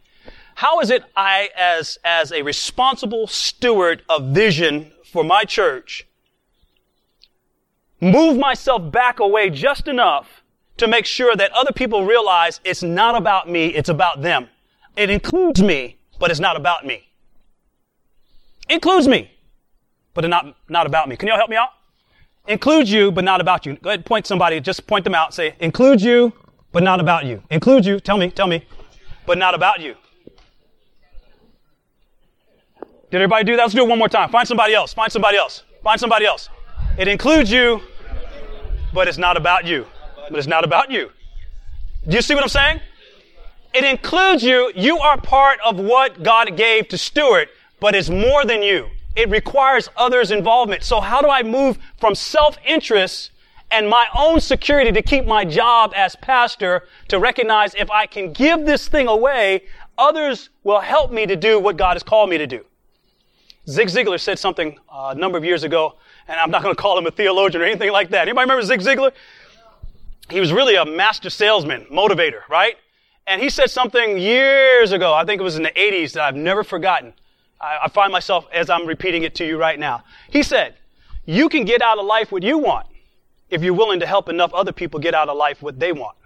How 0.54 0.78
is 0.80 0.90
it 0.90 1.02
I, 1.16 1.50
as, 1.56 1.98
as 2.04 2.30
a 2.30 2.42
responsible 2.42 3.26
steward 3.26 4.02
of 4.08 4.28
vision 4.28 4.92
for 5.10 5.24
my 5.24 5.44
church, 5.44 6.06
move 8.00 8.38
myself 8.38 8.92
back 8.92 9.20
away 9.20 9.50
just 9.50 9.88
enough 9.88 10.42
to 10.76 10.86
make 10.86 11.06
sure 11.06 11.34
that 11.34 11.50
other 11.52 11.72
people 11.72 12.04
realize 12.04 12.60
it's 12.64 12.82
not 12.82 13.16
about 13.16 13.48
me, 13.48 13.68
it's 13.68 13.88
about 13.88 14.22
them. 14.22 14.48
It 14.96 15.10
includes 15.10 15.62
me, 15.62 15.98
but 16.18 16.30
it's 16.30 16.40
not 16.40 16.56
about 16.56 16.86
me. 16.86 17.08
Includes 18.68 19.08
me, 19.08 19.30
but 20.14 20.24
it's 20.24 20.30
not, 20.30 20.56
not 20.68 20.86
about 20.86 21.08
me. 21.08 21.16
Can 21.16 21.28
y'all 21.28 21.36
help 21.36 21.50
me 21.50 21.56
out? 21.56 21.70
Includes 22.46 22.90
you, 22.90 23.10
but 23.10 23.24
not 23.24 23.40
about 23.40 23.66
you. 23.66 23.76
Go 23.76 23.90
ahead, 23.90 24.04
point 24.06 24.26
somebody, 24.26 24.60
just 24.60 24.86
point 24.86 25.04
them 25.04 25.14
out. 25.14 25.34
Say, 25.34 25.54
includes 25.60 26.02
you, 26.02 26.32
but 26.72 26.82
not 26.82 27.00
about 27.00 27.24
you. 27.24 27.42
Includes 27.50 27.86
you, 27.86 28.00
tell 28.00 28.16
me, 28.16 28.30
tell 28.30 28.46
me, 28.46 28.64
but 29.26 29.38
not 29.38 29.54
about 29.54 29.80
you. 29.80 29.96
Did 33.10 33.22
everybody 33.22 33.44
do 33.44 33.56
that? 33.56 33.62
Let's 33.62 33.74
do 33.74 33.84
it 33.84 33.88
one 33.88 33.98
more 33.98 34.08
time. 34.08 34.28
Find 34.28 34.46
somebody 34.46 34.74
else. 34.74 34.92
Find 34.92 35.10
somebody 35.10 35.38
else. 35.38 35.62
Find 35.82 35.98
somebody 35.98 36.26
else. 36.26 36.50
It 36.98 37.08
includes 37.08 37.50
you, 37.50 37.80
but 38.92 39.08
it's 39.08 39.16
not 39.16 39.36
about 39.36 39.64
you. 39.64 39.86
But 40.28 40.38
it's 40.38 40.46
not 40.46 40.62
about 40.62 40.90
you. 40.90 41.10
Do 42.06 42.16
you 42.16 42.22
see 42.22 42.34
what 42.34 42.42
I'm 42.42 42.50
saying? 42.50 42.80
It 43.72 43.84
includes 43.84 44.42
you. 44.42 44.72
You 44.74 44.98
are 44.98 45.18
part 45.18 45.58
of 45.64 45.78
what 45.78 46.22
God 46.22 46.54
gave 46.56 46.88
to 46.88 46.98
steward, 46.98 47.48
but 47.80 47.94
it's 47.94 48.10
more 48.10 48.44
than 48.44 48.62
you. 48.62 48.88
It 49.16 49.30
requires 49.30 49.88
others' 49.96 50.30
involvement. 50.30 50.82
So 50.82 51.00
how 51.00 51.22
do 51.22 51.30
I 51.30 51.42
move 51.42 51.78
from 51.98 52.14
self-interest 52.14 53.30
and 53.70 53.88
my 53.88 54.06
own 54.14 54.40
security 54.40 54.92
to 54.92 55.02
keep 55.02 55.24
my 55.24 55.44
job 55.44 55.92
as 55.96 56.14
pastor 56.16 56.84
to 57.08 57.18
recognize 57.18 57.74
if 57.74 57.90
I 57.90 58.06
can 58.06 58.32
give 58.32 58.66
this 58.66 58.86
thing 58.86 59.08
away, 59.08 59.62
others 59.96 60.50
will 60.62 60.80
help 60.80 61.10
me 61.10 61.26
to 61.26 61.36
do 61.36 61.58
what 61.58 61.76
God 61.76 61.94
has 61.94 62.02
called 62.02 62.28
me 62.28 62.36
to 62.36 62.46
do. 62.46 62.64
Zig 63.68 63.88
Ziglar 63.88 64.18
said 64.18 64.38
something 64.38 64.78
uh, 64.88 65.12
a 65.14 65.18
number 65.18 65.36
of 65.36 65.44
years 65.44 65.62
ago, 65.62 65.96
and 66.26 66.40
I'm 66.40 66.50
not 66.50 66.62
going 66.62 66.74
to 66.74 66.80
call 66.80 66.96
him 66.96 67.06
a 67.06 67.10
theologian 67.10 67.60
or 67.60 67.66
anything 67.66 67.92
like 67.92 68.08
that. 68.10 68.22
Anybody 68.22 68.44
remember 68.44 68.62
Zig 68.62 68.80
Ziglar? 68.80 69.12
He 70.30 70.40
was 70.40 70.52
really 70.52 70.76
a 70.76 70.86
master 70.86 71.28
salesman, 71.28 71.84
motivator, 71.92 72.48
right? 72.48 72.76
And 73.26 73.42
he 73.42 73.50
said 73.50 73.70
something 73.70 74.16
years 74.16 74.92
ago, 74.92 75.12
I 75.12 75.26
think 75.26 75.38
it 75.40 75.44
was 75.44 75.56
in 75.56 75.62
the 75.62 75.70
80s, 75.70 76.12
that 76.12 76.22
I've 76.22 76.34
never 76.34 76.64
forgotten. 76.64 77.12
I, 77.60 77.78
I 77.84 77.88
find 77.88 78.10
myself 78.10 78.46
as 78.54 78.70
I'm 78.70 78.86
repeating 78.86 79.24
it 79.24 79.34
to 79.36 79.46
you 79.46 79.58
right 79.58 79.78
now. 79.78 80.02
He 80.30 80.42
said, 80.42 80.76
You 81.26 81.50
can 81.50 81.66
get 81.66 81.82
out 81.82 81.98
of 81.98 82.06
life 82.06 82.32
what 82.32 82.42
you 82.42 82.56
want 82.56 82.86
if 83.50 83.62
you're 83.62 83.74
willing 83.74 84.00
to 84.00 84.06
help 84.06 84.30
enough 84.30 84.52
other 84.54 84.72
people 84.72 84.98
get 84.98 85.12
out 85.14 85.28
of 85.28 85.36
life 85.36 85.62
what 85.62 85.78
they 85.78 85.92
want. 85.92 86.16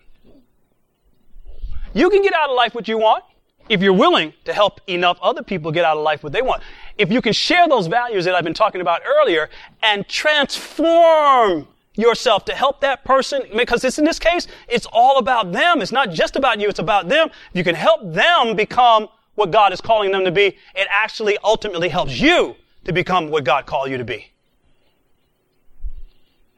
You 1.92 2.08
can 2.08 2.22
get 2.22 2.34
out 2.34 2.50
of 2.50 2.56
life 2.56 2.72
what 2.72 2.86
you 2.86 2.98
want 2.98 3.24
if 3.68 3.80
you're 3.80 3.92
willing 3.92 4.32
to 4.44 4.52
help 4.52 4.80
enough 4.86 5.18
other 5.22 5.42
people 5.42 5.70
get 5.70 5.84
out 5.84 5.96
of 5.96 6.02
life 6.02 6.22
what 6.22 6.32
they 6.32 6.42
want. 6.42 6.62
If 6.98 7.10
you 7.10 7.22
can 7.22 7.32
share 7.32 7.68
those 7.68 7.86
values 7.86 8.24
that 8.24 8.34
I've 8.34 8.44
been 8.44 8.54
talking 8.54 8.80
about 8.80 9.02
earlier 9.06 9.48
and 9.82 10.06
transform 10.08 11.68
yourself 11.94 12.44
to 12.46 12.54
help 12.54 12.80
that 12.80 13.04
person, 13.04 13.42
because 13.54 13.84
it's 13.84 13.98
in 13.98 14.04
this 14.04 14.18
case, 14.18 14.46
it's 14.68 14.86
all 14.92 15.18
about 15.18 15.52
them. 15.52 15.82
It's 15.82 15.92
not 15.92 16.10
just 16.10 16.36
about 16.36 16.60
you, 16.60 16.68
it's 16.68 16.78
about 16.78 17.08
them. 17.08 17.28
If 17.28 17.56
you 17.56 17.64
can 17.64 17.74
help 17.74 18.00
them 18.12 18.56
become 18.56 19.08
what 19.34 19.50
God 19.50 19.72
is 19.72 19.80
calling 19.80 20.10
them 20.10 20.24
to 20.24 20.32
be, 20.32 20.46
it 20.74 20.88
actually 20.90 21.38
ultimately 21.44 21.88
helps 21.88 22.18
you 22.18 22.56
to 22.84 22.92
become 22.92 23.30
what 23.30 23.44
God 23.44 23.66
called 23.66 23.90
you 23.90 23.98
to 23.98 24.04
be. 24.04 24.30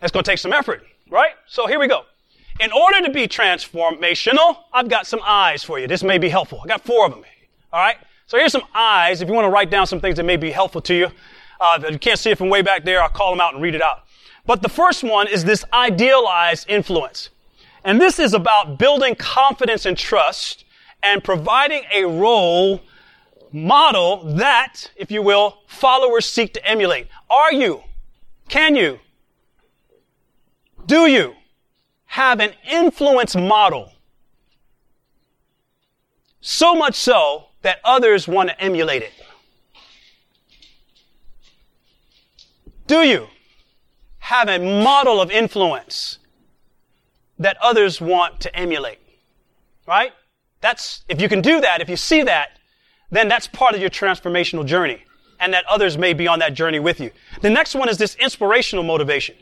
That's 0.00 0.12
going 0.12 0.24
to 0.24 0.30
take 0.30 0.38
some 0.38 0.52
effort, 0.52 0.84
right? 1.10 1.32
So 1.46 1.66
here 1.66 1.78
we 1.78 1.88
go. 1.88 2.04
In 2.60 2.70
order 2.72 3.02
to 3.02 3.10
be 3.10 3.26
transformational, 3.26 4.58
I've 4.72 4.88
got 4.88 5.06
some 5.06 5.20
eyes 5.24 5.64
for 5.64 5.78
you. 5.78 5.88
This 5.88 6.04
may 6.04 6.18
be 6.18 6.28
helpful. 6.28 6.60
I 6.62 6.68
got 6.68 6.82
four 6.82 7.06
of 7.06 7.12
them. 7.12 7.24
All 7.72 7.80
right. 7.80 7.96
So 8.26 8.38
here's 8.38 8.52
some 8.52 8.62
eyes. 8.74 9.20
If 9.20 9.28
you 9.28 9.34
want 9.34 9.44
to 9.44 9.50
write 9.50 9.70
down 9.70 9.86
some 9.86 10.00
things 10.00 10.16
that 10.16 10.24
may 10.24 10.36
be 10.36 10.50
helpful 10.50 10.80
to 10.82 10.94
you, 10.94 11.08
uh, 11.60 11.80
you 11.90 11.98
can't 11.98 12.18
see 12.18 12.30
it 12.30 12.38
from 12.38 12.48
way 12.48 12.62
back 12.62 12.84
there, 12.84 13.02
I'll 13.02 13.08
call 13.08 13.30
them 13.30 13.40
out 13.40 13.54
and 13.54 13.62
read 13.62 13.74
it 13.74 13.82
out. 13.82 14.04
But 14.46 14.62
the 14.62 14.68
first 14.68 15.02
one 15.02 15.26
is 15.26 15.44
this 15.44 15.64
idealized 15.72 16.68
influence. 16.68 17.30
And 17.84 18.00
this 18.00 18.18
is 18.18 18.34
about 18.34 18.78
building 18.78 19.14
confidence 19.14 19.84
and 19.84 19.96
trust 19.96 20.64
and 21.02 21.22
providing 21.22 21.82
a 21.92 22.04
role 22.04 22.80
model 23.52 24.24
that, 24.36 24.90
if 24.96 25.10
you 25.10 25.22
will, 25.22 25.58
followers 25.66 26.26
seek 26.26 26.54
to 26.54 26.66
emulate. 26.66 27.08
Are 27.28 27.52
you? 27.52 27.82
Can 28.48 28.74
you? 28.74 29.00
Do 30.86 31.06
you 31.06 31.34
have 32.14 32.40
an 32.40 32.52
influence 32.70 33.36
model? 33.36 33.92
So 36.40 36.74
much 36.74 36.94
so 36.94 37.46
that 37.62 37.78
others 37.84 38.28
want 38.28 38.50
to 38.50 38.60
emulate 38.60 39.02
it. 39.02 39.12
Do 42.86 43.02
you? 43.02 43.28
have 44.24 44.48
a 44.48 44.58
model 44.58 45.20
of 45.20 45.30
influence 45.30 46.18
that 47.38 47.58
others 47.60 48.00
want 48.00 48.40
to 48.40 48.56
emulate. 48.56 48.98
Right? 49.86 50.12
That's, 50.62 51.04
if 51.10 51.20
you 51.20 51.28
can 51.28 51.42
do 51.42 51.60
that, 51.60 51.82
if 51.82 51.90
you 51.90 51.96
see 51.96 52.22
that, 52.22 52.52
then 53.10 53.28
that's 53.28 53.46
part 53.46 53.74
of 53.74 53.82
your 53.82 53.90
transformational 53.90 54.64
journey. 54.64 55.04
And 55.40 55.52
that 55.52 55.66
others 55.66 55.98
may 55.98 56.14
be 56.14 56.26
on 56.26 56.38
that 56.38 56.54
journey 56.54 56.78
with 56.78 57.00
you. 57.00 57.10
The 57.42 57.50
next 57.50 57.74
one 57.74 57.90
is 57.90 57.98
this 57.98 58.14
inspirational 58.14 58.82
motivation. 58.82 59.36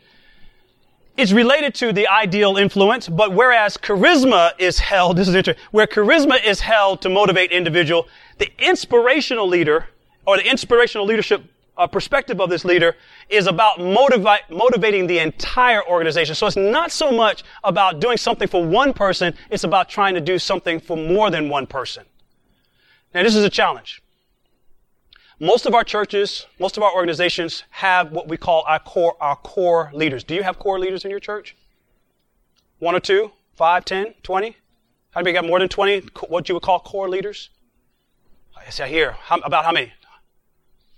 It's 1.16 1.32
related 1.32 1.74
to 1.76 1.92
the 1.92 2.08
ideal 2.08 2.56
influence, 2.56 3.08
but 3.08 3.32
whereas 3.32 3.76
charisma 3.76 4.52
is 4.58 4.78
held, 4.78 5.16
this 5.18 5.28
is 5.28 5.34
interesting, 5.34 5.62
where 5.70 5.86
charisma 5.86 6.42
is 6.44 6.60
held 6.60 7.02
to 7.02 7.08
motivate 7.08 7.50
individual, 7.52 8.08
the 8.38 8.50
inspirational 8.58 9.46
leader 9.46 9.86
or 10.26 10.36
the 10.36 10.48
inspirational 10.48 11.06
leadership 11.06 11.42
uh, 11.76 11.86
perspective 11.86 12.40
of 12.40 12.50
this 12.50 12.64
leader 12.64 12.94
is 13.28 13.46
about 13.46 13.78
motivi- 13.78 14.48
motivating 14.50 15.06
the 15.06 15.18
entire 15.18 15.86
organization. 15.86 16.34
So 16.34 16.46
it's 16.46 16.56
not 16.56 16.92
so 16.92 17.10
much 17.10 17.44
about 17.64 18.00
doing 18.00 18.16
something 18.16 18.48
for 18.48 18.64
one 18.64 18.92
person, 18.92 19.34
it's 19.50 19.64
about 19.64 19.88
trying 19.88 20.14
to 20.14 20.20
do 20.20 20.38
something 20.38 20.80
for 20.80 20.96
more 20.96 21.30
than 21.30 21.48
one 21.48 21.66
person. 21.66 22.04
Now 23.14 23.22
this 23.22 23.34
is 23.34 23.44
a 23.44 23.50
challenge. 23.50 24.01
Most 25.42 25.66
of 25.66 25.74
our 25.74 25.82
churches, 25.82 26.46
most 26.60 26.76
of 26.76 26.84
our 26.84 26.94
organizations 26.94 27.64
have 27.70 28.12
what 28.12 28.28
we 28.28 28.36
call 28.36 28.62
our 28.68 28.78
core, 28.78 29.16
our 29.20 29.34
core 29.34 29.90
leaders. 29.92 30.22
Do 30.22 30.36
you 30.36 30.44
have 30.44 30.60
core 30.60 30.78
leaders 30.78 31.04
in 31.04 31.10
your 31.10 31.18
church? 31.18 31.56
One 32.78 32.94
or 32.94 33.00
two? 33.00 33.32
Five, 33.56 33.84
ten, 33.84 34.14
twenty? 34.22 34.56
How 35.10 35.20
many 35.20 35.32
got 35.32 35.44
more 35.44 35.58
than 35.58 35.68
20? 35.68 36.02
What 36.28 36.48
you 36.48 36.54
would 36.54 36.62
call 36.62 36.78
core 36.78 37.08
leaders? 37.08 37.50
I 38.56 38.70
say 38.70 38.88
here. 38.88 39.16
How, 39.18 39.40
about 39.40 39.64
how 39.64 39.72
many? 39.72 39.92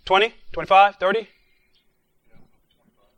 20, 0.04 0.34
25, 0.52 0.96
30? 0.96 1.28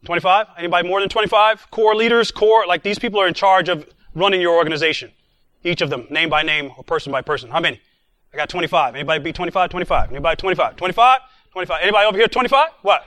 25? 0.05 0.47
Anybody 0.59 0.89
more 0.89 1.01
than 1.01 1.09
25? 1.09 1.73
Core 1.73 1.97
leaders, 1.97 2.31
core, 2.31 2.67
like 2.69 2.85
these 2.85 3.01
people 3.01 3.21
are 3.21 3.27
in 3.27 3.35
charge 3.35 3.69
of 3.69 3.85
running 4.15 4.41
your 4.41 4.55
organization. 4.55 5.11
Each 5.65 5.81
of 5.81 5.91
them, 5.91 6.07
name 6.09 6.29
by 6.29 6.45
name 6.45 6.71
or 6.77 6.85
person 6.85 7.11
by 7.11 7.21
person. 7.21 7.51
How 7.51 7.59
many? 7.59 7.81
I 8.37 8.41
got 8.41 8.51
25. 8.51 8.95
Anybody 8.95 9.25
be 9.25 9.33
25? 9.33 9.71
25. 9.71 10.11
Anybody 10.11 10.37
25? 10.37 10.77
25? 10.77 11.21
25. 11.53 11.79
Anybody 11.83 12.07
over 12.07 12.19
here 12.19 12.29
25? 12.29 12.69
What? 12.83 13.07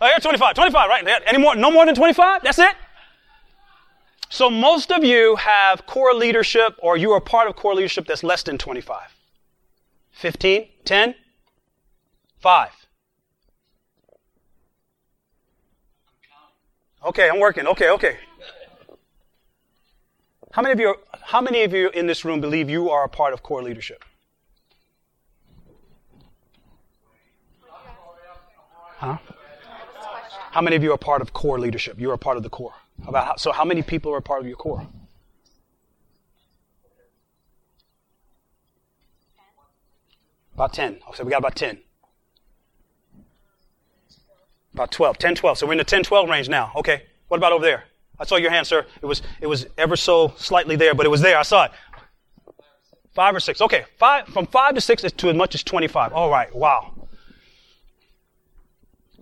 Oh, 0.00 0.06
yeah, 0.06 0.18
25. 0.18 0.54
25, 0.54 0.88
right? 0.88 1.22
Any 1.26 1.38
more? 1.38 1.56
No 1.56 1.72
more 1.72 1.84
than 1.84 1.96
25? 1.96 2.44
That's 2.44 2.60
it? 2.60 2.76
So 4.28 4.48
most 4.48 4.92
of 4.92 5.02
you 5.02 5.34
have 5.34 5.84
core 5.86 6.14
leadership 6.14 6.76
or 6.78 6.96
you 6.96 7.10
are 7.10 7.20
part 7.20 7.48
of 7.48 7.56
core 7.56 7.74
leadership 7.74 8.06
that's 8.06 8.22
less 8.22 8.44
than 8.44 8.56
25. 8.56 9.00
15? 10.12 10.68
10? 10.84 11.14
5. 12.38 12.70
Okay, 17.06 17.28
I'm 17.28 17.40
working. 17.40 17.66
Okay, 17.66 17.90
okay. 17.90 18.16
How 20.52 20.62
many 20.62 20.72
of 20.72 20.78
you, 20.78 20.94
how 21.20 21.40
many 21.40 21.64
of 21.64 21.72
you 21.72 21.88
in 21.90 22.06
this 22.06 22.24
room 22.24 22.40
believe 22.40 22.70
you 22.70 22.90
are 22.90 23.04
a 23.04 23.08
part 23.08 23.32
of 23.32 23.42
core 23.42 23.62
leadership? 23.62 24.04
How 30.52 30.60
many 30.60 30.76
of 30.76 30.82
you 30.82 30.92
are 30.92 30.98
part 30.98 31.22
of 31.22 31.32
core 31.32 31.58
leadership? 31.58 31.98
You're 31.98 32.12
a 32.12 32.18
part 32.18 32.36
of 32.36 32.42
the 32.42 32.50
core. 32.50 32.74
About 33.06 33.24
how, 33.26 33.36
so 33.36 33.52
how 33.52 33.64
many 33.64 33.80
people 33.80 34.12
are 34.12 34.20
part 34.20 34.42
of 34.42 34.46
your 34.46 34.56
core? 34.56 34.86
About 40.54 40.74
10. 40.74 40.98
So 41.14 41.24
we 41.24 41.30
got 41.30 41.38
about 41.38 41.56
10. 41.56 41.78
About 44.74 44.90
12. 44.90 45.16
10, 45.16 45.36
12. 45.36 45.56
So 45.56 45.66
we're 45.66 45.72
in 45.72 45.78
the 45.78 45.84
10, 45.84 46.02
12 46.02 46.28
range 46.28 46.50
now. 46.50 46.70
Okay. 46.76 47.04
What 47.28 47.38
about 47.38 47.52
over 47.52 47.64
there? 47.64 47.84
I 48.20 48.26
saw 48.26 48.36
your 48.36 48.50
hand, 48.50 48.66
sir. 48.66 48.84
It 49.00 49.06
was, 49.06 49.22
it 49.40 49.46
was 49.46 49.66
ever 49.78 49.96
so 49.96 50.34
slightly 50.36 50.76
there, 50.76 50.94
but 50.94 51.06
it 51.06 51.08
was 51.08 51.22
there. 51.22 51.38
I 51.38 51.42
saw 51.44 51.64
it. 51.64 51.72
Five 53.14 53.34
or 53.34 53.40
six. 53.40 53.62
Okay. 53.62 53.86
Five, 53.96 54.26
from 54.26 54.44
five 54.44 54.74
to 54.74 54.82
six 54.82 55.02
is 55.02 55.12
to 55.12 55.30
as 55.30 55.34
much 55.34 55.54
as 55.54 55.62
25. 55.62 56.12
All 56.12 56.28
right. 56.28 56.54
Wow. 56.54 57.08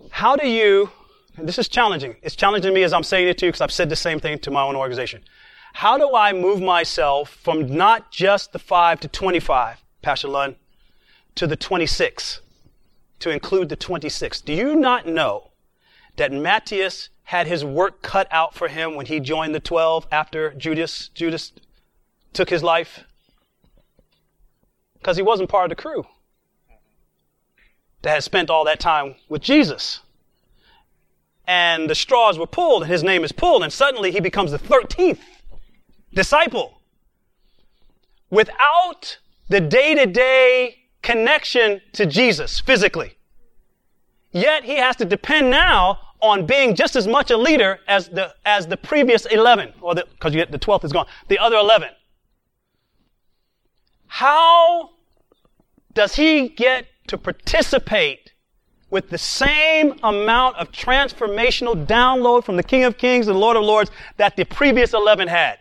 How 0.09 0.35
do 0.35 0.45
you, 0.45 0.89
this 1.43 1.59
is 1.59 1.67
challenging. 1.67 2.15
It's 2.21 2.35
challenging 2.35 2.73
me 2.73 2.83
as 2.83 2.93
I'm 2.93 3.03
saying 3.03 3.27
it 3.27 3.37
to 3.39 3.45
you 3.45 3.51
because 3.51 3.61
I've 3.61 3.71
said 3.71 3.89
the 3.89 3.95
same 3.95 4.19
thing 4.19 4.39
to 4.39 4.51
my 4.51 4.63
own 4.63 4.75
organization. 4.75 5.23
How 5.73 5.97
do 5.97 6.15
I 6.15 6.33
move 6.33 6.61
myself 6.61 7.29
from 7.29 7.75
not 7.75 8.11
just 8.11 8.51
the 8.51 8.59
five 8.59 8.99
to 9.01 9.07
25, 9.07 9.83
Pastor 10.01 10.27
Lund, 10.27 10.55
to 11.35 11.47
the 11.47 11.55
26, 11.55 12.41
to 13.19 13.29
include 13.29 13.69
the 13.69 13.75
26? 13.75 14.41
Do 14.41 14.53
you 14.53 14.75
not 14.75 15.07
know 15.07 15.51
that 16.17 16.31
Matthias 16.31 17.09
had 17.23 17.47
his 17.47 17.63
work 17.63 18.01
cut 18.01 18.27
out 18.31 18.53
for 18.53 18.67
him 18.67 18.95
when 18.95 19.05
he 19.05 19.19
joined 19.19 19.55
the 19.55 19.59
12 19.59 20.07
after 20.11 20.53
Judas, 20.53 21.09
Judas 21.13 21.53
took 22.33 22.49
his 22.49 22.63
life? 22.63 23.05
Because 24.97 25.15
he 25.15 25.23
wasn't 25.23 25.49
part 25.49 25.71
of 25.71 25.77
the 25.77 25.81
crew 25.81 26.05
that 28.01 28.11
had 28.11 28.23
spent 28.23 28.49
all 28.49 28.65
that 28.65 28.79
time 28.79 29.15
with 29.29 29.41
Jesus. 29.41 30.01
And 31.51 31.89
the 31.89 31.95
straws 31.95 32.39
were 32.39 32.47
pulled, 32.47 32.83
and 32.83 32.89
his 32.89 33.03
name 33.03 33.25
is 33.25 33.33
pulled, 33.33 33.61
and 33.61 33.73
suddenly 33.73 34.09
he 34.09 34.21
becomes 34.21 34.51
the 34.51 34.57
13th 34.57 35.19
disciple. 36.13 36.79
Without 38.29 39.17
the 39.49 39.59
day 39.59 39.93
to 39.95 40.05
day 40.05 40.77
connection 41.01 41.81
to 41.91 42.05
Jesus 42.05 42.61
physically. 42.61 43.17
Yet 44.31 44.63
he 44.63 44.77
has 44.77 44.95
to 44.95 45.03
depend 45.03 45.49
now 45.49 45.99
on 46.21 46.45
being 46.45 46.73
just 46.73 46.95
as 46.95 47.05
much 47.05 47.31
a 47.31 47.37
leader 47.37 47.81
as 47.85 48.07
the, 48.07 48.33
as 48.45 48.67
the 48.67 48.77
previous 48.77 49.25
11, 49.25 49.73
or 49.81 49.95
cause 50.21 50.31
the 50.31 50.45
12th 50.45 50.85
is 50.85 50.93
gone, 50.93 51.07
the 51.27 51.37
other 51.37 51.57
11. 51.57 51.89
How 54.07 54.91
does 55.93 56.15
he 56.15 56.47
get 56.47 56.85
to 57.07 57.17
participate 57.17 58.30
with 58.91 59.09
the 59.09 59.17
same 59.17 59.95
amount 60.03 60.57
of 60.57 60.71
transformational 60.71 61.87
download 61.87 62.43
from 62.43 62.57
the 62.57 62.63
King 62.63 62.83
of 62.83 62.97
Kings 62.97 63.27
and 63.27 63.39
Lord 63.39 63.57
of 63.57 63.63
Lords 63.63 63.89
that 64.17 64.35
the 64.35 64.45
previous 64.45 64.93
11 64.93 65.27
had? 65.27 65.57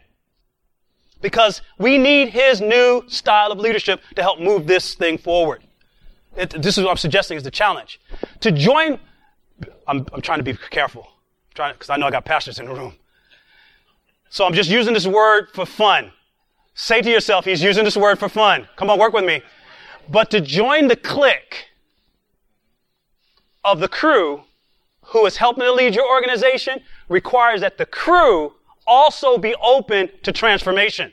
Because 1.23 1.62
we 1.79 1.97
need 1.97 2.31
his 2.31 2.61
new 2.61 3.05
style 3.07 3.53
of 3.53 3.59
leadership 3.59 4.03
to 4.16 4.23
help 4.23 4.40
move 4.40 4.66
this 4.66 4.95
thing 4.95 5.16
forward. 5.16 5.62
It, 6.37 6.51
this 6.62 6.77
is 6.77 6.85
what 6.85 6.90
I'm 6.90 6.97
suggesting 6.97 7.37
is 7.37 7.43
the 7.43 7.51
challenge. 7.51 8.01
To 8.40 8.53
join 8.53 9.01
I'm, 9.87 10.07
I'm 10.12 10.23
trying 10.23 10.38
to 10.38 10.45
be 10.45 10.55
careful, 10.71 11.09
because 11.51 11.90
I 11.90 11.97
know 11.97 12.07
I 12.07 12.11
got 12.11 12.25
pastors 12.25 12.59
in 12.59 12.66
the 12.66 12.75
room. 12.75 12.95
So 14.29 14.47
I'm 14.47 14.55
just 14.55 14.71
using 14.71 14.95
this 14.95 15.07
word 15.07 15.49
for 15.53 15.66
fun. 15.66 16.12
Say 16.75 17.03
to 17.03 17.11
yourself, 17.11 17.45
he's 17.45 17.62
using 17.62 17.85
this 17.85 17.97
word 17.97 18.19
for 18.19 18.29
fun. 18.29 18.69
Come 18.77 18.88
on, 18.88 18.99
work 18.99 19.12
with 19.12 19.25
me. 19.25 19.43
But 20.09 20.31
to 20.31 20.40
join 20.40 20.87
the 20.87 20.97
clique 20.97 21.69
of 23.64 23.81
the 23.81 23.88
crew 23.88 24.42
who 25.07 25.27
is 25.27 25.37
helping 25.37 25.64
to 25.64 25.73
lead 25.73 25.94
your 25.94 26.09
organization 26.09 26.81
requires 27.09 27.61
that 27.61 27.79
the 27.79 27.87
crew 27.87 28.55
also 28.87 29.38
be 29.38 29.55
open 29.62 30.09
to 30.23 30.33
transformation. 30.33 31.12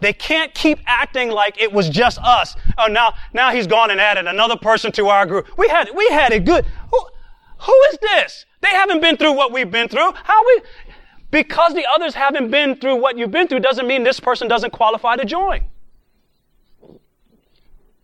They 0.00 0.12
can't 0.12 0.54
keep 0.54 0.78
acting 0.86 1.30
like 1.30 1.60
it 1.60 1.72
was 1.72 1.88
just 1.88 2.18
us. 2.20 2.56
Oh, 2.78 2.86
now, 2.86 3.14
now 3.34 3.50
he's 3.50 3.66
gone 3.66 3.90
and 3.90 4.00
added 4.00 4.26
another 4.26 4.56
person 4.56 4.92
to 4.92 5.08
our 5.08 5.26
group. 5.26 5.46
We 5.58 5.68
had, 5.68 5.90
we 5.94 6.08
had 6.08 6.32
it 6.32 6.44
good. 6.46 6.64
Who, 6.90 7.06
who 7.58 7.82
is 7.92 7.98
this? 8.00 8.46
They 8.62 8.68
haven't 8.68 9.00
been 9.00 9.18
through 9.18 9.34
what 9.34 9.52
we've 9.52 9.70
been 9.70 9.88
through. 9.88 10.12
How 10.24 10.46
we, 10.46 10.62
because 11.30 11.74
the 11.74 11.86
others 11.94 12.14
haven't 12.14 12.50
been 12.50 12.76
through 12.76 12.96
what 12.96 13.18
you've 13.18 13.30
been 13.30 13.46
through 13.46 13.60
doesn't 13.60 13.86
mean 13.86 14.02
this 14.02 14.20
person 14.20 14.48
doesn't 14.48 14.72
qualify 14.72 15.16
to 15.16 15.24
join. 15.24 15.64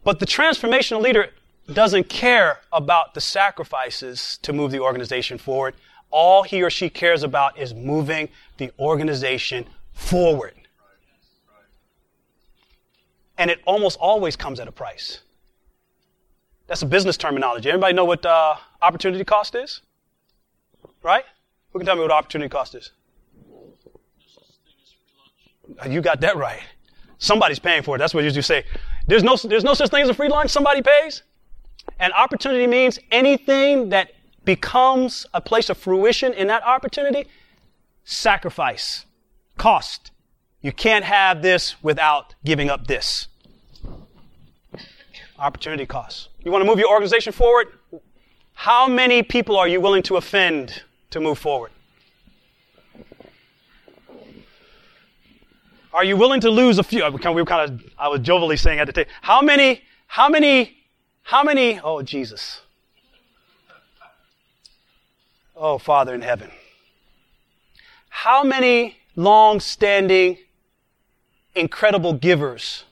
But 0.05 0.21
the 0.21 0.27
transformational 0.27 1.01
leader 1.01 1.31
doesn't 1.73 2.09
care 2.09 2.61
about 2.73 3.15
the 3.15 3.21
sacrifices 3.21 4.39
to 4.43 4.53
move 4.53 4.71
the 4.71 4.81
organization 4.81 5.39
forward. 5.39 5.75
All 6.11 6.43
he 6.43 6.63
or 6.63 6.71
she 6.71 6.89
cares 6.89 7.23
about 7.23 7.59
is 7.59 7.75
moving 7.75 8.29
the 8.59 8.71
organization 8.79 9.67
forward. 9.93 10.55
And 13.39 13.51
it 13.51 13.61
almost 13.67 13.99
always 13.99 14.37
comes 14.37 14.61
at 14.61 14.69
a 14.69 14.73
price. 14.73 15.21
That's 16.69 16.83
a 16.83 16.87
business 16.87 17.17
terminology. 17.17 17.69
Everybody 17.69 17.95
know 17.95 18.05
what 18.05 18.25
uh, 18.25 18.57
opportunity 18.81 19.25
cost 19.25 19.55
is? 19.55 19.83
Right? 21.03 21.25
Who 21.73 21.79
can 21.79 21.87
tell 21.87 21.97
me 21.97 22.03
what 22.03 22.11
opportunity 22.11 22.49
cost 22.49 22.75
is? 22.75 22.93
You 25.89 26.01
got 26.01 26.21
that 26.21 26.37
right. 26.37 26.61
Somebody's 27.19 27.59
paying 27.59 27.83
for 27.83 27.97
it. 27.97 27.99
That's 27.99 28.15
what 28.15 28.25
you 28.25 28.43
say. 28.43 28.65
There's 29.07 29.23
no, 29.23 29.37
there's 29.37 29.65
no 29.65 29.75
such 29.75 29.91
thing 29.91 30.03
as 30.03 30.09
a 30.09 30.15
free 30.15 30.29
lunch. 30.29 30.51
Somebody 30.51 30.83
pays. 30.83 31.23
And 31.99 32.13
opportunity 32.13 32.67
means 32.67 32.99
anything 33.11 33.89
that 33.91 34.13
becomes 34.45 35.27
a 35.35 35.41
place 35.41 35.71
of 35.71 35.79
fruition 35.79 36.33
in 36.33 36.47
that 36.49 36.63
opportunity, 36.63 37.27
sacrifice, 38.05 39.07
cost. 39.57 40.11
You 40.61 40.73
can't 40.73 41.05
have 41.05 41.43
this 41.43 41.83
without 41.83 42.35
giving 42.45 42.71
up 42.71 42.87
this. 42.87 43.29
Opportunity 45.39 45.87
costs. 45.87 46.29
You 46.45 46.51
want 46.51 46.63
to 46.63 46.67
move 46.67 46.79
your 46.79 46.91
organization 46.91 47.33
forward? 47.33 47.69
How 48.55 48.89
many 48.89 49.23
people 49.23 49.57
are 49.57 49.69
you 49.69 49.81
willing 49.81 50.03
to 50.05 50.17
offend 50.17 50.83
to 51.11 51.21
move 51.21 51.39
forward? 51.39 51.73
Are 55.93 56.05
you 56.05 56.17
willing 56.17 56.41
to 56.43 56.51
lose 56.51 56.79
a 56.79 56.83
few? 56.83 57.05
We 57.11 57.19
kind 57.19 57.71
of, 57.71 57.83
I 57.99 58.09
was 58.09 58.21
jovially 58.21 58.59
saying 58.59 58.81
at 58.81 58.87
the 58.87 58.93
table, 58.93 59.11
how 59.23 59.41
many, 59.41 59.83
how 60.07 60.29
many, 60.29 60.77
how 61.27 61.43
many, 61.43 61.81
oh 61.81 62.03
Jesus. 62.03 62.61
Oh 65.57 65.77
Father 65.77 66.15
in 66.15 66.23
heaven. 66.23 66.53
How 68.09 68.45
many 68.45 68.99
long 69.17 69.59
standing 69.59 70.39
incredible 71.57 72.13
givers 72.13 72.85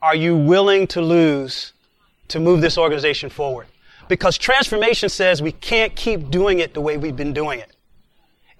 are 0.00 0.16
you 0.16 0.34
willing 0.34 0.86
to 0.88 1.02
lose 1.02 1.74
to 2.28 2.40
move 2.40 2.62
this 2.62 2.78
organization 2.78 3.28
forward? 3.28 3.66
Because 4.08 4.38
transformation 4.38 5.10
says 5.10 5.42
we 5.42 5.52
can't 5.52 5.94
keep 5.94 6.30
doing 6.30 6.60
it 6.60 6.72
the 6.72 6.80
way 6.80 6.96
we've 6.96 7.16
been 7.16 7.34
doing 7.34 7.60
it. 7.60 7.76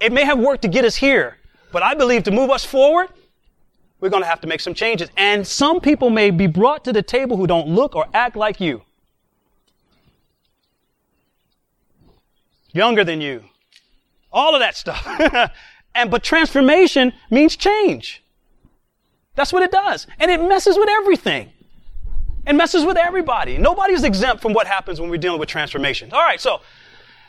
It 0.00 0.12
may 0.12 0.26
have 0.26 0.38
worked 0.38 0.62
to 0.62 0.68
get 0.68 0.84
us 0.84 0.96
here, 0.96 1.38
but 1.72 1.82
I 1.82 1.94
believe 1.94 2.24
to 2.24 2.30
move 2.30 2.50
us 2.50 2.62
forward, 2.62 3.08
we're 4.02 4.10
going 4.10 4.24
to 4.24 4.28
have 4.28 4.40
to 4.40 4.48
make 4.48 4.60
some 4.60 4.74
changes. 4.74 5.08
And 5.16 5.46
some 5.46 5.80
people 5.80 6.10
may 6.10 6.32
be 6.32 6.48
brought 6.48 6.84
to 6.84 6.92
the 6.92 7.02
table 7.02 7.36
who 7.36 7.46
don't 7.46 7.68
look 7.68 7.94
or 7.94 8.06
act 8.12 8.34
like 8.34 8.60
you. 8.60 8.82
Younger 12.72 13.04
than 13.04 13.20
you. 13.20 13.44
All 14.32 14.54
of 14.54 14.60
that 14.60 14.76
stuff. 14.76 15.06
and, 15.94 16.10
but 16.10 16.24
transformation 16.24 17.12
means 17.30 17.54
change. 17.54 18.24
That's 19.36 19.52
what 19.52 19.62
it 19.62 19.70
does. 19.70 20.08
And 20.18 20.32
it 20.32 20.42
messes 20.42 20.76
with 20.76 20.88
everything. 20.88 21.52
It 22.44 22.54
messes 22.54 22.84
with 22.84 22.96
everybody. 22.96 23.56
Nobody's 23.56 24.02
exempt 24.02 24.42
from 24.42 24.52
what 24.52 24.66
happens 24.66 25.00
when 25.00 25.10
we're 25.10 25.16
dealing 25.16 25.38
with 25.38 25.48
transformation. 25.48 26.10
All 26.12 26.22
right, 26.22 26.40
so 26.40 26.60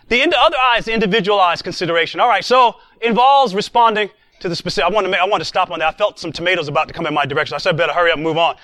the 0.07 0.23
other 0.23 0.57
eye 0.57 0.77
is 0.79 0.85
the 0.85 0.93
individualized 0.93 1.63
consideration. 1.63 2.19
All 2.19 2.27
right, 2.27 2.43
so 2.43 2.77
involves 2.99 3.53
responding 3.53 4.09
to 4.43 4.49
the 4.49 4.55
specific. 4.55 4.89
I 4.89 4.93
want 4.93 5.05
to 5.05 5.11
make, 5.11 5.21
I 5.21 5.25
want 5.25 5.41
to 5.41 5.45
stop 5.45 5.71
on 5.71 5.79
that. 5.79 5.87
I 5.87 5.97
felt 5.97 6.19
some 6.19 6.31
tomatoes 6.31 6.67
about 6.67 6.89
to 6.89 6.93
come 6.93 7.07
in 7.07 7.13
my 7.13 7.25
direction. 7.25 7.55
I 7.55 7.59
said, 7.59 7.77
better 7.77 7.93
hurry 7.93 8.11
up 8.11 8.17
and 8.17 8.23
move 8.23 8.37
on. 8.37 8.57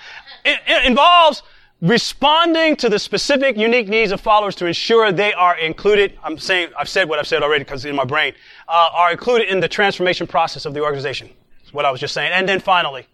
It, 0.44 0.60
it 0.66 0.84
involves 0.84 1.42
responding 1.80 2.76
to 2.76 2.90
the 2.90 2.98
specific 2.98 3.56
unique 3.56 3.88
needs 3.88 4.12
of 4.12 4.20
followers 4.20 4.54
to 4.56 4.66
ensure 4.66 5.10
they 5.10 5.32
are 5.32 5.56
included. 5.56 6.18
I'm 6.22 6.36
saying, 6.36 6.68
I've 6.78 6.88
said 6.88 7.08
what 7.08 7.18
I've 7.18 7.26
said 7.26 7.42
already 7.42 7.64
because 7.64 7.86
in 7.86 7.96
my 7.96 8.04
brain, 8.04 8.34
uh, 8.68 8.90
are 8.92 9.10
included 9.10 9.48
in 9.48 9.60
the 9.60 9.68
transformation 9.68 10.26
process 10.26 10.66
of 10.66 10.74
the 10.74 10.82
organization. 10.82 11.30
That's 11.62 11.72
what 11.72 11.86
I 11.86 11.90
was 11.90 11.98
just 11.98 12.12
saying. 12.12 12.30
And 12.32 12.46
then 12.46 12.60
finally, 12.60 13.06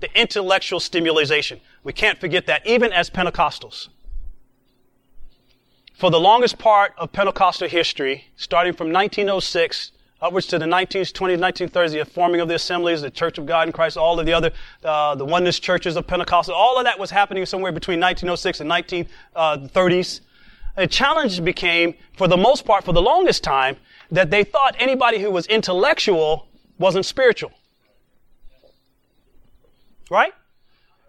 the 0.00 0.08
intellectual 0.20 0.78
stimulation. 0.78 1.60
We 1.82 1.92
can't 1.92 2.20
forget 2.20 2.46
that, 2.46 2.64
even 2.64 2.92
as 2.92 3.10
Pentecostals. 3.10 3.88
For 5.94 6.12
the 6.12 6.20
longest 6.20 6.58
part 6.58 6.94
of 6.96 7.10
Pentecostal 7.10 7.68
history, 7.68 8.26
starting 8.36 8.72
from 8.72 8.92
1906 8.92 9.90
upwards 10.20 10.46
to 10.46 10.58
the 10.58 10.64
1920s, 10.64 11.38
1930s, 11.38 11.92
the 11.92 12.04
forming 12.04 12.40
of 12.40 12.48
the 12.48 12.54
assemblies, 12.54 13.02
the 13.02 13.10
Church 13.10 13.38
of 13.38 13.46
God 13.46 13.68
in 13.68 13.72
Christ, 13.72 13.96
all 13.96 14.18
of 14.18 14.26
the 14.26 14.32
other, 14.32 14.50
uh, 14.84 15.14
the 15.14 15.24
oneness 15.24 15.58
churches 15.58 15.96
of 15.96 16.06
Pentecostal, 16.06 16.54
all 16.54 16.78
of 16.78 16.84
that 16.84 16.98
was 16.98 17.10
happening 17.10 17.44
somewhere 17.46 17.72
between 17.72 18.00
1906 18.00 18.60
and 18.60 18.70
1930s. 18.70 20.20
The 20.76 20.86
challenge 20.86 21.44
became, 21.44 21.94
for 22.16 22.26
the 22.26 22.36
most 22.36 22.64
part, 22.64 22.84
for 22.84 22.92
the 22.92 23.02
longest 23.02 23.44
time, 23.44 23.76
that 24.10 24.30
they 24.30 24.44
thought 24.44 24.74
anybody 24.78 25.20
who 25.20 25.30
was 25.30 25.46
intellectual 25.46 26.48
wasn't 26.78 27.06
spiritual. 27.06 27.52
Right? 30.10 30.32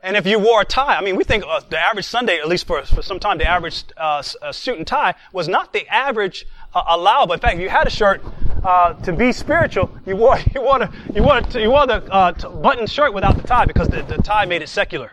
And 0.03 0.15
if 0.15 0.27
you 0.27 0.37
wore 0.37 0.61
a 0.61 0.65
tie, 0.65 0.95
I 0.95 1.01
mean, 1.01 1.15
we 1.15 1.23
think 1.23 1.43
uh, 1.47 1.61
the 1.67 1.79
average 1.79 2.05
Sunday, 2.05 2.37
at 2.37 2.47
least 2.47 2.67
for, 2.67 2.83
for 2.83 3.01
some 3.01 3.19
time, 3.19 3.39
the 3.39 3.49
average 3.49 3.85
uh, 3.97 4.21
uh 4.39 4.51
suit 4.51 4.77
and 4.77 4.85
tie 4.85 5.15
was 5.33 5.47
not 5.47 5.73
the 5.73 5.87
average 5.87 6.45
uh, 6.75 6.83
allowable. 6.87 7.33
In 7.33 7.39
fact, 7.39 7.55
if 7.55 7.61
you 7.61 7.69
had 7.69 7.87
a 7.87 7.89
shirt 7.89 8.21
uh, 8.65 8.93
to 8.93 9.13
be 9.13 9.31
spiritual, 9.31 9.89
you 10.05 10.15
wore 10.23 10.37
you 10.53 10.61
wore 10.61 10.79
the, 10.79 10.91
you 11.13 11.23
wore, 11.23 11.41
to, 11.41 11.61
you 11.61 11.69
wore 11.69 11.87
the 11.87 12.03
uh, 12.11 12.31
button 12.61 12.87
shirt 12.87 13.13
without 13.13 13.37
the 13.37 13.47
tie 13.47 13.65
because 13.65 13.87
the, 13.87 14.01
the 14.03 14.17
tie 14.17 14.45
made 14.45 14.61
it 14.61 14.69
secular. 14.69 15.11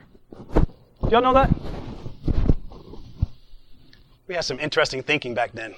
Y'all 1.10 1.20
know 1.20 1.34
that? 1.34 1.54
We 4.26 4.34
had 4.34 4.44
some 4.44 4.58
interesting 4.58 5.02
thinking 5.02 5.34
back 5.34 5.52
then. 5.52 5.74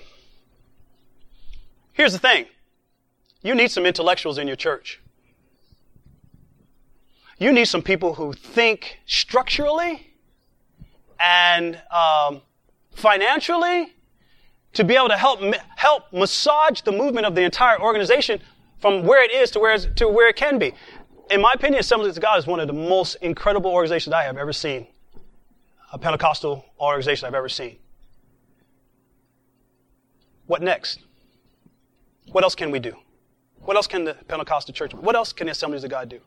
Here's 1.92 2.12
the 2.12 2.18
thing 2.18 2.46
you 3.42 3.54
need 3.54 3.70
some 3.70 3.84
intellectuals 3.84 4.38
in 4.38 4.46
your 4.46 4.56
church. 4.56 5.00
You 7.38 7.52
need 7.52 7.64
some 7.64 7.82
people 7.82 8.14
who 8.14 8.32
think 8.32 9.00
structurally 9.06 10.14
and 11.18 11.80
um, 11.90 12.42
financially 12.92 13.92
to 14.74 14.84
be 14.84 14.94
able 14.94 15.08
to 15.08 15.16
help 15.16 15.40
help 15.76 16.12
massage 16.12 16.80
the 16.82 16.92
movement 16.92 17.26
of 17.26 17.34
the 17.34 17.42
entire 17.42 17.80
organization 17.80 18.40
from 18.80 19.04
where 19.04 19.22
it 19.24 19.32
is 19.32 19.50
to 19.52 19.60
where 19.60 19.78
to 19.78 20.08
where 20.08 20.28
it 20.28 20.36
can 20.36 20.58
be. 20.58 20.72
In 21.30 21.40
my 21.40 21.52
opinion, 21.54 21.80
Assemblies 21.80 22.16
of 22.16 22.22
God 22.22 22.38
is 22.38 22.46
one 22.46 22.60
of 22.60 22.66
the 22.66 22.74
most 22.74 23.16
incredible 23.16 23.70
organizations 23.70 24.12
I 24.12 24.24
have 24.24 24.36
ever 24.36 24.52
seen. 24.52 24.86
A 25.92 25.98
Pentecostal 25.98 26.64
organization 26.78 27.26
I've 27.26 27.34
ever 27.34 27.48
seen. 27.48 27.76
What 30.46 30.60
next? 30.60 30.98
What 32.32 32.44
else 32.44 32.54
can 32.54 32.70
we 32.70 32.78
do? 32.78 32.94
What 33.60 33.76
else 33.76 33.86
can 33.86 34.04
the 34.04 34.14
Pentecostal 34.28 34.74
church? 34.74 34.92
What 34.92 35.16
else 35.16 35.32
can 35.32 35.46
the 35.46 35.52
Assemblies 35.52 35.84
of 35.84 35.90
God 35.90 36.08
do? 36.08 36.20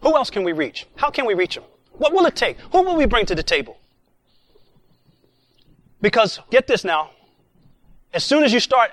Who 0.00 0.16
else 0.16 0.30
can 0.30 0.44
we 0.44 0.52
reach? 0.52 0.86
How 0.96 1.10
can 1.10 1.26
we 1.26 1.34
reach 1.34 1.56
them? 1.56 1.64
What 1.92 2.12
will 2.12 2.24
it 2.26 2.36
take? 2.36 2.58
Who 2.72 2.82
will 2.82 2.96
we 2.96 3.06
bring 3.06 3.26
to 3.26 3.34
the 3.34 3.42
table? 3.42 3.78
Because 6.00 6.40
get 6.50 6.66
this 6.66 6.84
now, 6.84 7.10
as 8.14 8.24
soon 8.24 8.44
as 8.44 8.52
you 8.52 8.60
start 8.60 8.92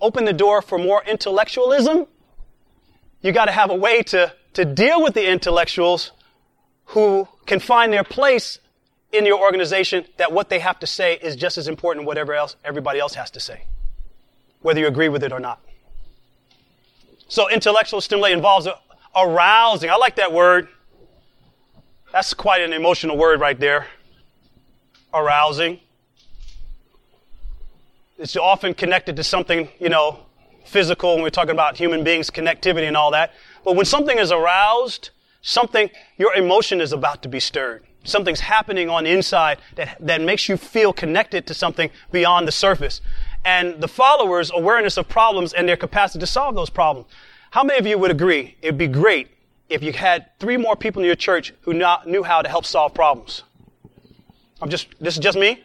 open 0.00 0.24
the 0.24 0.32
door 0.32 0.62
for 0.62 0.78
more 0.78 1.02
intellectualism, 1.04 2.06
you 3.20 3.32
got 3.32 3.44
to 3.44 3.52
have 3.52 3.70
a 3.70 3.74
way 3.74 4.02
to, 4.02 4.32
to 4.54 4.64
deal 4.64 5.02
with 5.02 5.14
the 5.14 5.30
intellectuals 5.30 6.12
who 6.86 7.28
can 7.44 7.60
find 7.60 7.92
their 7.92 8.04
place 8.04 8.58
in 9.12 9.24
your 9.26 9.38
organization 9.38 10.04
that 10.16 10.32
what 10.32 10.48
they 10.48 10.58
have 10.58 10.78
to 10.80 10.86
say 10.86 11.14
is 11.14 11.36
just 11.36 11.58
as 11.58 11.68
important 11.68 12.04
as 12.04 12.06
whatever 12.06 12.34
else 12.34 12.56
everybody 12.64 12.98
else 12.98 13.14
has 13.14 13.30
to 13.30 13.40
say, 13.40 13.64
whether 14.60 14.80
you 14.80 14.86
agree 14.86 15.08
with 15.08 15.22
it 15.22 15.32
or 15.32 15.40
not. 15.40 15.60
So 17.28 17.50
intellectual 17.50 18.00
stimulate 18.00 18.32
involves 18.32 18.68
arousing. 19.14 19.90
I 19.90 19.96
like 19.96 20.16
that 20.16 20.32
word. 20.32 20.68
That's 22.12 22.34
quite 22.34 22.62
an 22.62 22.72
emotional 22.72 23.16
word 23.16 23.40
right 23.40 23.58
there. 23.58 23.86
Arousing. 25.12 25.80
It's 28.18 28.34
often 28.34 28.72
connected 28.72 29.16
to 29.16 29.24
something, 29.24 29.68
you 29.78 29.90
know, 29.90 30.20
physical 30.64 31.14
when 31.14 31.22
we're 31.22 31.30
talking 31.30 31.50
about 31.50 31.76
human 31.76 32.02
beings, 32.02 32.30
connectivity 32.30 32.88
and 32.88 32.96
all 32.96 33.10
that. 33.10 33.32
But 33.62 33.76
when 33.76 33.84
something 33.84 34.18
is 34.18 34.32
aroused, 34.32 35.10
something, 35.42 35.90
your 36.16 36.34
emotion 36.34 36.80
is 36.80 36.92
about 36.92 37.22
to 37.24 37.28
be 37.28 37.40
stirred. 37.40 37.84
Something's 38.04 38.40
happening 38.40 38.88
on 38.88 39.04
the 39.04 39.10
inside 39.10 39.58
that, 39.74 39.98
that 40.00 40.22
makes 40.22 40.48
you 40.48 40.56
feel 40.56 40.94
connected 40.94 41.46
to 41.48 41.54
something 41.54 41.90
beyond 42.10 42.48
the 42.48 42.52
surface. 42.52 43.02
And 43.44 43.82
the 43.82 43.88
followers' 43.88 44.50
awareness 44.54 44.96
of 44.96 45.08
problems 45.08 45.52
and 45.52 45.68
their 45.68 45.76
capacity 45.76 46.20
to 46.20 46.26
solve 46.26 46.54
those 46.54 46.70
problems. 46.70 47.08
How 47.50 47.64
many 47.64 47.78
of 47.78 47.86
you 47.86 47.98
would 47.98 48.10
agree 48.10 48.56
it'd 48.62 48.78
be 48.78 48.88
great 48.88 49.28
if 49.68 49.82
you 49.82 49.92
had 49.92 50.30
three 50.38 50.56
more 50.56 50.74
people 50.74 51.02
in 51.02 51.06
your 51.06 51.16
church 51.16 51.52
who 51.62 51.74
not, 51.74 52.08
knew 52.08 52.22
how 52.22 52.40
to 52.40 52.48
help 52.48 52.64
solve 52.64 52.94
problems? 52.94 53.42
I'm 54.62 54.70
just, 54.70 54.88
this 55.00 55.14
is 55.14 55.20
just 55.20 55.36
me? 55.36 55.62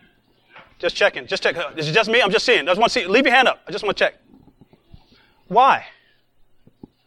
Just 0.81 0.95
checking. 0.95 1.27
Just 1.27 1.43
check. 1.43 1.55
This 1.75 1.87
is 1.87 1.93
just 1.93 2.09
me. 2.09 2.23
I'm 2.23 2.31
just 2.31 2.43
seeing. 2.43 2.61
I 2.61 2.71
just 2.71 2.79
want 2.79 2.91
to 2.91 2.99
see. 2.99 3.05
Leave 3.05 3.27
your 3.27 3.35
hand 3.35 3.47
up. 3.47 3.61
I 3.67 3.71
just 3.71 3.83
want 3.83 3.95
to 3.95 4.03
check. 4.03 4.15
Why? 5.47 5.85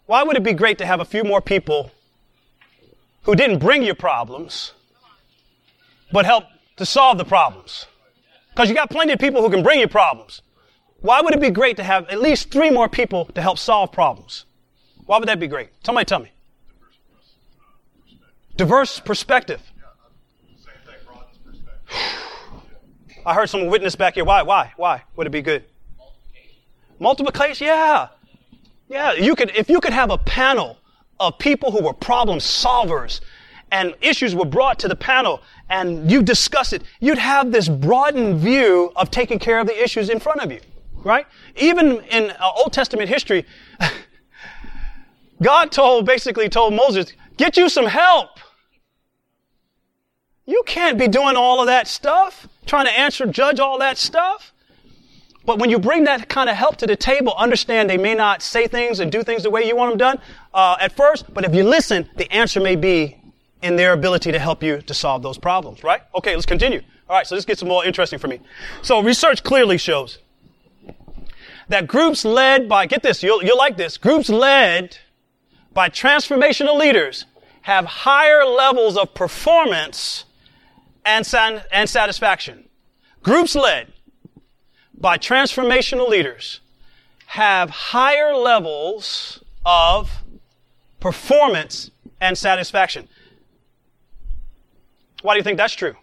Why 0.07 0.23
would 0.23 0.37
it 0.37 0.45
be 0.45 0.53
great 0.53 0.79
to 0.79 0.87
have 0.87 1.01
a 1.01 1.05
few 1.05 1.25
more 1.25 1.41
people 1.41 1.91
who 3.23 3.35
didn't 3.35 3.59
bring 3.59 3.83
you 3.83 3.93
problems, 3.93 4.75
but 6.13 6.25
help 6.25 6.45
to 6.77 6.87
solve 6.87 7.19
the 7.19 7.25
problems? 7.25 7.87
Because 8.51 8.69
you 8.69 8.77
got 8.77 8.91
plenty 8.91 9.13
of 9.13 9.19
people 9.19 9.43
who 9.43 9.51
can 9.51 9.65
bring 9.65 9.81
you 9.81 9.89
problems. 9.89 10.43
Why 11.01 11.21
would 11.21 11.35
it 11.35 11.41
be 11.41 11.51
great 11.51 11.77
to 11.79 11.83
have 11.83 12.09
at 12.09 12.21
least 12.21 12.53
three 12.53 12.71
more 12.71 12.89
people 12.89 13.25
to 13.35 13.43
help 13.43 13.59
solve 13.59 13.91
problems? 13.91 14.45
Why 15.05 15.19
would 15.19 15.27
that 15.27 15.41
be 15.41 15.49
great? 15.49 15.71
Somebody 15.83 16.05
tell 16.05 16.21
me. 16.21 16.31
Diverse 18.57 19.01
perspective. 19.01 19.61
I 23.27 23.35
heard 23.35 23.49
some 23.49 23.67
witness 23.67 23.97
back 23.97 24.15
here. 24.15 24.25
Why? 24.25 24.43
Why? 24.43 24.73
Why 24.77 25.03
would 25.17 25.27
it 25.27 25.31
be 25.31 25.43
good? 25.43 25.65
Multiplication. 25.99 26.61
Multiplication? 26.99 27.67
Yeah. 27.67 28.09
Yeah. 28.89 29.13
You 29.13 29.35
could, 29.35 29.51
if 29.57 29.71
you 29.71 29.81
could 29.81 29.93
have 29.93 30.11
a 30.11 30.19
panel 30.19 30.79
of 31.19 31.39
people 31.39 31.71
who 31.71 31.83
were 31.83 31.93
problem 31.93 32.39
solvers 32.39 33.21
and 33.73 33.95
issues 34.01 34.35
were 34.35 34.45
brought 34.45 34.79
to 34.81 34.89
the 34.89 34.97
panel 34.97 35.43
and 35.71 36.11
you 36.11 36.23
discuss 36.23 36.73
it, 36.73 36.83
you'd 37.01 37.19
have 37.19 37.51
this 37.51 37.69
broadened 37.69 38.41
view 38.41 38.93
of 38.95 39.11
taking 39.11 39.39
care 39.39 39.59
of 39.59 39.67
the 39.67 39.83
issues 39.83 40.11
in 40.11 40.21
front 40.21 40.43
of 40.43 40.53
you. 40.53 40.61
Right? 41.03 41.27
Even 41.57 42.01
in 42.05 42.31
uh, 42.31 42.51
Old 42.57 42.73
Testament 42.73 43.09
history, 43.09 43.47
God 45.43 45.73
told, 45.73 46.07
basically 46.07 46.49
told 46.49 46.75
Moses, 46.75 47.13
get 47.37 47.57
you 47.57 47.69
some 47.69 47.87
help. 47.87 48.39
You 50.47 50.63
can't 50.67 50.99
be 50.99 51.09
doing 51.09 51.37
all 51.37 51.61
of 51.61 51.67
that 51.67 51.89
stuff, 51.89 52.47
trying 52.67 52.87
to 52.87 52.93
answer, 52.93 53.27
judge 53.27 53.61
all 53.61 53.79
that 53.79 53.99
stuff. 53.99 54.53
But 55.47 55.59
when 55.59 55.69
you 55.69 55.79
bring 55.79 56.05
that 56.05 56.29
kind 56.29 56.49
of 56.49 56.57
help 56.57 56.77
to 56.77 56.87
the 56.87 56.97
table, 56.97 57.35
understand 57.37 57.91
they 57.91 57.99
may 57.99 58.15
not 58.15 58.41
say 58.41 58.67
things 58.67 59.01
and 59.01 59.13
do 59.13 59.23
things 59.23 59.43
the 59.43 59.51
way 59.51 59.67
you 59.67 59.77
want 59.77 59.91
them 59.91 59.99
done 59.99 60.19
uh, 60.55 60.77
at 60.81 60.93
first, 60.93 61.33
but 61.35 61.45
if 61.45 61.55
you 61.55 61.65
listen, 61.65 62.09
the 62.17 62.31
answer 62.33 62.61
may 62.61 62.77
be 62.77 63.21
in 63.63 63.77
their 63.77 63.93
ability 63.93 64.33
to 64.33 64.39
help 64.39 64.63
you 64.63 64.81
to 64.83 64.95
solve 64.95 65.23
those 65.23 65.39
problems, 65.39 65.85
right? 65.85 66.03
Okay, 66.15 66.35
let's 66.35 66.47
continue. 66.47 66.81
All 67.09 67.17
right, 67.17 67.27
so 67.27 67.35
this 67.35 67.45
gets 67.45 67.63
more 67.63 67.85
interesting 67.85 68.19
for 68.19 68.29
me. 68.29 68.41
So 68.83 69.03
research 69.03 69.43
clearly 69.43 69.77
shows 69.77 70.19
that 71.69 71.87
groups 71.87 72.25
led 72.25 72.69
by, 72.69 72.87
get 72.87 73.03
this, 73.03 73.23
you'll, 73.23 73.43
you'll 73.43 73.59
like 73.59 73.77
this, 73.77 73.99
groups 73.99 74.29
led 74.29 74.99
by 75.73 75.89
transformational 75.89 76.79
leaders 76.79 77.27
have 77.63 77.85
higher 77.85 78.45
levels 78.45 78.97
of 78.97 79.15
performance 79.15 80.25
and, 81.05 81.27
san- 81.27 81.63
and 81.71 81.89
satisfaction. 81.89 82.69
Groups 83.23 83.55
led 83.55 83.93
by 84.97 85.19
transformational 85.19 86.09
leaders 86.09 86.61
have 87.27 87.71
higher 87.71 88.35
levels 88.35 89.43
of 89.65 90.23
performance 91.01 91.91
and 92.21 92.37
satisfaction. 92.37 93.09
Why 95.23 95.35
do 95.35 95.39
you 95.39 95.45
think 95.45 95.57
that's 95.57 95.75
true? 95.75 95.97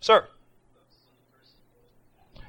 Sir? 0.00 0.26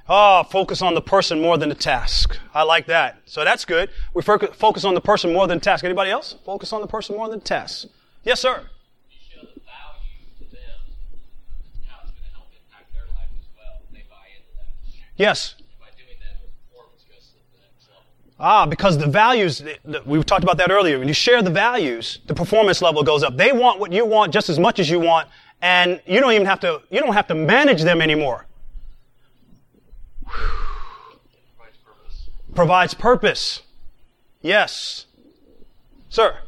Oh, 0.08 0.42
focus 0.44 0.80
on 0.80 0.94
the 0.94 1.02
person 1.02 1.40
more 1.42 1.58
than 1.58 1.68
the 1.68 1.74
task. 1.74 2.38
I 2.54 2.62
like 2.62 2.86
that. 2.86 3.20
So 3.26 3.44
that's 3.44 3.66
good. 3.66 3.90
We 4.14 4.22
focus 4.22 4.84
on 4.84 4.94
the 4.94 5.00
person 5.00 5.34
more 5.34 5.46
than 5.46 5.58
the 5.58 5.64
task. 5.64 5.84
Anybody 5.84 6.10
else? 6.10 6.36
Focus 6.46 6.72
on 6.72 6.80
the 6.80 6.86
person 6.86 7.16
more 7.16 7.28
than 7.28 7.40
the 7.40 7.44
task. 7.44 7.88
Yes, 8.24 8.40
sir. 8.40 8.64
Yes. 15.16 15.56
Ah, 18.40 18.66
because 18.66 18.96
the 18.96 19.08
values, 19.08 19.64
we 20.06 20.22
talked 20.22 20.44
about 20.44 20.58
that 20.58 20.70
earlier. 20.70 21.00
When 21.00 21.08
you 21.08 21.14
share 21.14 21.42
the 21.42 21.50
values, 21.50 22.20
the 22.26 22.34
performance 22.34 22.80
level 22.80 23.02
goes 23.02 23.24
up. 23.24 23.36
They 23.36 23.50
want 23.50 23.80
what 23.80 23.92
you 23.92 24.06
want 24.06 24.32
just 24.32 24.48
as 24.48 24.60
much 24.60 24.78
as 24.78 24.88
you 24.88 25.00
want, 25.00 25.28
and 25.60 26.00
you 26.06 26.20
don't 26.20 26.32
even 26.32 26.46
have 26.46 26.60
to, 26.60 26.82
you 26.88 27.00
don't 27.00 27.14
have 27.14 27.26
to 27.28 27.34
manage 27.34 27.82
them 27.82 28.00
anymore. 28.00 28.46
Provides 30.24 31.78
purpose. 31.84 32.30
Provides 32.54 32.94
purpose. 32.94 33.62
Yes. 34.40 35.06
Sir. 36.08 36.38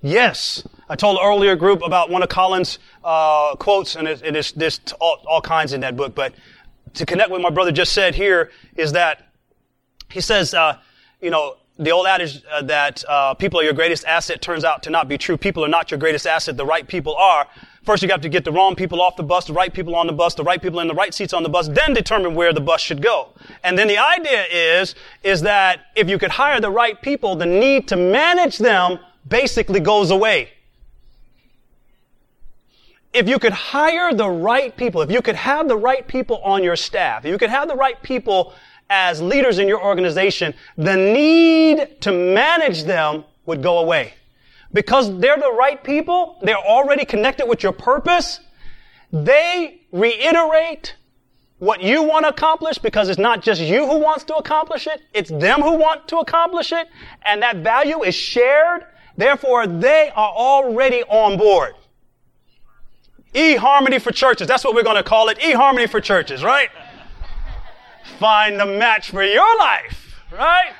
Yes. 0.00 0.66
I 0.88 0.96
told 0.96 1.18
earlier 1.22 1.56
group 1.56 1.82
about 1.84 2.08
one 2.08 2.22
of 2.22 2.28
Collins' 2.28 2.78
uh, 3.04 3.56
quotes, 3.56 3.96
and 3.96 4.06
it, 4.06 4.22
it 4.24 4.36
is 4.36 4.52
this 4.52 4.80
all, 5.00 5.22
all 5.26 5.40
kinds 5.40 5.72
in 5.72 5.80
that 5.80 5.96
book. 5.96 6.14
But 6.14 6.34
to 6.94 7.04
connect 7.04 7.30
with 7.30 7.42
what 7.42 7.50
my 7.50 7.54
brother 7.54 7.72
just 7.72 7.92
said 7.92 8.14
here 8.14 8.50
is 8.76 8.92
that 8.92 9.32
he 10.10 10.20
says, 10.20 10.54
uh, 10.54 10.78
you 11.20 11.30
know, 11.30 11.56
the 11.78 11.90
old 11.90 12.06
adage 12.06 12.42
uh, 12.50 12.62
that 12.62 13.04
uh, 13.08 13.34
people 13.34 13.60
are 13.60 13.62
your 13.62 13.72
greatest 13.72 14.04
asset 14.04 14.42
turns 14.42 14.64
out 14.64 14.82
to 14.82 14.90
not 14.90 15.08
be 15.08 15.16
true. 15.16 15.36
People 15.36 15.64
are 15.64 15.68
not 15.68 15.90
your 15.90 15.98
greatest 15.98 16.26
asset. 16.26 16.56
The 16.56 16.66
right 16.66 16.86
people 16.86 17.14
are. 17.16 17.46
First, 17.84 18.02
you 18.02 18.08
have 18.10 18.20
to 18.22 18.28
get 18.28 18.44
the 18.44 18.52
wrong 18.52 18.74
people 18.74 19.00
off 19.00 19.16
the 19.16 19.22
bus, 19.22 19.46
the 19.46 19.52
right 19.52 19.72
people 19.72 19.94
on 19.94 20.06
the 20.06 20.12
bus, 20.12 20.34
the 20.34 20.42
right 20.42 20.60
people 20.60 20.80
in 20.80 20.88
the 20.88 20.94
right 20.94 21.14
seats 21.14 21.32
on 21.32 21.42
the 21.42 21.48
bus, 21.48 21.68
then 21.68 21.94
determine 21.94 22.34
where 22.34 22.52
the 22.52 22.60
bus 22.60 22.80
should 22.80 23.00
go. 23.00 23.30
And 23.62 23.78
then 23.78 23.86
the 23.86 23.98
idea 23.98 24.44
is, 24.50 24.94
is 25.22 25.42
that 25.42 25.86
if 25.94 26.08
you 26.08 26.18
could 26.18 26.30
hire 26.30 26.60
the 26.60 26.70
right 26.70 27.00
people, 27.00 27.36
the 27.36 27.46
need 27.46 27.86
to 27.88 27.96
manage 27.96 28.58
them 28.58 28.98
basically 29.26 29.80
goes 29.80 30.10
away. 30.10 30.50
If 33.12 33.28
you 33.28 33.38
could 33.38 33.52
hire 33.52 34.12
the 34.12 34.28
right 34.28 34.76
people, 34.76 35.00
if 35.00 35.10
you 35.10 35.22
could 35.22 35.34
have 35.34 35.66
the 35.66 35.76
right 35.76 36.06
people 36.06 36.38
on 36.38 36.62
your 36.62 36.76
staff, 36.76 37.24
if 37.24 37.30
you 37.30 37.38
could 37.38 37.50
have 37.50 37.68
the 37.68 37.74
right 37.74 38.00
people 38.02 38.52
as 38.90 39.20
leaders 39.20 39.58
in 39.58 39.68
your 39.68 39.82
organization, 39.82 40.54
the 40.76 40.96
need 40.96 42.00
to 42.02 42.12
manage 42.12 42.84
them 42.84 43.24
would 43.46 43.62
go 43.62 43.78
away. 43.78 44.14
Because 44.72 45.18
they're 45.18 45.38
the 45.38 45.52
right 45.52 45.82
people, 45.82 46.38
they're 46.42 46.56
already 46.56 47.04
connected 47.04 47.46
with 47.46 47.62
your 47.62 47.72
purpose, 47.72 48.40
they 49.10 49.80
reiterate 49.90 50.94
what 51.58 51.82
you 51.82 52.02
want 52.02 52.24
to 52.24 52.28
accomplish 52.28 52.78
because 52.78 53.08
it's 53.08 53.18
not 53.18 53.42
just 53.42 53.60
you 53.60 53.86
who 53.86 53.98
wants 53.98 54.24
to 54.24 54.36
accomplish 54.36 54.86
it, 54.86 55.02
it's 55.12 55.30
them 55.30 55.60
who 55.60 55.74
want 55.76 56.06
to 56.08 56.18
accomplish 56.18 56.72
it, 56.72 56.88
and 57.24 57.42
that 57.42 57.56
value 57.56 58.02
is 58.02 58.14
shared. 58.14 58.84
Therefore, 59.18 59.66
they 59.66 60.12
are 60.14 60.30
already 60.30 61.02
on 61.02 61.36
board. 61.36 61.74
E-harmony 63.34 63.98
for 63.98 64.12
churches. 64.12 64.46
That's 64.46 64.64
what 64.64 64.76
we're 64.76 64.84
going 64.84 64.96
to 64.96 65.02
call 65.02 65.28
it. 65.28 65.42
E-harmony 65.44 65.88
for 65.88 66.00
churches, 66.00 66.44
right? 66.44 66.70
Find 68.20 68.60
the 68.60 68.64
match 68.64 69.10
for 69.10 69.24
your 69.24 69.58
life, 69.58 70.22
right? 70.32 70.72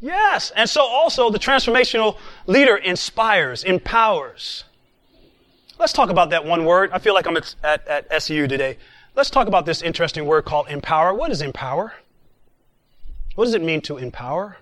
Yes. 0.00 0.50
And 0.56 0.68
so 0.68 0.82
also 0.82 1.30
the 1.30 1.38
transformational 1.38 2.18
leader 2.48 2.76
inspires, 2.76 3.62
empowers. 3.62 4.64
Let's 5.78 5.92
talk 5.92 6.10
about 6.10 6.30
that 6.30 6.44
one 6.44 6.64
word. 6.64 6.90
I 6.92 6.98
feel 6.98 7.14
like 7.14 7.28
I'm 7.28 7.36
at, 7.36 7.54
at, 7.62 8.22
SEU 8.22 8.48
today. 8.48 8.76
Let's 9.14 9.30
talk 9.30 9.46
about 9.46 9.66
this 9.66 9.82
interesting 9.82 10.26
word 10.26 10.44
called 10.44 10.66
empower. 10.68 11.14
What 11.14 11.30
is 11.30 11.42
empower? 11.42 11.94
What 13.36 13.44
does 13.44 13.54
it 13.54 13.62
mean 13.62 13.80
to 13.82 13.98
empower? 13.98 14.56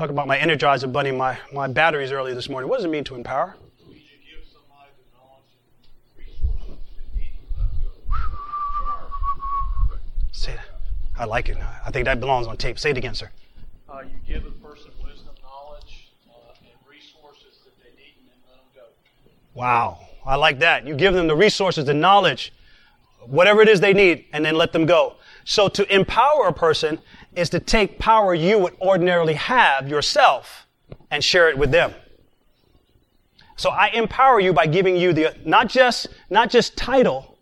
Talk 0.00 0.08
about 0.08 0.26
my 0.26 0.38
Energizer 0.38 0.90
bunny, 0.90 1.12
my, 1.12 1.36
my 1.52 1.66
batteries 1.66 2.10
earlier 2.10 2.34
this 2.34 2.48
morning. 2.48 2.70
What 2.70 2.78
does 2.78 2.86
it 2.86 2.90
mean 2.90 3.04
to 3.04 3.16
empower? 3.16 3.54
Say 10.32 10.54
that. 10.54 10.64
I 11.18 11.26
like 11.26 11.50
it. 11.50 11.58
I 11.84 11.90
think 11.90 12.06
that 12.06 12.18
belongs 12.18 12.46
on 12.46 12.56
tape. 12.56 12.78
Say 12.78 12.92
it 12.92 12.96
again, 12.96 13.14
sir. 13.14 13.28
Uh, 13.90 14.00
you 14.00 14.16
give 14.26 14.46
a 14.46 14.50
person 14.52 14.90
wisdom, 15.04 15.34
knowledge, 15.42 16.08
uh, 16.30 16.54
and 16.62 16.70
resources 16.88 17.58
that 17.66 17.78
they 17.82 17.90
need, 17.90 18.14
and 18.20 18.30
then 18.30 18.38
let 18.48 18.56
them 18.56 18.68
go. 18.74 18.84
Wow. 19.52 19.98
I 20.24 20.36
like 20.36 20.60
that. 20.60 20.86
You 20.86 20.94
give 20.94 21.12
them 21.12 21.26
the 21.26 21.36
resources, 21.36 21.84
the 21.84 21.92
knowledge, 21.92 22.54
whatever 23.26 23.60
it 23.60 23.68
is 23.68 23.80
they 23.80 23.92
need, 23.92 24.24
and 24.32 24.42
then 24.46 24.54
let 24.54 24.72
them 24.72 24.86
go. 24.86 25.16
So 25.44 25.68
to 25.68 25.94
empower 25.94 26.46
a 26.46 26.54
person 26.54 27.00
is 27.36 27.50
to 27.50 27.60
take 27.60 27.98
power 27.98 28.34
you 28.34 28.58
would 28.58 28.74
ordinarily 28.80 29.34
have 29.34 29.88
yourself 29.88 30.66
and 31.10 31.22
share 31.22 31.48
it 31.48 31.56
with 31.56 31.70
them. 31.70 31.94
So 33.56 33.70
I 33.70 33.88
empower 33.88 34.40
you 34.40 34.52
by 34.52 34.66
giving 34.66 34.96
you 34.96 35.12
the, 35.12 35.36
not 35.44 35.68
just, 35.68 36.08
not 36.30 36.50
just 36.50 36.76
title, 36.76 37.38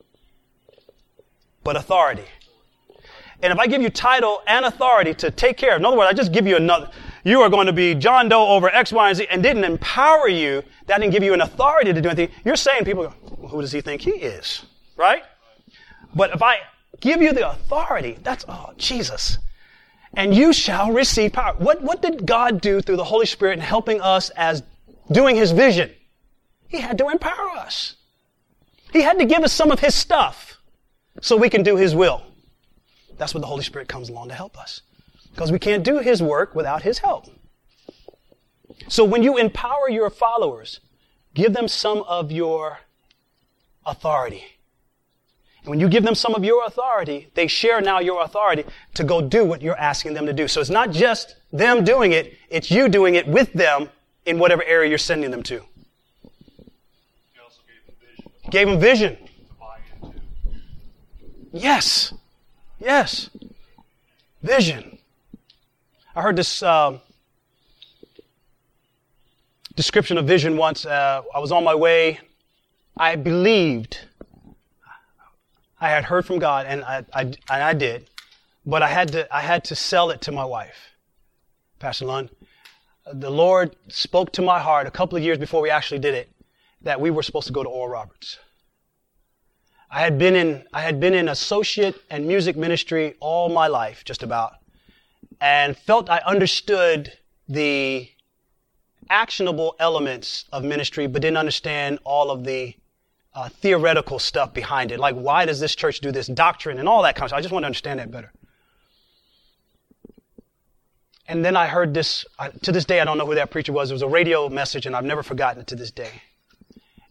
but 1.63 1.77
authority. 1.77 2.25
And 3.41 3.53
if 3.53 3.59
I 3.59 3.69
give 3.69 3.81
you 3.81 3.89
title 3.89 4.43
and 4.47 4.65
authority 4.65 5.15
to 5.15 5.31
take 5.31 5.57
care 5.57 5.75
of, 5.75 5.81
in 5.81 5.85
other 5.85 5.97
words, 5.97 6.11
I 6.11 6.13
just 6.13 6.33
give 6.33 6.47
you 6.47 6.57
another, 6.57 6.91
you 7.25 7.41
are 7.41 7.49
going 7.49 7.67
to 7.67 7.73
be 7.73 7.95
John 7.95 8.29
Doe 8.29 8.49
over 8.49 8.69
X, 8.69 8.93
Y, 8.93 9.09
and 9.09 9.17
Z, 9.17 9.29
and 9.31 9.43
didn't 9.43 9.65
empower 9.65 10.29
you, 10.29 10.63
that 10.87 10.99
didn't 10.99 11.13
give 11.13 11.23
you 11.23 11.35
an 11.35 11.41
authority 11.41 11.93
to 11.93 12.01
do 12.01 12.09
anything, 12.09 12.35
you're 12.45 12.57
saying 12.57 12.85
people 12.85 13.11
who 13.49 13.61
does 13.61 13.71
he 13.71 13.81
think 13.81 14.03
he 14.03 14.11
is? 14.11 14.65
Right? 14.97 15.23
But 16.15 16.35
if 16.35 16.43
I 16.43 16.59
give 17.01 17.23
you 17.23 17.33
the 17.33 17.49
authority, 17.49 18.19
that's, 18.23 18.45
oh, 18.49 18.73
Jesus. 18.77 19.39
And 20.15 20.35
you 20.35 20.53
shall 20.53 20.93
receive 20.93 21.33
power. 21.33 21.55
What, 21.59 21.83
what 21.83 22.03
did 22.03 22.27
God 22.27 22.61
do 22.61 22.81
through 22.81 22.97
the 22.97 23.05
Holy 23.05 23.27
Spirit 23.27 23.55
in 23.55 23.61
helping 23.61 24.01
us 24.01 24.31
as 24.31 24.63
doing 25.11 25.37
His 25.37 25.53
vision? 25.53 25.91
He 26.69 26.81
had 26.81 26.99
to 26.99 27.09
empower 27.09 27.51
us. 27.57 27.97
He 28.93 29.03
had 29.03 29.19
to 29.19 29.27
give 29.27 29.43
us 29.43 29.53
some 29.53 29.71
of 29.71 29.81
His 29.81 29.95
stuff 29.95 30.59
so 31.21 31.37
we 31.37 31.51
can 31.51 31.63
do 31.63 31.77
His 31.77 31.95
will. 31.95 32.23
That's 33.17 33.35
what 33.35 33.41
the 33.41 33.47
Holy 33.47 33.65
Spirit 33.65 33.89
comes 33.89 34.09
along 34.09 34.29
to 34.29 34.35
help 34.35 34.59
us. 34.59 34.83
Because 35.35 35.53
we 35.53 35.59
can't 35.59 35.85
do 35.85 35.99
His 35.99 36.23
work 36.23 36.55
without 36.55 36.83
His 36.83 36.99
help. 36.99 37.27
So 38.89 39.05
when 39.05 39.23
you 39.23 39.37
empower 39.37 39.91
your 39.91 40.11
followers, 40.11 40.81
give 41.35 41.53
them 41.53 41.69
some 41.69 42.03
of 42.03 42.33
your 42.33 42.81
authority. 43.85 44.45
And 45.63 45.71
when 45.71 45.81
you 45.81 45.89
give 45.89 46.05
them 46.05 46.15
some 46.15 46.35
of 46.35 46.45
your 46.45 46.65
authority, 46.67 47.29
they 47.35 47.47
share 47.47 47.81
now 47.81 47.99
your 47.99 48.23
authority 48.23 48.65
to 48.95 49.05
go 49.05 49.21
do 49.21 49.45
what 49.45 49.61
you're 49.61 49.79
asking 49.79 50.15
them 50.15 50.27
to 50.27 50.33
do. 50.33 50.49
So 50.49 50.61
it's 50.61 50.71
not 50.71 50.91
just 50.91 51.37
them 51.53 51.85
doing 51.85 52.13
it, 52.13 52.35
it's 52.49 52.71
you 52.71 52.89
doing 52.89 53.15
it 53.15 53.27
with 53.27 53.53
them 53.53 53.89
in 54.25 54.39
whatever 54.39 54.63
area 54.65 54.89
you're 54.89 54.99
sending 54.99 55.31
them 55.31 55.43
to. 55.45 55.63
Gave 58.51 58.67
them 58.67 58.81
vision. 58.81 59.19
Yes. 61.53 62.15
Yes. 62.79 63.31
Vision. 64.43 64.99
I 66.15 66.23
heard 66.23 66.37
this 66.37 66.63
uh, 66.63 66.99
description 69.75 70.19
of 70.19 70.27
vision 70.27 70.57
once. 70.57 70.87
Uh, 70.87 71.23
I 71.35 71.39
was 71.39 71.53
on 71.53 71.65
my 71.65 71.75
way. 71.75 72.21
I 72.97 73.17
believed. 73.17 74.08
I 75.81 75.91
had 75.91 76.05
heard 76.05 76.27
from 76.27 76.39
God, 76.39 76.67
and 76.67 76.83
I, 76.83 77.05
I, 77.13 77.23
and 77.23 77.37
I 77.49 77.73
did, 77.73 78.09
but 78.67 78.83
I 78.83 78.89
had 78.89 79.13
to 79.13 79.35
I 79.35 79.41
had 79.41 79.65
to 79.65 79.77
sell 79.77 80.11
it 80.11 80.21
to 80.23 80.33
my 80.33 80.45
wife, 80.45 80.91
Pastor 81.79 82.07
Lund. 82.07 82.31
The 83.13 83.31
Lord 83.31 83.77
spoke 83.89 84.33
to 84.33 84.43
my 84.43 84.59
heart 84.59 84.87
a 84.87 84.91
couple 84.91 85.17
of 85.17 85.25
years 85.25 85.39
before 85.39 85.63
we 85.63 85.71
actually 85.71 86.01
did 86.01 86.15
it 86.15 86.31
that 86.83 87.01
we 87.01 87.11
were 87.11 87.23
supposed 87.23 87.47
to 87.47 87.53
go 87.53 87.63
to 87.63 87.69
Oral 87.69 87.93
Roberts. 87.93 88.39
I 89.91 90.01
had 90.01 90.19
been 90.19 90.35
in 90.35 90.65
I 90.73 90.83
had 90.83 91.01
been 91.01 91.15
in 91.15 91.29
associate 91.29 91.97
and 92.11 92.27
music 92.27 92.57
ministry 92.57 93.15
all 93.21 93.49
my 93.49 93.69
life, 93.69 94.05
just 94.05 94.23
about, 94.23 94.55
and 95.41 95.77
felt 95.77 96.11
I 96.11 96.19
understood 96.27 97.13
the 97.49 98.11
actionable 99.09 99.77
elements 99.79 100.45
of 100.53 100.65
ministry, 100.65 101.07
but 101.07 101.23
didn't 101.23 101.39
understand 101.39 102.01
all 102.05 102.31
of 102.31 102.45
the 102.45 102.75
uh, 103.39 103.49
theoretical 103.49 104.19
stuff 104.19 104.53
behind 104.53 104.91
it. 104.91 104.99
Like, 104.99 105.15
why 105.15 105.45
does 105.45 105.61
this 105.61 105.77
church 105.77 106.01
do 106.01 106.11
this 106.11 106.27
doctrine 106.27 106.81
and 106.81 106.89
all 106.89 107.03
that 107.05 107.15
kind 107.15 107.23
of 107.23 107.29
stuff? 107.29 107.39
I 107.39 107.41
just 107.41 107.53
want 107.53 107.63
to 107.63 107.67
understand 107.67 108.01
that 108.01 108.11
better. 108.11 108.33
And 111.29 111.45
then 111.45 111.55
I 111.55 111.69
heard 111.69 111.95
this. 111.95 112.25
I, 112.37 112.49
to 112.49 112.73
this 112.73 112.85
day, 112.85 112.99
I 112.99 113.05
don't 113.05 113.17
know 113.17 113.27
who 113.27 113.37
that 113.37 113.53
preacher 113.53 113.73
was. 113.73 113.93
It 113.93 113.95
was 113.95 114.03
a 114.03 114.09
radio 114.09 114.49
message, 114.49 114.87
and 114.87 114.97
I've 114.97 115.05
never 115.05 115.23
forgotten 115.23 115.61
it 115.61 115.69
to 115.69 115.77
this 115.77 115.93
day 115.93 116.11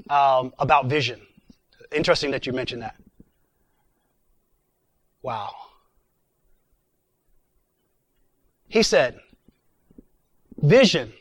um, 0.10 0.54
about 0.60 0.88
vision. 0.88 1.22
Interesting 1.94 2.32
that 2.32 2.46
you 2.46 2.52
mentioned 2.52 2.82
that. 2.82 2.96
Wow. 5.22 5.56
He 8.68 8.84
said, 8.84 9.18
vision 10.58 11.14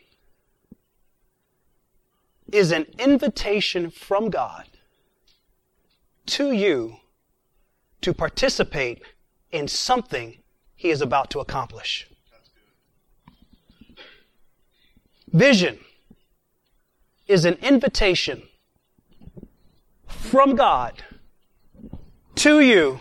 is 2.50 2.72
an 2.72 2.86
invitation 2.98 3.90
from 3.90 4.30
God 4.30 4.66
to 6.26 6.52
you 6.52 6.96
to 8.00 8.12
participate 8.12 9.02
in 9.50 9.68
something 9.68 10.38
he 10.74 10.90
is 10.90 11.00
about 11.00 11.30
to 11.30 11.40
accomplish. 11.40 12.08
Vision 15.32 15.78
is 17.26 17.44
an 17.44 17.54
invitation 17.54 18.42
from 20.06 20.56
God 20.56 21.02
to 22.36 22.60
you 22.60 23.00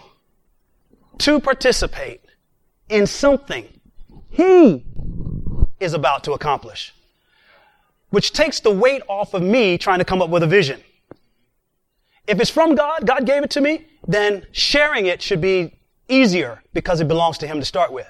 to 1.20 1.40
participate 1.40 2.22
in 2.90 3.08
something 3.08 3.68
He 4.30 4.86
is 5.80 5.94
about 5.94 6.24
to 6.26 6.34
accomplish. 6.34 6.94
Which 8.10 8.34
takes 8.34 8.60
the 8.60 8.72
weight 8.72 9.02
off 9.08 9.34
of 9.34 9.42
me 9.42 9.78
trying 9.78 10.00
to 10.00 10.06
come 10.06 10.22
up 10.22 10.30
with 10.30 10.44
a 10.44 10.48
vision. 10.48 10.82
If 12.28 12.40
it's 12.40 12.50
from 12.50 12.76
God, 12.76 13.06
God 13.06 13.26
gave 13.26 13.44
it 13.44 13.50
to 13.52 13.62
me, 13.62 13.88
then 14.08 14.46
sharing 14.52 15.06
it 15.06 15.22
should 15.22 15.42
be 15.42 15.74
easier 16.08 16.64
because 16.74 17.02
it 17.02 17.08
belongs 17.08 17.38
to 17.40 17.48
Him 17.48 17.60
to 17.60 17.66
start 17.66 17.92
with. 17.92 18.10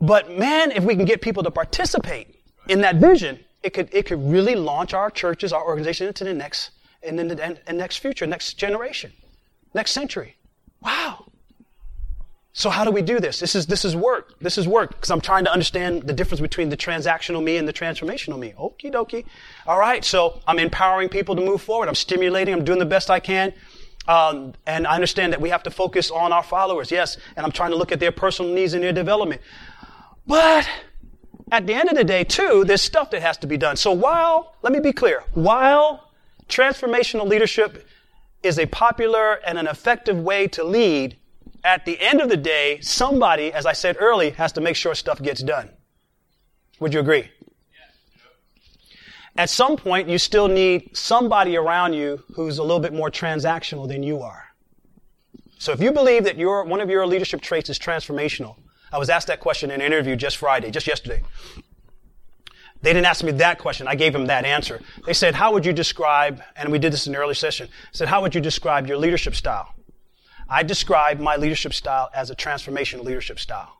But 0.00 0.30
man, 0.30 0.70
if 0.70 0.84
we 0.84 0.96
can 0.96 1.04
get 1.04 1.20
people 1.20 1.42
to 1.42 1.50
participate 1.50 2.34
in 2.68 2.80
that 2.80 2.96
vision, 2.96 3.40
it 3.62 3.70
could, 3.70 3.88
it 3.92 4.06
could 4.06 4.22
really 4.30 4.54
launch 4.54 4.94
our 4.94 5.10
churches, 5.10 5.52
our 5.52 5.64
organization 5.64 6.06
into 6.06 6.24
the 6.24 6.32
next, 6.32 6.70
and 7.02 7.18
then 7.18 7.28
the 7.28 7.58
and 7.66 7.78
next 7.78 7.98
future, 7.98 8.26
next 8.26 8.54
generation, 8.54 9.12
next 9.74 9.92
century. 9.92 10.36
Wow. 10.80 11.29
So 12.60 12.68
how 12.68 12.84
do 12.84 12.90
we 12.90 13.00
do 13.00 13.20
this? 13.20 13.40
This 13.40 13.54
is, 13.54 13.66
this 13.66 13.86
is 13.86 13.96
work. 13.96 14.38
This 14.38 14.58
is 14.58 14.68
work 14.68 14.90
because 14.90 15.10
I'm 15.10 15.22
trying 15.22 15.44
to 15.44 15.50
understand 15.50 16.02
the 16.02 16.12
difference 16.12 16.42
between 16.42 16.68
the 16.68 16.76
transactional 16.76 17.42
me 17.42 17.56
and 17.56 17.66
the 17.66 17.72
transformational 17.72 18.38
me. 18.38 18.52
Okie 18.58 18.92
dokie. 18.92 19.24
All 19.66 19.78
right. 19.78 20.04
So 20.04 20.42
I'm 20.46 20.58
empowering 20.58 21.08
people 21.08 21.34
to 21.36 21.40
move 21.40 21.62
forward. 21.62 21.88
I'm 21.88 21.94
stimulating. 21.94 22.52
I'm 22.52 22.62
doing 22.62 22.78
the 22.78 22.84
best 22.84 23.08
I 23.08 23.18
can. 23.18 23.54
Um, 24.06 24.52
and 24.66 24.86
I 24.86 24.94
understand 24.94 25.32
that 25.32 25.40
we 25.40 25.48
have 25.48 25.62
to 25.62 25.70
focus 25.70 26.10
on 26.10 26.34
our 26.34 26.42
followers. 26.42 26.90
Yes. 26.90 27.16
And 27.34 27.46
I'm 27.46 27.52
trying 27.52 27.70
to 27.70 27.76
look 27.76 27.92
at 27.92 28.00
their 28.00 28.12
personal 28.12 28.52
needs 28.52 28.74
and 28.74 28.84
their 28.84 28.92
development. 28.92 29.40
But 30.26 30.68
at 31.50 31.66
the 31.66 31.72
end 31.72 31.88
of 31.88 31.96
the 31.96 32.04
day, 32.04 32.24
too, 32.24 32.66
there's 32.66 32.82
stuff 32.82 33.10
that 33.12 33.22
has 33.22 33.38
to 33.38 33.46
be 33.46 33.56
done. 33.56 33.76
So 33.76 33.90
while, 33.90 34.54
let 34.60 34.74
me 34.74 34.80
be 34.80 34.92
clear, 34.92 35.24
while 35.32 36.10
transformational 36.46 37.26
leadership 37.26 37.86
is 38.42 38.58
a 38.58 38.66
popular 38.66 39.36
and 39.46 39.56
an 39.56 39.66
effective 39.66 40.18
way 40.18 40.46
to 40.48 40.62
lead, 40.62 41.16
at 41.64 41.84
the 41.84 42.00
end 42.00 42.20
of 42.20 42.28
the 42.28 42.36
day, 42.36 42.80
somebody, 42.80 43.52
as 43.52 43.66
I 43.66 43.72
said 43.72 43.96
early, 44.00 44.30
has 44.30 44.52
to 44.52 44.60
make 44.60 44.76
sure 44.76 44.94
stuff 44.94 45.20
gets 45.20 45.42
done. 45.42 45.70
Would 46.78 46.94
you 46.94 47.00
agree? 47.00 47.30
At 49.36 49.48
some 49.48 49.76
point, 49.76 50.08
you 50.08 50.18
still 50.18 50.48
need 50.48 50.96
somebody 50.96 51.56
around 51.56 51.92
you 51.92 52.22
who's 52.34 52.58
a 52.58 52.62
little 52.62 52.80
bit 52.80 52.92
more 52.92 53.10
transactional 53.10 53.86
than 53.88 54.02
you 54.02 54.20
are. 54.20 54.46
So 55.58 55.72
if 55.72 55.80
you 55.80 55.92
believe 55.92 56.24
that 56.24 56.36
your, 56.36 56.64
one 56.64 56.80
of 56.80 56.90
your 56.90 57.06
leadership 57.06 57.40
traits 57.40 57.70
is 57.70 57.78
transformational, 57.78 58.56
I 58.92 58.98
was 58.98 59.08
asked 59.08 59.28
that 59.28 59.40
question 59.40 59.70
in 59.70 59.80
an 59.80 59.86
interview 59.86 60.16
just 60.16 60.38
Friday, 60.38 60.70
just 60.70 60.86
yesterday. 60.86 61.22
They 62.82 62.92
didn't 62.94 63.06
ask 63.06 63.22
me 63.22 63.32
that 63.32 63.58
question. 63.58 63.86
I 63.86 63.94
gave 63.94 64.14
them 64.14 64.26
that 64.26 64.44
answer. 64.44 64.80
They 65.04 65.12
said, 65.12 65.34
how 65.34 65.52
would 65.52 65.66
you 65.66 65.72
describe, 65.72 66.42
and 66.56 66.72
we 66.72 66.78
did 66.78 66.92
this 66.92 67.06
in 67.06 67.12
the 67.12 67.18
early 67.18 67.34
session, 67.34 67.68
said, 67.92 68.08
how 68.08 68.22
would 68.22 68.34
you 68.34 68.40
describe 68.40 68.86
your 68.86 68.96
leadership 68.96 69.34
style? 69.34 69.74
I 70.50 70.64
describe 70.64 71.20
my 71.20 71.36
leadership 71.36 71.72
style 71.72 72.10
as 72.12 72.28
a 72.30 72.34
transformational 72.34 73.04
leadership 73.04 73.38
style. 73.38 73.76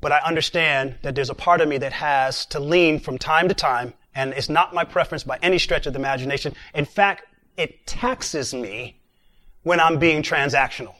But 0.00 0.12
I 0.12 0.18
understand 0.18 0.96
that 1.02 1.16
there's 1.16 1.30
a 1.30 1.34
part 1.34 1.60
of 1.60 1.68
me 1.68 1.76
that 1.78 1.92
has 1.92 2.46
to 2.46 2.60
lean 2.60 3.00
from 3.00 3.18
time 3.18 3.48
to 3.48 3.54
time, 3.54 3.94
and 4.14 4.32
it's 4.32 4.48
not 4.48 4.72
my 4.72 4.84
preference 4.84 5.24
by 5.24 5.38
any 5.42 5.58
stretch 5.58 5.86
of 5.86 5.92
the 5.92 5.98
imagination. 5.98 6.54
In 6.72 6.84
fact, 6.84 7.24
it 7.56 7.84
taxes 7.86 8.54
me 8.54 9.00
when 9.64 9.80
I'm 9.80 9.98
being 9.98 10.22
transactional. 10.22 10.94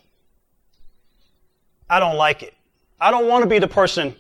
I 1.89 2.01
don't 2.01 2.17
like 2.17 2.43
it. 2.43 2.55
I 3.01 3.11
don't 3.11 3.29
want 3.29 3.45
to 3.45 3.49
be 3.49 3.59
the 3.59 3.69
person 3.69 4.17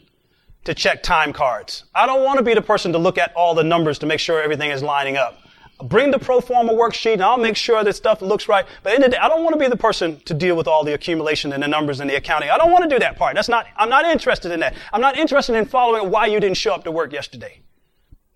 to 0.64 0.74
check 0.74 1.02
time 1.02 1.32
cards. 1.32 1.84
I 1.94 2.06
don't 2.06 2.22
want 2.22 2.38
to 2.38 2.44
be 2.44 2.54
the 2.54 2.62
person 2.62 2.92
to 2.92 2.98
look 2.98 3.18
at 3.18 3.32
all 3.34 3.54
the 3.54 3.64
numbers 3.64 3.98
to 4.00 4.06
make 4.06 4.20
sure 4.20 4.40
everything 4.40 4.70
is 4.70 4.82
lining 4.82 5.16
up. 5.16 5.38
Bring 5.82 6.12
the 6.12 6.18
pro 6.18 6.40
forma 6.40 6.72
worksheet 6.72 7.14
and 7.14 7.22
I'll 7.22 7.36
make 7.36 7.56
sure 7.56 7.82
that 7.82 7.94
stuff 7.94 8.22
looks 8.22 8.48
right. 8.48 8.64
But 8.82 8.94
in 8.94 9.02
the 9.02 9.08
day, 9.08 9.16
I 9.16 9.28
don't 9.28 9.42
want 9.42 9.54
to 9.54 9.58
be 9.58 9.68
the 9.68 9.76
person 9.76 10.20
to 10.20 10.34
deal 10.34 10.56
with 10.56 10.68
all 10.68 10.84
the 10.84 10.94
accumulation 10.94 11.52
and 11.52 11.62
the 11.62 11.68
numbers 11.68 12.00
and 12.00 12.08
the 12.08 12.16
accounting. 12.16 12.50
I 12.50 12.58
don't 12.58 12.70
want 12.70 12.84
to 12.84 12.90
do 12.90 12.98
that 13.00 13.16
part. 13.16 13.34
That's 13.34 13.48
not, 13.48 13.66
I'm 13.76 13.88
not 13.88 14.04
interested 14.04 14.52
in 14.52 14.60
that. 14.60 14.74
I'm 14.92 15.00
not 15.00 15.18
interested 15.18 15.56
in 15.56 15.64
following 15.66 16.10
why 16.10 16.26
you 16.26 16.38
didn't 16.38 16.56
show 16.56 16.74
up 16.74 16.84
to 16.84 16.92
work 16.92 17.12
yesterday. 17.12 17.62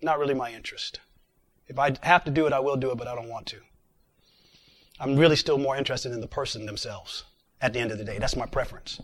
Not 0.01 0.19
really 0.19 0.33
my 0.33 0.51
interest. 0.51 0.99
If 1.67 1.79
I 1.79 1.95
have 2.03 2.25
to 2.25 2.31
do 2.31 2.45
it, 2.45 2.53
I 2.53 2.59
will 2.59 2.75
do 2.75 2.91
it, 2.91 2.97
but 2.97 3.07
I 3.07 3.15
don't 3.15 3.29
want 3.29 3.45
to. 3.47 3.57
I'm 4.99 5.15
really 5.15 5.37
still 5.37 5.57
more 5.57 5.77
interested 5.77 6.11
in 6.11 6.19
the 6.19 6.27
person 6.27 6.65
themselves 6.65 7.23
at 7.61 7.71
the 7.71 7.79
end 7.79 7.91
of 7.91 7.97
the 7.97 8.03
day. 8.03 8.17
That's 8.17 8.35
my 8.35 8.45
preference. 8.45 8.99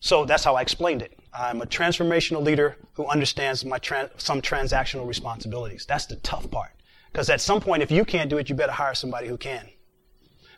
So 0.00 0.24
that's 0.24 0.44
how 0.44 0.54
I 0.54 0.62
explained 0.62 1.02
it. 1.02 1.18
I'm 1.34 1.60
a 1.60 1.66
transformational 1.66 2.42
leader 2.42 2.76
who 2.94 3.06
understands 3.06 3.64
my 3.64 3.78
some 4.16 4.40
transactional 4.40 5.06
responsibilities. 5.06 5.84
That's 5.86 6.06
the 6.06 6.16
tough 6.16 6.50
part. 6.50 6.70
Because 7.16 7.30
at 7.30 7.40
some 7.40 7.62
point, 7.62 7.82
if 7.82 7.90
you 7.90 8.04
can't 8.04 8.28
do 8.28 8.36
it, 8.36 8.50
you 8.50 8.54
better 8.54 8.72
hire 8.72 8.94
somebody 8.94 9.26
who 9.26 9.38
can. 9.38 9.66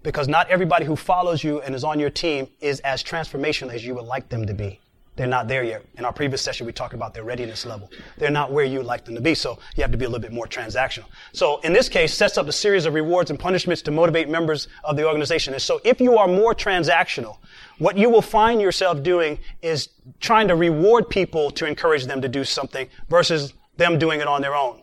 Because 0.03 0.27
not 0.27 0.51
everybody 0.51 0.85
who 0.85 0.97
follows 0.97 1.45
you 1.45 1.61
and 1.61 1.73
is 1.73 1.85
on 1.85 2.01
your 2.01 2.11
team 2.11 2.49
is 2.61 2.81
as 2.81 3.01
transformational 3.01 3.73
as 3.73 3.87
you 3.87 3.95
would 3.95 4.07
like 4.07 4.29
them 4.29 4.45
to 4.45 4.53
be. 4.53 4.81
They're 5.15 5.29
not 5.29 5.47
there 5.47 5.63
yet. 5.63 5.85
In 5.99 6.05
our 6.05 6.13
previous 6.13 6.43
session, 6.43 6.67
we 6.67 6.73
talked 6.73 6.95
about 6.95 7.15
their 7.15 7.23
readiness 7.23 7.65
level. 7.65 7.93
They're 8.17 8.33
not 8.33 8.51
where 8.51 8.65
you 8.65 8.79
would 8.79 8.89
like 8.89 9.05
them 9.05 9.15
to 9.15 9.21
be, 9.21 9.37
so 9.37 9.61
you 9.77 9.83
have 9.85 9.93
to 9.93 9.97
be 9.97 10.05
a 10.05 10.09
little 10.09 10.21
bit 10.21 10.33
more 10.33 10.49
transactional. 10.49 11.05
So 11.33 11.61
in 11.61 11.73
this 11.73 11.89
case, 11.89 12.13
sets 12.13 12.37
up 12.37 12.49
a 12.49 12.53
series 12.53 12.87
of 12.87 12.95
rewards 12.95 13.31
and 13.31 13.39
punishments 13.39 13.81
to 13.83 13.93
motivate 13.93 14.29
members 14.29 14.67
of 14.83 14.97
the 14.97 15.07
organization. 15.07 15.55
And 15.55 15.63
so 15.63 15.81
if 15.85 16.01
you 16.01 16.19
are 16.19 16.27
more 16.27 16.57
transactional, 16.57 17.37
what 17.79 17.97
you 17.97 18.11
will 18.11 18.21
find 18.21 18.61
yourself 18.61 19.05
doing 19.05 19.39
is 19.63 19.91
trying 20.19 20.49
to 20.49 20.57
reward 20.57 21.09
people 21.09 21.53
to 21.53 21.67
encourage 21.67 22.07
them 22.07 22.21
to 22.21 22.29
do 22.29 22.43
something 22.43 22.89
versus 23.09 23.55
them 23.77 23.97
doing 23.97 24.21
it 24.21 24.27
on 24.27 24.43
their 24.43 24.57
own. 24.57 24.83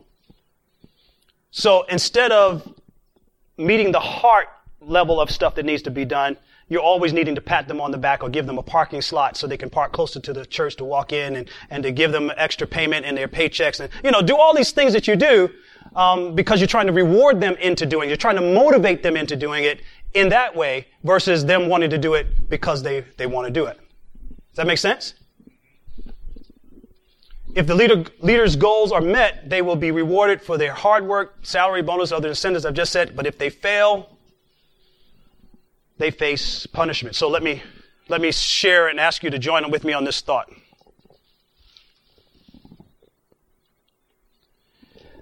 So 1.57 1.83
instead 1.83 2.33
of 2.33 2.67
meeting 3.57 3.93
the 3.93 3.99
heart 4.01 4.49
level 4.81 5.21
of 5.21 5.31
stuff 5.31 5.55
that 5.55 5.63
needs 5.63 5.83
to 5.83 5.89
be 5.89 6.03
done, 6.03 6.35
you're 6.67 6.81
always 6.81 7.13
needing 7.13 7.33
to 7.35 7.39
pat 7.39 7.69
them 7.69 7.79
on 7.79 7.91
the 7.91 7.97
back 7.97 8.23
or 8.23 8.29
give 8.29 8.45
them 8.45 8.57
a 8.57 8.61
parking 8.61 9.01
slot 9.01 9.37
so 9.37 9.47
they 9.47 9.55
can 9.55 9.69
park 9.69 9.93
closer 9.93 10.19
to 10.19 10.33
the 10.33 10.45
church 10.45 10.75
to 10.75 10.83
walk 10.83 11.13
in 11.13 11.37
and, 11.37 11.49
and 11.69 11.81
to 11.83 11.91
give 11.91 12.11
them 12.11 12.29
extra 12.35 12.67
payment 12.67 13.05
in 13.05 13.15
their 13.15 13.29
paychecks 13.29 13.79
and, 13.79 13.89
you 14.03 14.11
know, 14.11 14.21
do 14.21 14.35
all 14.35 14.53
these 14.53 14.71
things 14.71 14.91
that 14.91 15.07
you 15.07 15.15
do, 15.15 15.49
um, 15.95 16.35
because 16.35 16.59
you're 16.59 16.67
trying 16.67 16.87
to 16.87 16.93
reward 16.93 17.39
them 17.39 17.55
into 17.61 17.85
doing 17.85 18.09
it. 18.09 18.11
You're 18.11 18.17
trying 18.17 18.35
to 18.35 18.41
motivate 18.41 19.01
them 19.01 19.15
into 19.15 19.37
doing 19.37 19.63
it 19.63 19.79
in 20.13 20.27
that 20.29 20.57
way 20.57 20.87
versus 21.05 21.45
them 21.45 21.69
wanting 21.69 21.89
to 21.91 21.97
do 21.97 22.15
it 22.15 22.49
because 22.49 22.83
they, 22.83 23.05
they 23.15 23.27
want 23.27 23.47
to 23.47 23.51
do 23.53 23.65
it. 23.65 23.77
Does 23.77 24.57
that 24.57 24.67
make 24.67 24.79
sense? 24.79 25.13
If 27.55 27.67
the 27.67 27.73
leader, 27.73 28.03
leader's 28.19 28.57
goals 28.57 28.91
are 28.91 28.99
met, 28.99 29.49
they 29.49 29.61
will 29.61 29.77
be 29.77 29.89
rewarded 29.89 30.41
for 30.41 30.57
their 30.57 30.73
hard 30.73 31.07
work, 31.07 31.37
salary, 31.41 31.81
bonus, 31.81 32.11
other 32.11 32.27
incentives 32.27 32.65
I've 32.65 32.73
just 32.73 32.91
said. 32.91 33.15
But 33.15 33.25
if 33.25 33.37
they 33.37 33.49
fail, 33.49 34.09
they 35.97 36.11
face 36.11 36.65
punishment. 36.67 37.15
So 37.15 37.29
let 37.29 37.41
me, 37.41 37.63
let 38.09 38.19
me 38.19 38.33
share 38.33 38.89
and 38.89 38.99
ask 38.99 39.23
you 39.23 39.29
to 39.29 39.39
join 39.39 39.71
with 39.71 39.85
me 39.85 39.93
on 39.93 40.03
this 40.03 40.19
thought. 40.19 40.51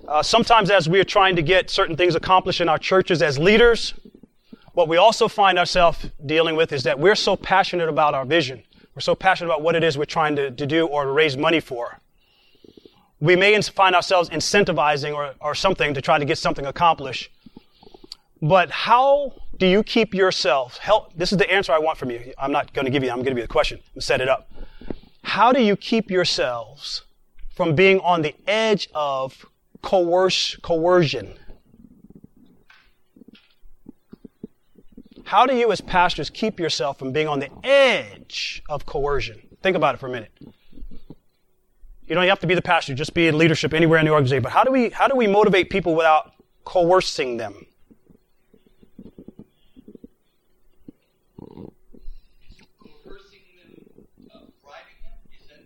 Uh, 0.08 0.24
sometimes, 0.24 0.72
as 0.72 0.90
we 0.90 1.00
are 1.00 1.06
trying 1.06 1.36
to 1.36 1.44
get 1.44 1.70
certain 1.70 1.96
things 1.96 2.16
accomplished 2.16 2.62
in 2.62 2.68
our 2.68 2.80
churches 2.80 3.22
as 3.22 3.38
leaders, 3.38 3.94
what 4.74 4.88
we 4.88 4.98
also 4.98 5.28
find 5.28 5.60
ourselves 5.60 6.10
dealing 6.26 6.56
with 6.56 6.74
is 6.74 6.82
that 6.84 7.00
we're 7.00 7.16
so 7.16 7.36
passionate 7.36 7.90
about 7.90 8.16
our 8.16 8.26
vision. 8.26 8.64
We're 8.96 9.02
so 9.02 9.14
passionate 9.14 9.50
about 9.50 9.62
what 9.62 9.76
it 9.76 9.84
is 9.84 10.00
we're 10.00 10.06
trying 10.06 10.36
to, 10.38 10.50
to 10.50 10.66
do 10.66 10.88
or 10.88 11.14
raise 11.14 11.38
money 11.38 11.60
for 11.60 12.00
we 13.24 13.38
may 13.38 13.60
find 13.62 13.96
ourselves 13.96 14.30
incentivizing 14.30 15.16
or, 15.16 15.34
or 15.40 15.56
something 15.56 15.94
to 15.94 16.02
try 16.02 16.20
to 16.20 16.26
get 16.26 16.38
something 16.38 16.66
accomplished. 16.66 17.32
But 18.42 18.70
how 18.70 19.32
do 19.58 19.66
you 19.66 19.82
keep 19.82 20.14
yourself, 20.14 20.78
help, 20.78 21.14
this 21.16 21.32
is 21.32 21.38
the 21.38 21.50
answer 21.50 21.72
I 21.72 21.80
want 21.80 21.98
from 21.98 22.12
you. 22.12 22.34
I'm 22.38 22.52
not 22.52 22.74
going 22.74 22.84
to 22.84 22.92
give 22.92 23.02
you, 23.02 23.10
I'm 23.10 23.18
going 23.18 23.28
to 23.28 23.32
give 23.32 23.38
you 23.38 23.44
the 23.44 23.48
question 23.48 23.80
and 23.94 24.04
set 24.04 24.20
it 24.20 24.28
up. 24.28 24.52
How 25.24 25.54
do 25.54 25.62
you 25.62 25.78
keep 25.78 26.12
yourselves 26.12 27.06
from 27.56 27.76
being 27.76 28.02
on 28.02 28.24
the 28.24 28.36
edge 28.46 28.90
of 28.94 29.46
coerce, 29.82 30.58
coercion? 30.58 31.34
How 35.24 35.46
do 35.46 35.56
you 35.56 35.72
as 35.72 35.80
pastors 35.80 36.30
keep 36.30 36.60
yourself 36.60 37.00
from 37.00 37.14
being 37.14 37.30
on 37.30 37.40
the 37.40 37.50
edge 37.64 38.62
of 38.68 38.86
coercion? 38.86 39.42
Think 39.62 39.78
about 39.78 39.96
it 39.96 40.00
for 40.00 40.08
a 40.08 40.12
minute. 40.12 40.32
You 42.08 42.16
don't 42.16 42.28
have 42.28 42.40
to 42.40 42.48
be 42.48 42.56
the 42.56 42.62
pastor, 42.62 42.94
just 42.94 43.14
be 43.14 43.28
in 43.28 43.38
leadership 43.38 43.74
anywhere 43.74 44.00
in 44.00 44.06
the 44.06 44.12
organization. 44.12 44.44
But 44.44 44.52
how 44.52 44.64
do 44.64 44.72
we, 44.72 44.90
how 44.90 45.08
do 45.08 45.16
we 45.16 45.26
motivate 45.26 45.70
people 45.70 45.96
without 45.96 46.34
coercing 46.66 47.38
them? 47.38 47.66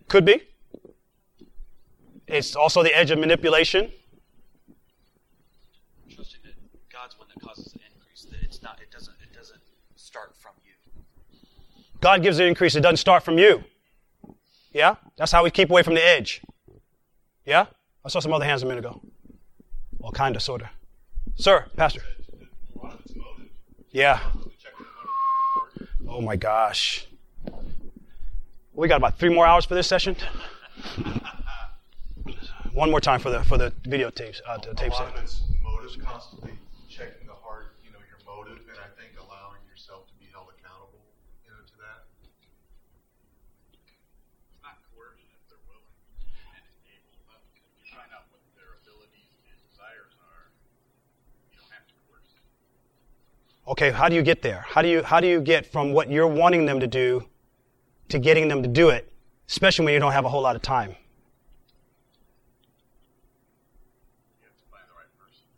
Could 0.08 0.24
be. 0.24 0.42
It's 2.26 2.56
also 2.56 2.82
the 2.82 2.96
edge 2.96 3.10
of 3.10 3.18
manipulation. 3.18 3.92
Trusting 6.10 6.40
that 6.44 6.54
God's 6.90 7.18
one 7.18 7.28
that 7.28 7.42
causes 7.44 7.72
the 7.72 7.80
increase. 7.94 8.26
That 8.30 8.42
it's 8.42 8.62
not. 8.62 8.80
It 8.80 8.90
doesn't. 8.90 9.14
It 9.22 9.36
doesn't 9.36 9.60
start 9.96 10.34
from 10.34 10.52
you. 10.64 10.72
God 12.00 12.22
gives 12.22 12.38
the 12.38 12.46
increase. 12.46 12.74
It 12.74 12.80
doesn't 12.80 12.96
start 12.96 13.22
from 13.22 13.36
you. 13.38 13.64
Yeah? 14.72 14.96
That's 15.18 15.32
how 15.32 15.44
we 15.44 15.50
keep 15.50 15.68
away 15.68 15.82
from 15.82 15.94
the 15.94 16.04
edge. 16.04 16.40
Yeah? 17.44 17.66
I 18.04 18.08
saw 18.08 18.20
some 18.20 18.32
other 18.32 18.44
hands 18.44 18.62
a 18.62 18.66
minute 18.66 18.84
ago. 18.84 19.00
Well, 19.98 20.12
kind 20.12 20.36
of, 20.36 20.42
sort 20.42 20.62
of. 20.62 20.68
Sir, 21.34 21.66
Pastor. 21.76 22.00
Yeah. 23.90 24.20
Oh 26.08 26.20
my 26.20 26.36
gosh. 26.36 27.06
We 28.72 28.86
got 28.86 28.96
about 28.96 29.18
three 29.18 29.28
more 29.28 29.46
hours 29.46 29.64
for 29.64 29.74
this 29.74 29.86
session. 29.88 30.16
One 32.72 32.90
more 32.90 33.00
time 33.00 33.18
for 33.18 33.30
the 33.30 33.42
for 33.42 33.58
the 33.58 33.72
videotapes. 33.82 34.40
Uh, 34.46 34.58
the 34.58 34.74
tape 34.74 34.92
a 34.92 34.94
lot 34.94 35.16
of 35.16 35.22
it's 35.22 35.42
motives 35.62 35.96
constantly 35.96 36.52
checking 36.88 37.26
the 37.26 37.34
heart, 37.34 37.74
you 37.82 37.90
know, 37.90 37.98
your 38.06 38.22
motive, 38.22 38.62
and 38.70 38.78
I 38.78 38.86
think 38.94 39.18
allowing 39.18 39.58
yourself 39.66 40.06
to 40.06 40.14
be 40.22 40.30
held 40.30 40.46
accountable, 40.54 41.02
you 41.42 41.50
know, 41.50 41.58
to 41.58 41.76
that. 41.82 42.06
It's 43.74 44.62
not 44.62 44.78
coercion 44.94 45.26
if 45.34 45.42
they're 45.50 45.66
willing 45.66 45.90
and 46.54 46.62
able, 46.86 47.18
but 47.26 47.42
you 47.82 47.82
find 47.90 48.14
out 48.14 48.30
what 48.30 48.38
Okay, 53.68 53.90
how 53.90 54.08
do 54.08 54.14
you 54.14 54.22
get 54.22 54.40
there? 54.40 54.64
How 54.66 54.80
do 54.80 54.88
you, 54.88 55.02
how 55.02 55.20
do 55.20 55.26
you 55.26 55.42
get 55.42 55.66
from 55.66 55.92
what 55.92 56.10
you're 56.10 56.26
wanting 56.26 56.64
them 56.64 56.80
to 56.80 56.86
do 56.86 57.26
to 58.08 58.18
getting 58.18 58.48
them 58.48 58.62
to 58.62 58.68
do 58.68 58.88
it, 58.88 59.12
especially 59.46 59.84
when 59.84 59.92
you 59.92 60.00
don't 60.00 60.12
have 60.12 60.24
a 60.24 60.28
whole 60.28 60.40
lot 60.40 60.56
of 60.56 60.62
time? 60.62 60.96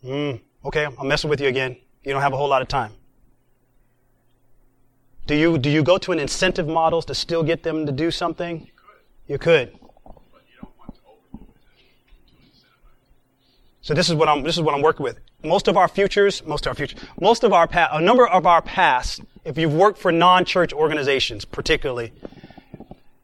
Mm, 0.04 0.40
okay, 0.64 0.88
I'm 0.98 1.06
messing 1.06 1.30
with 1.30 1.40
you 1.40 1.46
again. 1.46 1.76
You 2.02 2.12
don't 2.12 2.22
have 2.22 2.32
a 2.32 2.36
whole 2.36 2.48
lot 2.48 2.62
of 2.62 2.68
time. 2.68 2.92
Do 5.26 5.36
you, 5.36 5.58
do 5.58 5.70
you 5.70 5.84
go 5.84 5.96
to 5.98 6.10
an 6.10 6.18
incentive 6.18 6.66
models 6.66 7.04
to 7.04 7.14
still 7.14 7.44
get 7.44 7.62
them 7.62 7.86
to 7.86 7.92
do 7.92 8.10
something? 8.10 8.68
You 9.28 9.38
could. 9.38 9.78
So 13.82 13.94
this 13.94 14.08
is 14.08 14.14
what 14.14 14.28
I'm, 14.28 14.42
this 14.42 14.56
is 14.56 14.62
what 14.62 14.74
I'm 14.74 14.82
working 14.82 15.04
with. 15.04 15.18
Most 15.42 15.68
of 15.68 15.76
our 15.76 15.88
futures, 15.88 16.44
most 16.44 16.66
of 16.66 16.70
our 16.70 16.74
futures, 16.74 17.00
most 17.20 17.44
of 17.44 17.52
our, 17.52 17.66
pa- 17.66 17.88
a 17.92 18.00
number 18.00 18.26
of 18.26 18.46
our 18.46 18.60
past, 18.60 19.22
if 19.44 19.56
you've 19.56 19.72
worked 19.72 19.98
for 19.98 20.12
non-church 20.12 20.72
organizations 20.72 21.44
particularly, 21.44 22.12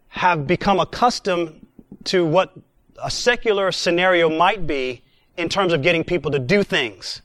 have 0.08 0.46
become 0.46 0.80
accustomed 0.80 1.66
to 2.04 2.24
what 2.24 2.54
a 3.02 3.10
secular 3.10 3.70
scenario 3.70 4.30
might 4.30 4.66
be 4.66 5.02
in 5.36 5.50
terms 5.50 5.74
of 5.74 5.82
getting 5.82 6.02
people 6.02 6.30
to 6.30 6.38
do 6.38 6.62
things. 6.62 7.20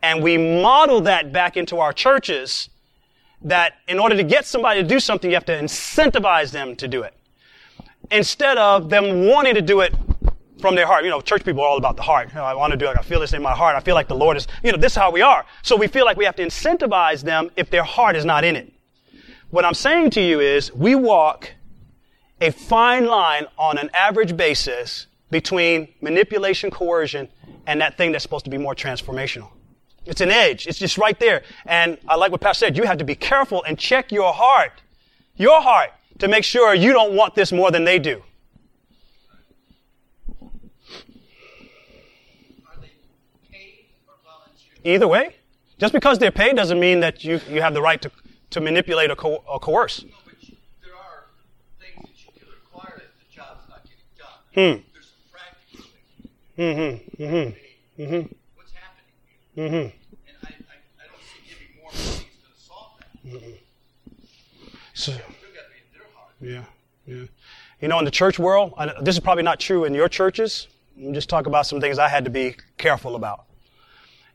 And 0.00 0.22
we 0.22 0.38
model 0.38 1.00
that 1.00 1.32
back 1.32 1.56
into 1.56 1.80
our 1.80 1.92
churches 1.92 2.68
that 3.42 3.74
in 3.88 3.98
order 3.98 4.16
to 4.16 4.22
get 4.22 4.46
somebody 4.46 4.82
to 4.82 4.88
do 4.88 5.00
something, 5.00 5.28
you 5.28 5.34
have 5.34 5.44
to 5.46 5.60
incentivize 5.60 6.52
them 6.52 6.76
to 6.76 6.86
do 6.86 7.02
it. 7.02 7.14
Instead 8.12 8.56
of 8.56 8.88
them 8.88 9.26
wanting 9.26 9.54
to 9.56 9.62
do 9.62 9.80
it 9.80 9.92
from 10.66 10.74
their 10.74 10.86
heart. 10.86 11.04
You 11.04 11.10
know, 11.10 11.20
church 11.20 11.44
people 11.44 11.62
are 11.62 11.68
all 11.68 11.78
about 11.78 11.96
the 11.96 12.02
heart. 12.02 12.30
You 12.30 12.34
know, 12.36 12.44
I 12.44 12.54
want 12.54 12.72
to 12.72 12.76
do 12.76 12.88
it. 12.90 12.96
I 12.98 13.02
feel 13.02 13.20
this 13.20 13.32
in 13.32 13.40
my 13.40 13.54
heart. 13.54 13.76
I 13.76 13.80
feel 13.80 13.94
like 13.94 14.08
the 14.08 14.16
Lord 14.16 14.36
is, 14.36 14.48
you 14.64 14.72
know, 14.72 14.78
this 14.78 14.92
is 14.92 14.96
how 14.96 15.10
we 15.12 15.22
are. 15.22 15.46
So 15.62 15.76
we 15.76 15.86
feel 15.86 16.04
like 16.04 16.16
we 16.16 16.24
have 16.24 16.36
to 16.36 16.42
incentivize 16.42 17.22
them 17.22 17.50
if 17.56 17.70
their 17.70 17.84
heart 17.84 18.16
is 18.16 18.24
not 18.24 18.42
in 18.42 18.56
it. 18.56 18.72
What 19.50 19.64
I'm 19.64 19.74
saying 19.74 20.10
to 20.10 20.20
you 20.20 20.40
is 20.40 20.72
we 20.74 20.96
walk 20.96 21.52
a 22.40 22.50
fine 22.50 23.06
line 23.06 23.46
on 23.56 23.78
an 23.78 23.90
average 23.94 24.36
basis 24.36 25.06
between 25.30 25.88
manipulation, 26.00 26.70
coercion, 26.70 27.28
and 27.66 27.80
that 27.80 27.96
thing 27.96 28.12
that's 28.12 28.22
supposed 28.22 28.44
to 28.46 28.50
be 28.50 28.58
more 28.58 28.74
transformational. 28.74 29.50
It's 30.04 30.20
an 30.20 30.30
edge. 30.30 30.66
It's 30.66 30.78
just 30.78 30.98
right 30.98 31.18
there. 31.18 31.42
And 31.64 31.98
I 32.08 32.16
like 32.16 32.32
what 32.32 32.40
Pastor 32.40 32.66
said. 32.66 32.76
You 32.76 32.84
have 32.84 32.98
to 32.98 33.04
be 33.04 33.14
careful 33.14 33.62
and 33.64 33.78
check 33.78 34.10
your 34.10 34.32
heart, 34.32 34.82
your 35.36 35.60
heart, 35.60 35.90
to 36.18 36.28
make 36.28 36.44
sure 36.44 36.74
you 36.74 36.92
don't 36.92 37.14
want 37.14 37.34
this 37.34 37.52
more 37.52 37.70
than 37.70 37.84
they 37.84 37.98
do. 37.98 38.22
Are 42.66 42.76
they 42.80 42.90
paid 43.50 43.86
or 44.06 44.14
volunteer? 44.24 44.75
Either 44.86 45.08
way, 45.08 45.34
just 45.78 45.92
because 45.92 46.18
they're 46.20 46.30
paid 46.30 46.54
doesn't 46.54 46.78
mean 46.78 47.00
that 47.00 47.24
you, 47.24 47.40
you 47.50 47.60
have 47.60 47.74
the 47.74 47.82
right 47.82 48.00
to, 48.00 48.10
to 48.50 48.60
manipulate 48.60 49.10
or, 49.10 49.16
co- 49.16 49.42
or 49.48 49.58
coerce. 49.58 50.04
No, 50.04 50.10
but 50.24 50.34
you, 50.48 50.56
there 50.80 50.94
are 50.94 51.24
things 51.80 52.06
that 52.06 52.24
you 52.24 52.30
can 52.38 52.48
require 52.48 52.94
if 52.98 53.18
the 53.18 53.34
job's 53.34 53.68
not 53.68 53.82
getting 53.82 54.06
done. 54.16 54.38
Hmm. 54.54 54.82
There's 54.92 55.10
some 55.10 55.26
practical 55.32 55.84
things. 56.56 57.18
Mm-hmm. 57.18 57.22
Mm-hmm. 57.22 58.02
Mm-hmm. 58.02 58.34
What's 58.54 58.72
happening? 58.72 59.10
Mm-hmm. 59.56 59.74
And 59.74 60.36
I, 60.44 60.46
I, 60.46 60.74
I 61.02 61.06
don't 61.10 61.20
see 61.20 61.42
giving 61.48 61.82
more 61.82 61.90
money 61.90 62.00
is 62.00 62.38
going 62.38 62.54
to 62.54 62.60
solve 62.60 62.92
that. 63.00 63.58
So, 64.94 65.10
Still 65.12 65.20
got 65.20 65.26
to 65.26 65.70
be 65.72 65.82
in 65.82 65.98
their 65.98 66.06
heart. 66.14 66.32
yeah, 66.40 67.12
yeah. 67.12 67.26
You 67.80 67.88
know, 67.88 67.98
in 67.98 68.04
the 68.04 68.10
church 68.12 68.38
world, 68.38 68.72
I, 68.78 68.92
this 69.02 69.16
is 69.16 69.20
probably 69.20 69.42
not 69.42 69.58
true 69.58 69.84
in 69.84 69.94
your 69.94 70.08
churches. 70.08 70.68
Me 70.94 71.12
just 71.12 71.28
talk 71.28 71.46
about 71.46 71.66
some 71.66 71.80
things 71.80 71.98
I 71.98 72.08
had 72.08 72.24
to 72.24 72.30
be 72.30 72.54
careful 72.78 73.16
about. 73.16 73.45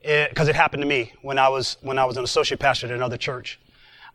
Because 0.01 0.47
it, 0.47 0.55
happened 0.55 0.81
to 0.81 0.87
me 0.87 1.13
when 1.21 1.37
I 1.37 1.47
was 1.49 1.77
when 1.81 1.99
I 1.99 2.05
was 2.05 2.17
an 2.17 2.23
associate 2.23 2.59
pastor 2.59 2.87
at 2.87 2.93
another 2.93 3.17
church. 3.17 3.59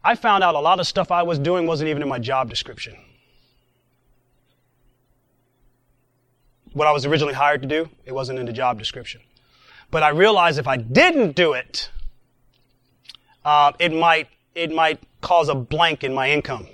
I 0.02 0.14
found 0.14 0.42
out 0.42 0.54
a 0.54 0.60
lot 0.60 0.80
of 0.80 0.86
stuff 0.86 1.10
I 1.10 1.22
was 1.22 1.38
doing 1.38 1.66
wasn't 1.66 1.88
even 1.90 2.02
in 2.02 2.08
my 2.08 2.18
job 2.18 2.50
description. 2.50 2.96
What 6.72 6.86
I 6.86 6.92
was 6.92 7.06
originally 7.06 7.34
hired 7.34 7.62
to 7.62 7.68
do, 7.68 7.88
it 8.04 8.12
wasn't 8.12 8.38
in 8.38 8.46
the 8.46 8.52
job 8.52 8.78
description. 8.78 9.20
But 9.90 10.02
I 10.02 10.10
realized 10.10 10.58
if 10.58 10.66
I 10.66 10.76
didn't 10.76 11.36
do 11.36 11.52
it, 11.52 11.90
uh, 13.44 13.72
it 13.78 13.92
might 13.92 14.28
it 14.54 14.72
might 14.72 15.00
cause 15.20 15.48
a 15.48 15.54
blank 15.54 16.02
in 16.02 16.12
my 16.12 16.30
income. 16.30 16.66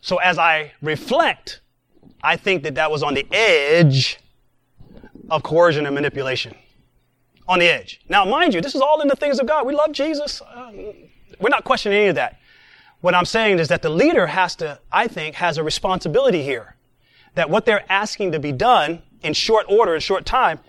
So 0.00 0.16
as 0.18 0.38
I 0.38 0.72
reflect, 0.82 1.60
I 2.22 2.36
think 2.36 2.62
that 2.64 2.74
that 2.74 2.90
was 2.90 3.02
on 3.02 3.14
the 3.14 3.26
edge 3.32 4.18
of 5.32 5.42
coercion 5.42 5.86
and 5.86 5.94
manipulation. 5.94 6.54
On 7.48 7.58
the 7.58 7.66
edge. 7.66 8.00
Now, 8.08 8.24
mind 8.24 8.54
you, 8.54 8.60
this 8.60 8.74
is 8.74 8.80
all 8.80 9.00
in 9.00 9.08
the 9.08 9.16
things 9.16 9.40
of 9.40 9.46
God. 9.46 9.66
We 9.66 9.74
love 9.74 9.92
Jesus. 9.92 10.40
Uh, 10.40 10.70
we're 11.40 11.48
not 11.48 11.64
questioning 11.64 11.98
any 11.98 12.08
of 12.08 12.14
that. 12.14 12.38
What 13.00 13.14
I'm 13.14 13.24
saying 13.24 13.58
is 13.58 13.66
that 13.68 13.82
the 13.82 13.90
leader 13.90 14.26
has 14.28 14.54
to, 14.56 14.78
I 14.92 15.08
think, 15.08 15.34
has 15.36 15.58
a 15.58 15.64
responsibility 15.64 16.42
here. 16.42 16.76
That 17.34 17.50
what 17.50 17.64
they're 17.66 17.84
asking 17.90 18.32
to 18.32 18.38
be 18.38 18.52
done 18.52 19.02
in 19.22 19.32
short 19.32 19.66
order, 19.68 19.94
in 19.94 20.00
short 20.00 20.24
time, 20.24 20.60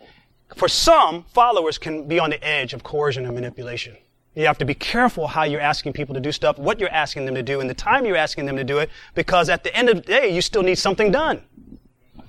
for 0.56 0.68
some 0.68 1.26
followers 1.34 1.78
can 1.78 2.08
be 2.08 2.20
on 2.20 2.30
the 2.32 2.44
edge 2.44 2.74
of 2.74 2.84
coercion 2.84 3.26
and 3.26 3.36
manipulation. 3.36 3.98
You 4.36 4.48
have 4.48 4.58
to 4.60 4.66
be 4.66 4.74
careful 4.74 5.28
how 5.28 5.44
you're 5.44 5.62
asking 5.62 5.94
people 5.94 6.16
to 6.16 6.22
do 6.22 6.32
stuff, 6.32 6.58
what 6.58 6.80
you're 6.80 6.90
asking 6.90 7.26
them 7.26 7.36
to 7.36 7.44
do, 7.44 7.60
and 7.60 7.70
the 7.70 7.76
time 7.76 8.06
you're 8.06 8.16
asking 8.16 8.48
them 8.48 8.56
to 8.58 8.64
do 8.64 8.80
it, 8.80 8.90
because 9.14 9.50
at 9.50 9.64
the 9.64 9.76
end 9.76 9.90
of 9.90 9.98
the 9.98 10.02
day, 10.02 10.34
you 10.34 10.42
still 10.42 10.64
need 10.64 10.80
something 10.80 11.12
done. 11.12 11.38
Do 11.38 12.24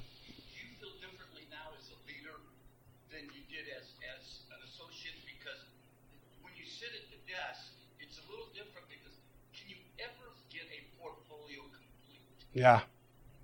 you 0.60 0.68
feel 0.80 0.92
differently 1.00 1.48
now 1.50 1.72
as 1.78 1.88
a 1.88 1.96
leader 2.06 2.36
than 3.10 3.22
you 3.32 3.40
did 3.48 3.64
as, 3.72 3.88
as 4.04 4.44
an 4.52 4.60
associate? 4.68 5.16
Because 5.24 5.64
when 6.42 6.52
you 6.56 6.66
sit 6.84 7.00
at 7.00 7.08
the 7.08 7.32
desk, 7.32 7.72
it's 7.98 8.18
a 8.18 8.30
little 8.30 8.46
different 8.52 8.86
because 8.88 9.16
can 9.56 9.68
you 9.68 9.76
ever 9.98 10.28
get 10.52 10.68
a 10.68 10.80
portfolio 11.00 11.62
complete? 11.72 12.20
Yeah. 12.52 12.80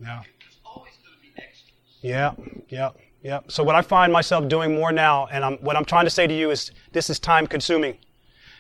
Yeah. 0.00 0.22
There's 0.40 0.58
always 0.64 0.92
going 1.02 1.16
to 1.16 1.22
be 1.22 1.32
extras. 1.36 1.72
Yeah, 2.02 2.32
yeah, 2.68 2.90
yeah. 3.22 3.40
So 3.48 3.62
what 3.62 3.76
I 3.76 3.82
find 3.82 4.12
myself 4.12 4.48
doing 4.48 4.74
more 4.74 4.92
now, 4.92 5.26
and 5.26 5.44
I'm, 5.44 5.56
what 5.58 5.76
I'm 5.76 5.84
trying 5.84 6.04
to 6.04 6.10
say 6.10 6.26
to 6.26 6.34
you 6.34 6.50
is 6.50 6.70
this 6.92 7.08
is 7.08 7.18
time 7.18 7.46
consuming, 7.46 7.96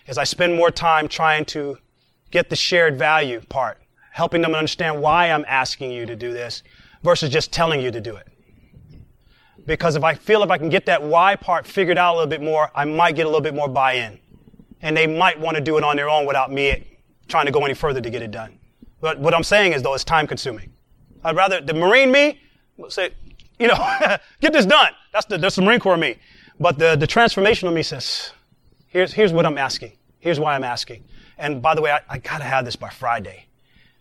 is 0.06 0.16
I 0.16 0.24
spend 0.24 0.56
more 0.56 0.70
time 0.70 1.08
trying 1.08 1.44
to 1.46 1.78
get 2.30 2.48
the 2.48 2.56
shared 2.56 2.96
value 2.98 3.40
part, 3.48 3.82
helping 4.12 4.40
them 4.42 4.54
understand 4.54 5.00
why 5.00 5.30
I'm 5.30 5.44
asking 5.46 5.90
you 5.90 6.06
to 6.06 6.16
do 6.16 6.32
this 6.32 6.62
versus 7.02 7.30
just 7.30 7.52
telling 7.52 7.80
you 7.80 7.90
to 7.90 8.00
do 8.00 8.16
it. 8.16 8.26
Because 9.66 9.94
if 9.94 10.04
I 10.04 10.14
feel 10.14 10.42
if 10.42 10.50
I 10.50 10.58
can 10.58 10.70
get 10.70 10.86
that 10.86 11.02
why 11.02 11.36
part 11.36 11.66
figured 11.66 11.98
out 11.98 12.14
a 12.14 12.16
little 12.16 12.30
bit 12.30 12.42
more, 12.42 12.70
I 12.74 12.84
might 12.86 13.14
get 13.14 13.26
a 13.26 13.28
little 13.28 13.42
bit 13.42 13.54
more 13.54 13.68
buy-in. 13.68 14.18
And 14.82 14.96
they 14.96 15.06
might 15.06 15.38
want 15.38 15.56
to 15.56 15.62
do 15.62 15.76
it 15.76 15.84
on 15.84 15.96
their 15.96 16.08
own 16.08 16.26
without 16.26 16.50
me 16.50 16.86
trying 17.28 17.46
to 17.46 17.52
go 17.52 17.64
any 17.64 17.74
further 17.74 18.00
to 18.00 18.10
get 18.10 18.22
it 18.22 18.30
done. 18.30 18.58
But 19.00 19.18
what 19.18 19.34
I'm 19.34 19.42
saying 19.42 19.72
is 19.72 19.82
though, 19.82 19.94
it's 19.94 20.04
time 20.04 20.26
consuming. 20.26 20.72
I'd 21.24 21.36
rather 21.36 21.60
the 21.60 21.74
Marine 21.74 22.10
me 22.10 22.40
say, 22.88 23.10
you 23.58 23.68
know, 23.68 23.76
get 24.40 24.52
this 24.52 24.66
done. 24.66 24.92
That's 25.12 25.26
the, 25.26 25.38
that's 25.38 25.56
the 25.56 25.62
Marine 25.62 25.80
Corps 25.80 25.96
me. 25.96 26.16
But 26.58 26.78
the, 26.78 26.96
the 26.96 27.06
transformational 27.06 27.72
me 27.72 27.82
says, 27.82 28.32
here's, 28.88 29.12
here's 29.12 29.32
what 29.32 29.46
I'm 29.46 29.58
asking. 29.58 29.92
Here's 30.18 30.40
why 30.40 30.54
I'm 30.54 30.64
asking. 30.64 31.04
And 31.38 31.62
by 31.62 31.74
the 31.74 31.82
way, 31.82 31.90
I, 31.90 32.00
I 32.08 32.18
gotta 32.18 32.44
have 32.44 32.64
this 32.64 32.76
by 32.76 32.90
Friday. 32.90 33.46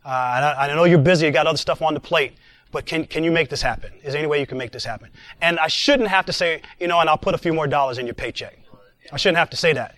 Uh, 0.06 0.10
I, 0.10 0.70
I 0.70 0.76
know 0.76 0.86
you're 0.86 0.98
busy, 0.98 1.26
you 1.26 1.32
got 1.32 1.48
other 1.48 1.58
stuff 1.58 1.82
on 1.82 1.94
the 1.94 2.00
plate, 2.00 2.34
but 2.72 2.86
can, 2.86 3.06
can 3.06 3.24
you 3.24 3.32
make 3.32 3.50
this 3.50 3.62
happen? 3.62 3.92
Is 4.04 4.14
there 4.14 4.20
any 4.20 4.28
way 4.28 4.40
you 4.40 4.48
can 4.48 4.58
make 4.58 4.72
this 4.72 4.86
happen? 4.86 5.10
And 5.42 5.60
I 5.60 5.68
shouldn't 5.68 6.10
have 6.10 6.26
to 6.28 6.34
say, 6.34 6.62
you 6.80 6.88
know, 6.88 7.00
and 7.00 7.10
I'll 7.10 7.18
put 7.18 7.36
a 7.36 7.38
few 7.38 7.54
more 7.54 7.68
dollars 7.68 7.98
in 7.98 8.06
your 8.06 8.16
paycheck. 8.16 8.58
I 9.12 9.18
shouldn't 9.18 9.38
have 9.38 9.50
to 9.52 9.58
say 9.58 9.74
that. 9.74 9.96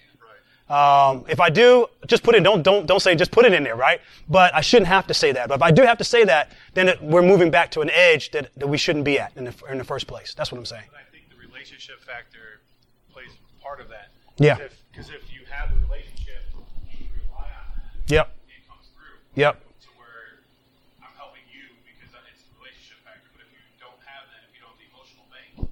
Um, 0.71 1.25
if 1.27 1.41
I 1.41 1.49
do, 1.49 1.87
just 2.07 2.23
put 2.23 2.33
it. 2.33 2.43
Don't 2.43 2.63
don't 2.63 2.85
don't 2.85 3.01
say 3.01 3.13
just 3.13 3.31
put 3.31 3.43
it 3.43 3.51
in 3.51 3.61
there, 3.61 3.75
right? 3.75 3.99
But 4.29 4.55
I 4.55 4.61
shouldn't 4.61 4.87
have 4.87 5.05
to 5.07 5.13
say 5.13 5.33
that. 5.33 5.49
But 5.49 5.55
if 5.55 5.61
I 5.61 5.69
do 5.69 5.81
have 5.81 5.97
to 5.97 6.05
say 6.05 6.23
that, 6.23 6.53
then 6.75 6.87
it, 6.87 7.03
we're 7.03 7.21
moving 7.21 7.51
back 7.51 7.71
to 7.71 7.81
an 7.81 7.89
edge 7.89 8.31
that, 8.31 8.55
that 8.55 8.67
we 8.67 8.77
shouldn't 8.77 9.03
be 9.03 9.19
at 9.19 9.35
in 9.35 9.43
the 9.43 9.53
in 9.69 9.77
the 9.79 9.83
first 9.83 10.07
place. 10.07 10.33
That's 10.33 10.49
what 10.49 10.59
I'm 10.59 10.65
saying. 10.65 10.87
I 10.95 11.03
think 11.11 11.27
the 11.29 11.35
relationship 11.45 11.99
factor 11.99 12.61
plays 13.11 13.27
part 13.61 13.81
of 13.81 13.89
that. 13.89 14.11
Yeah. 14.37 14.59
Because 14.91 15.09
if, 15.09 15.27
you 15.33 15.41
have 15.49 15.71
a 15.71 15.75
relationship, 15.83 16.39
you 16.87 17.03
rely 17.19 17.51
on 17.51 17.67
that. 17.75 18.07
Yep. 18.07 18.31
It 18.47 18.63
comes 18.63 18.87
through. 18.95 19.19
Yep. 19.35 19.59
To 19.59 19.87
where 19.99 20.39
I'm 21.03 21.11
helping 21.19 21.43
you 21.51 21.67
because 21.83 22.15
it's 22.31 22.47
the 22.47 22.55
relationship 22.63 23.03
factor. 23.03 23.27
But 23.35 23.43
if 23.43 23.51
you 23.51 23.59
don't 23.75 23.99
have 24.07 24.23
that, 24.31 24.47
if 24.47 24.55
you 24.55 24.63
don't 24.63 24.71
have 24.71 24.79
the 24.79 24.87
emotional 24.87 25.27
bank, 25.27 25.67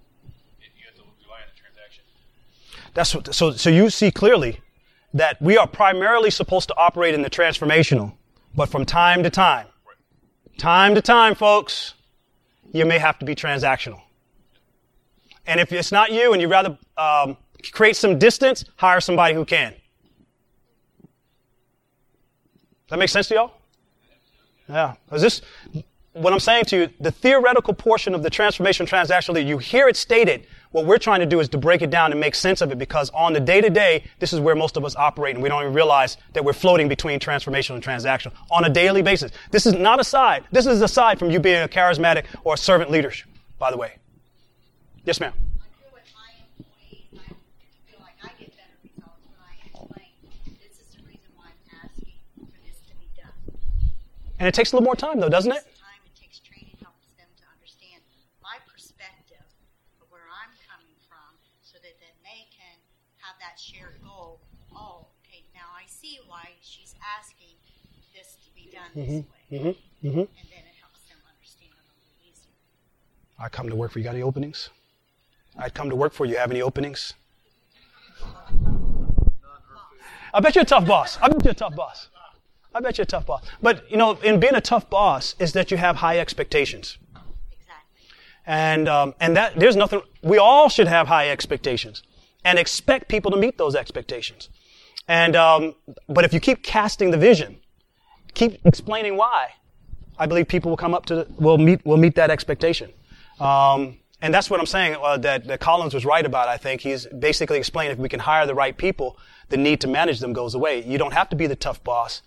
it, 0.59 0.75
you 0.75 0.91
have 0.91 0.99
to 0.99 1.07
rely 1.23 1.39
on 1.39 1.47
the 1.47 1.55
transaction. 1.55 2.03
That's 2.91 3.15
what, 3.15 3.31
so. 3.31 3.55
So 3.55 3.71
you 3.71 3.87
see 3.89 4.11
clearly 4.11 4.59
that 5.13 5.41
we 5.41 5.57
are 5.57 5.67
primarily 5.67 6.29
supposed 6.29 6.67
to 6.69 6.77
operate 6.77 7.13
in 7.13 7.21
the 7.21 7.29
transformational, 7.29 8.13
but 8.55 8.69
from 8.69 8.85
time 8.85 9.23
to 9.23 9.29
time, 9.29 9.67
time 10.57 10.95
to 10.95 11.01
time, 11.01 11.35
folks, 11.35 11.93
you 12.71 12.85
may 12.85 12.99
have 12.99 13.17
to 13.19 13.25
be 13.25 13.35
transactional. 13.35 14.01
And 15.47 15.59
if 15.59 15.71
it's 15.71 15.91
not 15.91 16.11
you, 16.11 16.33
and 16.33 16.41
you'd 16.41 16.51
rather 16.51 16.77
um, 16.97 17.37
create 17.71 17.95
some 17.95 18.19
distance, 18.19 18.65
hire 18.75 19.01
somebody 19.01 19.33
who 19.33 19.45
can. 19.45 19.71
Does 19.71 19.79
that 22.89 22.99
make 22.99 23.09
sense 23.09 23.27
to 23.29 23.33
y'all? 23.35 23.53
Yeah. 24.67 24.95
Is 25.11 25.21
this 25.21 25.41
what 26.19 26.33
I'm 26.33 26.39
saying 26.39 26.65
to 26.65 26.77
you, 26.77 26.89
the 26.99 27.11
theoretical 27.11 27.73
portion 27.73 28.13
of 28.13 28.23
the 28.23 28.29
transformation 28.29 28.85
transactional 28.85 29.35
leader, 29.35 29.47
you 29.47 29.57
hear 29.57 29.87
it 29.87 29.97
stated. 29.97 30.45
What 30.71 30.85
we're 30.85 30.99
trying 30.99 31.21
to 31.21 31.25
do 31.25 31.39
is 31.39 31.49
to 31.49 31.57
break 31.57 31.81
it 31.81 31.89
down 31.89 32.11
and 32.11 32.19
make 32.19 32.35
sense 32.35 32.61
of 32.61 32.71
it 32.71 32.77
because 32.77 33.09
on 33.11 33.33
the 33.33 33.39
day 33.39 33.59
to 33.59 33.69
day, 33.69 34.03
this 34.19 34.33
is 34.33 34.39
where 34.39 34.55
most 34.55 34.77
of 34.77 34.85
us 34.85 34.95
operate 34.95 35.35
and 35.35 35.41
we 35.41 35.49
don't 35.49 35.61
even 35.63 35.73
realize 35.73 36.17
that 36.33 36.45
we're 36.45 36.53
floating 36.53 36.87
between 36.87 37.19
transformational 37.19 37.75
and 37.75 37.83
transactional 37.83 38.33
on 38.51 38.65
a 38.65 38.69
daily 38.69 39.01
basis. 39.01 39.31
This 39.49 39.65
is 39.65 39.73
not 39.73 39.99
aside. 39.99 40.43
This 40.51 40.67
is 40.67 40.81
aside 40.81 41.17
from 41.17 41.31
you 41.31 41.39
being 41.39 41.63
a 41.63 41.67
charismatic 41.67 42.25
or 42.43 42.53
a 42.53 42.57
servant 42.57 42.91
leader, 42.91 43.11
by 43.57 43.71
the 43.71 43.77
way. 43.77 43.95
Yes, 45.05 45.19
ma'am. 45.19 45.33
And 54.39 54.47
it 54.47 54.55
takes 54.55 54.71
a 54.71 54.75
little 54.79 54.87
more 54.87 54.95
time 54.95 55.19
though, 55.19 55.27
doesn't 55.27 55.51
it? 55.51 55.67
Takes 55.67 55.83
time, 55.83 55.99
it 56.07 56.15
takes 56.15 56.39
training, 56.39 56.71
helps 56.79 57.11
them 57.19 57.27
to 57.27 57.45
understand 57.51 57.99
my 58.39 58.55
perspective 58.71 59.43
of 59.99 60.07
where 60.07 60.23
I'm 60.31 60.55
coming 60.63 60.95
from, 61.11 61.35
so 61.59 61.75
that 61.83 61.99
then 61.99 62.15
they 62.23 62.47
can 62.47 62.79
have 63.19 63.35
that 63.43 63.59
shared 63.59 63.99
goal. 63.99 64.39
Oh, 64.71 65.11
okay, 65.27 65.43
now 65.51 65.67
I 65.75 65.83
see 65.91 66.23
why 66.23 66.55
she's 66.63 66.95
asking 67.03 67.59
this 68.15 68.39
to 68.47 68.49
be 68.55 68.71
done 68.71 68.78
this 68.78 68.78
way. 68.78 68.78
Mm-hmm. 68.78 68.78
And 68.78 68.78
then 68.78 68.78
it 68.78 68.78
helps 68.78 68.78
them 68.78 68.78
understand 68.78 68.78
it 68.78 68.78
a 68.95 68.99
little 68.99 69.75
easier. 72.21 72.51
I 73.39 73.49
come 73.49 73.69
to 73.69 73.75
work 73.75 73.91
for 73.91 73.99
you. 73.99 74.05
Got 74.05 74.15
any 74.15 74.23
openings? 74.23 74.69
I'd 75.57 75.73
come 75.73 75.89
to 75.89 75.95
work 75.95 76.13
for 76.13 76.25
you. 76.25 76.37
Have 76.37 76.51
any 76.51 76.61
openings? 76.61 77.13
I 80.33 80.39
bet 80.41 80.55
you're 80.55 80.63
a 80.63 80.65
tough 80.65 80.85
boss. 80.85 81.17
I 81.21 81.27
bet 81.29 81.43
you're 81.43 81.51
a 81.51 81.55
tough 81.55 81.75
boss. 81.75 82.09
I 82.73 82.79
bet 82.81 82.97
you're 82.97 83.03
a 83.03 83.07
tough 83.07 83.25
boss. 83.25 83.43
But 83.61 83.89
you 83.89 83.97
know, 83.97 84.13
in 84.21 84.39
being 84.39 84.55
a 84.55 84.61
tough 84.61 84.89
boss 84.89 85.35
is 85.39 85.53
that 85.53 85.71
you 85.71 85.77
have 85.77 85.95
high 85.97 86.19
expectations, 86.19 86.97
Exactly. 87.11 88.07
and 88.45 88.87
um, 88.87 89.15
and 89.19 89.35
that 89.35 89.55
there's 89.55 89.75
nothing. 89.75 90.01
We 90.21 90.37
all 90.37 90.69
should 90.69 90.87
have 90.87 91.07
high 91.07 91.29
expectations 91.29 92.03
and 92.45 92.59
expect 92.59 93.07
people 93.07 93.31
to 93.31 93.37
meet 93.37 93.57
those 93.57 93.75
expectations. 93.75 94.49
And 95.07 95.35
um, 95.35 95.73
but 96.07 96.25
if 96.25 96.33
you 96.33 96.39
keep 96.39 96.61
casting 96.61 97.09
the 97.09 97.17
vision, 97.17 97.58
keep 98.33 98.59
explaining 98.65 99.17
why, 99.17 99.49
I 100.17 100.25
believe 100.25 100.47
people 100.47 100.69
will 100.69 100.77
come 100.77 100.93
up 100.93 101.05
to 101.07 101.27
will 101.37 101.57
meet 101.57 101.85
will 101.85 101.97
meet 101.97 102.15
that 102.15 102.29
expectation. 102.29 102.91
Um, 103.39 103.99
and 104.21 104.33
that's 104.33 104.49
what 104.49 104.59
I'm 104.59 104.65
saying 104.65 104.97
uh, 105.01 105.17
that, 105.17 105.45
that 105.47 105.61
Collins 105.61 105.93
was 105.93 106.03
right 106.03 106.25
about. 106.25 106.49
I 106.49 106.57
think 106.57 106.81
he's 106.81 107.05
basically 107.05 107.57
explaining 107.57 107.93
if 107.93 107.99
we 107.99 108.09
can 108.09 108.19
hire 108.19 108.45
the 108.45 108.53
right 108.53 108.77
people, 108.77 109.17
the 109.47 109.55
need 109.55 109.79
to 109.81 109.87
manage 109.87 110.19
them 110.19 110.33
goes 110.33 110.55
away. 110.55 110.83
You 110.83 110.97
don't 110.97 111.13
have 111.13 111.29
to 111.29 111.37
be 111.37 111.47
the 111.47 111.55
tough 111.55 111.81
boss 111.85 112.21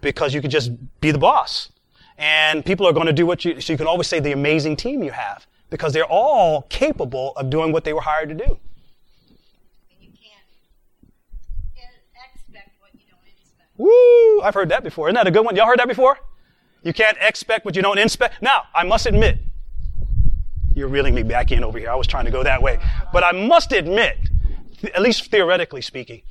because 0.00 0.34
you 0.34 0.40
can 0.40 0.50
just 0.50 0.72
be 1.00 1.12
the 1.12 1.18
boss, 1.18 1.70
and 2.16 2.64
people 2.64 2.86
are 2.86 2.92
going 2.92 3.06
to 3.06 3.12
do 3.12 3.26
what 3.26 3.44
you. 3.44 3.60
So 3.60 3.72
you 3.72 3.76
can 3.76 3.86
always 3.86 4.08
say 4.08 4.20
the 4.20 4.32
amazing 4.32 4.76
team 4.76 5.02
you 5.02 5.12
have 5.12 5.46
because 5.70 5.92
they're 5.92 6.04
all 6.04 6.62
capable 6.62 7.32
of 7.36 7.50
doing 7.50 7.72
what 7.72 7.84
they 7.84 7.92
were 7.92 8.00
hired 8.00 8.28
to 8.30 8.34
do. 8.34 8.58
And 9.90 10.00
you 10.00 10.10
can't 10.10 10.44
can't 11.76 11.94
expect 12.34 12.80
what 12.80 12.90
you 12.94 13.06
don't 13.08 13.26
expect. 13.26 13.67
Woo! 13.78 14.42
I've 14.42 14.54
heard 14.54 14.68
that 14.68 14.84
before. 14.84 15.08
Isn't 15.08 15.14
that 15.14 15.26
a 15.26 15.30
good 15.30 15.44
one? 15.44 15.56
Y'all 15.56 15.66
heard 15.66 15.78
that 15.78 15.88
before? 15.88 16.18
You 16.82 16.92
can't 16.92 17.16
expect 17.20 17.64
what 17.64 17.74
you 17.76 17.82
don't 17.82 17.98
inspect. 17.98 18.42
Now, 18.42 18.64
I 18.74 18.84
must 18.84 19.06
admit, 19.06 19.38
you're 20.74 20.88
reeling 20.88 21.14
me 21.14 21.22
back 21.22 21.50
in 21.50 21.64
over 21.64 21.78
here. 21.78 21.90
I 21.90 21.94
was 21.94 22.06
trying 22.06 22.24
to 22.26 22.30
go 22.30 22.42
that 22.42 22.60
way. 22.60 22.78
But 23.12 23.24
I 23.24 23.32
must 23.32 23.72
admit, 23.72 24.16
th- 24.80 24.92
at 24.92 25.02
least 25.02 25.30
theoretically 25.30 25.80
speaking, 25.80 26.22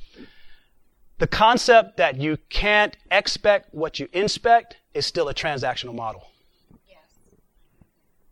the 1.18 1.26
concept 1.26 1.96
that 1.96 2.16
you 2.16 2.38
can't 2.48 2.96
expect 3.10 3.74
what 3.74 3.98
you 3.98 4.08
inspect 4.12 4.76
is 4.94 5.04
still 5.04 5.28
a 5.28 5.34
transactional 5.34 5.94
model. 5.94 6.28
Yes. 6.88 6.98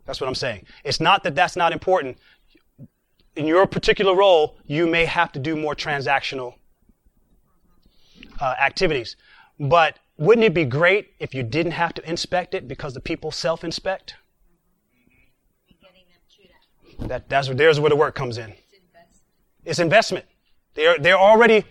That's 0.05 0.21
what 0.21 0.27
I'm 0.27 0.35
saying. 0.35 0.65
It's 0.83 0.99
not 0.99 1.23
that 1.23 1.35
that's 1.35 1.55
not 1.55 1.73
important. 1.73 2.17
In 3.35 3.45
your 3.45 3.67
particular 3.67 4.15
role, 4.15 4.57
you 4.65 4.87
may 4.87 5.05
have 5.05 5.31
to 5.33 5.39
do 5.39 5.55
more 5.55 5.75
transactional 5.75 6.55
uh, 8.39 8.55
activities. 8.59 9.15
But 9.59 9.99
wouldn't 10.17 10.45
it 10.45 10.53
be 10.53 10.65
great 10.65 11.13
if 11.19 11.33
you 11.33 11.43
didn't 11.43 11.73
have 11.73 11.93
to 11.95 12.09
inspect 12.09 12.53
it 12.53 12.67
because 12.67 12.93
the 12.93 12.99
people 12.99 13.31
them 16.09 16.21
to 16.31 16.99
that. 16.99 17.07
That, 17.07 17.29
that's, 17.29 17.49
there's 17.49 17.79
where 17.79 17.89
the 17.89 17.95
work 17.95 18.15
comes 18.15 18.37
in. 18.37 18.53
It's 19.65 19.79
investment. 19.79 20.25
They're, 20.75 20.97
they're 20.97 21.17
already, 21.17 21.65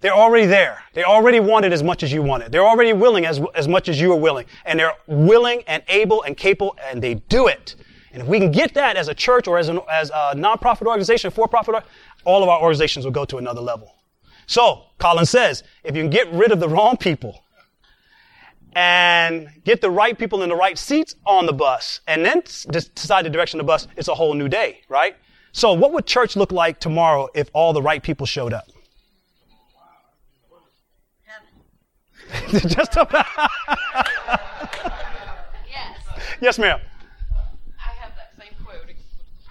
they're 0.00 0.14
already 0.14 0.46
there. 0.46 0.82
They 0.94 1.04
already 1.04 1.40
want 1.40 1.64
it 1.64 1.72
as 1.72 1.82
much 1.82 2.02
as 2.02 2.12
you 2.12 2.22
want 2.22 2.42
it. 2.42 2.52
They're 2.52 2.66
already 2.66 2.92
willing 2.92 3.24
as, 3.24 3.40
as 3.54 3.68
much 3.68 3.88
as 3.88 4.00
you 4.00 4.12
are 4.12 4.18
willing. 4.18 4.46
And 4.64 4.80
they're 4.80 4.94
willing 5.06 5.62
and 5.66 5.82
able 5.88 6.22
and 6.22 6.36
capable 6.36 6.76
and 6.82 7.02
they 7.02 7.14
do 7.14 7.46
it. 7.46 7.76
And 8.12 8.22
if 8.22 8.28
we 8.28 8.38
can 8.38 8.50
get 8.50 8.74
that 8.74 8.96
as 8.96 9.08
a 9.08 9.14
church 9.14 9.46
or 9.46 9.58
as, 9.58 9.68
an, 9.68 9.80
as 9.90 10.10
a 10.10 10.34
nonprofit 10.34 10.86
organization, 10.86 11.30
for-profit, 11.30 11.84
all 12.24 12.42
of 12.42 12.48
our 12.48 12.60
organizations 12.60 13.04
will 13.04 13.12
go 13.12 13.24
to 13.26 13.36
another 13.36 13.60
level. 13.60 13.95
So, 14.46 14.84
Collins 14.98 15.30
says, 15.30 15.64
if 15.84 15.96
you 15.96 16.02
can 16.02 16.10
get 16.10 16.32
rid 16.32 16.52
of 16.52 16.60
the 16.60 16.68
wrong 16.68 16.96
people 16.96 17.44
and 18.74 19.48
get 19.64 19.80
the 19.80 19.90
right 19.90 20.16
people 20.16 20.42
in 20.42 20.48
the 20.48 20.56
right 20.56 20.78
seats 20.78 21.16
on 21.26 21.46
the 21.46 21.52
bus 21.52 22.00
and 22.06 22.24
then 22.24 22.42
decide 22.70 23.24
the 23.24 23.30
direction 23.30 23.58
of 23.58 23.66
the 23.66 23.68
bus, 23.68 23.88
it's 23.96 24.08
a 24.08 24.14
whole 24.14 24.34
new 24.34 24.48
day, 24.48 24.80
right? 24.88 25.16
So 25.52 25.72
what 25.72 25.92
would 25.92 26.06
church 26.06 26.36
look 26.36 26.52
like 26.52 26.78
tomorrow 26.78 27.28
if 27.34 27.50
all 27.54 27.72
the 27.72 27.82
right 27.82 28.02
people 28.02 28.26
showed 28.26 28.52
up? 28.52 28.68
Just 32.50 32.96
about. 32.96 33.26
Yes. 35.68 35.96
yes, 36.40 36.58
ma'am. 36.58 36.80
I 37.78 37.92
have 38.02 38.12
that 38.16 38.32
same 38.38 38.52
quote, 38.64 38.88
you 38.88 38.94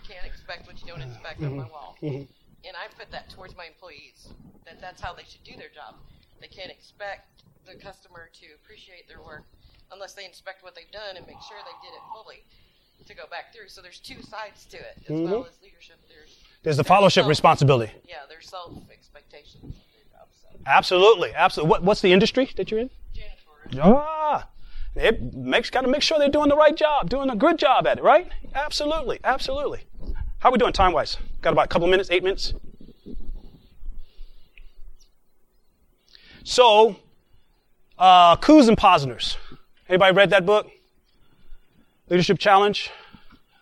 can't 0.07 0.25
expect 0.25 0.67
what 0.67 0.79
you 0.81 0.87
don't 0.87 1.01
expect 1.01 1.41
on 1.41 1.57
my 1.57 1.63
wall. 1.63 1.97
Mm-hmm. 2.01 2.17
And 2.17 2.75
I 2.75 2.87
put 2.97 3.11
that 3.11 3.29
towards 3.29 3.55
my 3.55 3.65
employees, 3.65 4.27
that 4.65 4.81
that's 4.81 5.01
how 5.01 5.13
they 5.13 5.23
should 5.23 5.43
do 5.43 5.55
their 5.57 5.69
job. 5.73 5.95
They 6.41 6.47
can't 6.47 6.71
expect 6.71 7.43
the 7.65 7.75
customer 7.75 8.29
to 8.41 8.45
appreciate 8.61 9.07
their 9.07 9.21
work 9.21 9.43
unless 9.91 10.13
they 10.13 10.25
inspect 10.25 10.63
what 10.63 10.75
they've 10.75 10.91
done 10.91 11.17
and 11.17 11.25
make 11.27 11.41
sure 11.47 11.57
they 11.63 11.87
did 11.87 11.93
it 11.93 12.01
fully 12.13 12.43
to 13.05 13.13
go 13.13 13.23
back 13.29 13.53
through. 13.53 13.69
So 13.69 13.81
there's 13.81 13.99
two 13.99 14.21
sides 14.21 14.65
to 14.71 14.77
it, 14.77 14.97
as 15.09 15.21
well 15.21 15.45
as 15.45 15.57
leadership. 15.61 15.97
There's 16.07 16.37
There's 16.63 16.77
the 16.77 16.83
fellowship 16.83 17.21
self- 17.23 17.29
responsibility. 17.29 17.91
Yeah, 18.07 18.15
there's 18.29 18.49
self 18.49 18.73
expectations 18.91 19.63
of 19.63 19.71
their 19.71 20.19
job. 20.19 20.27
So 20.41 20.57
Absolutely, 20.65 21.33
absolutely. 21.35 21.69
What, 21.69 21.83
what's 21.83 22.01
the 22.01 22.13
industry 22.13 22.49
that 22.57 22.71
you're 22.71 22.79
in? 22.79 22.89
janitorial. 23.15 23.95
Ah, 23.97 24.49
it 24.95 25.33
makes 25.33 25.69
got 25.69 25.81
to 25.81 25.87
make 25.87 26.01
sure 26.01 26.17
they're 26.19 26.29
doing 26.29 26.49
the 26.49 26.55
right 26.55 26.75
job, 26.75 27.09
doing 27.09 27.29
a 27.29 27.35
good 27.35 27.57
job 27.59 27.85
at 27.85 27.97
it, 27.99 28.03
right? 28.03 28.29
Absolutely, 28.53 29.19
absolutely. 29.23 29.81
How 30.39 30.49
are 30.49 30.51
we 30.51 30.57
doing 30.57 30.73
time 30.73 30.93
wise? 30.93 31.17
Got 31.41 31.53
about 31.53 31.65
a 31.65 31.69
couple 31.69 31.87
minutes, 31.87 32.09
eight 32.11 32.23
minutes. 32.23 32.53
So, 36.47 36.95
uh, 37.97 38.35
Kouzes 38.37 38.67
and 38.67 38.77
Posner's. 38.77 39.35
Anybody 39.89 40.15
read 40.15 40.29
that 40.29 40.45
book? 40.45 40.69
Leadership 42.07 42.37
Challenge, 42.37 42.91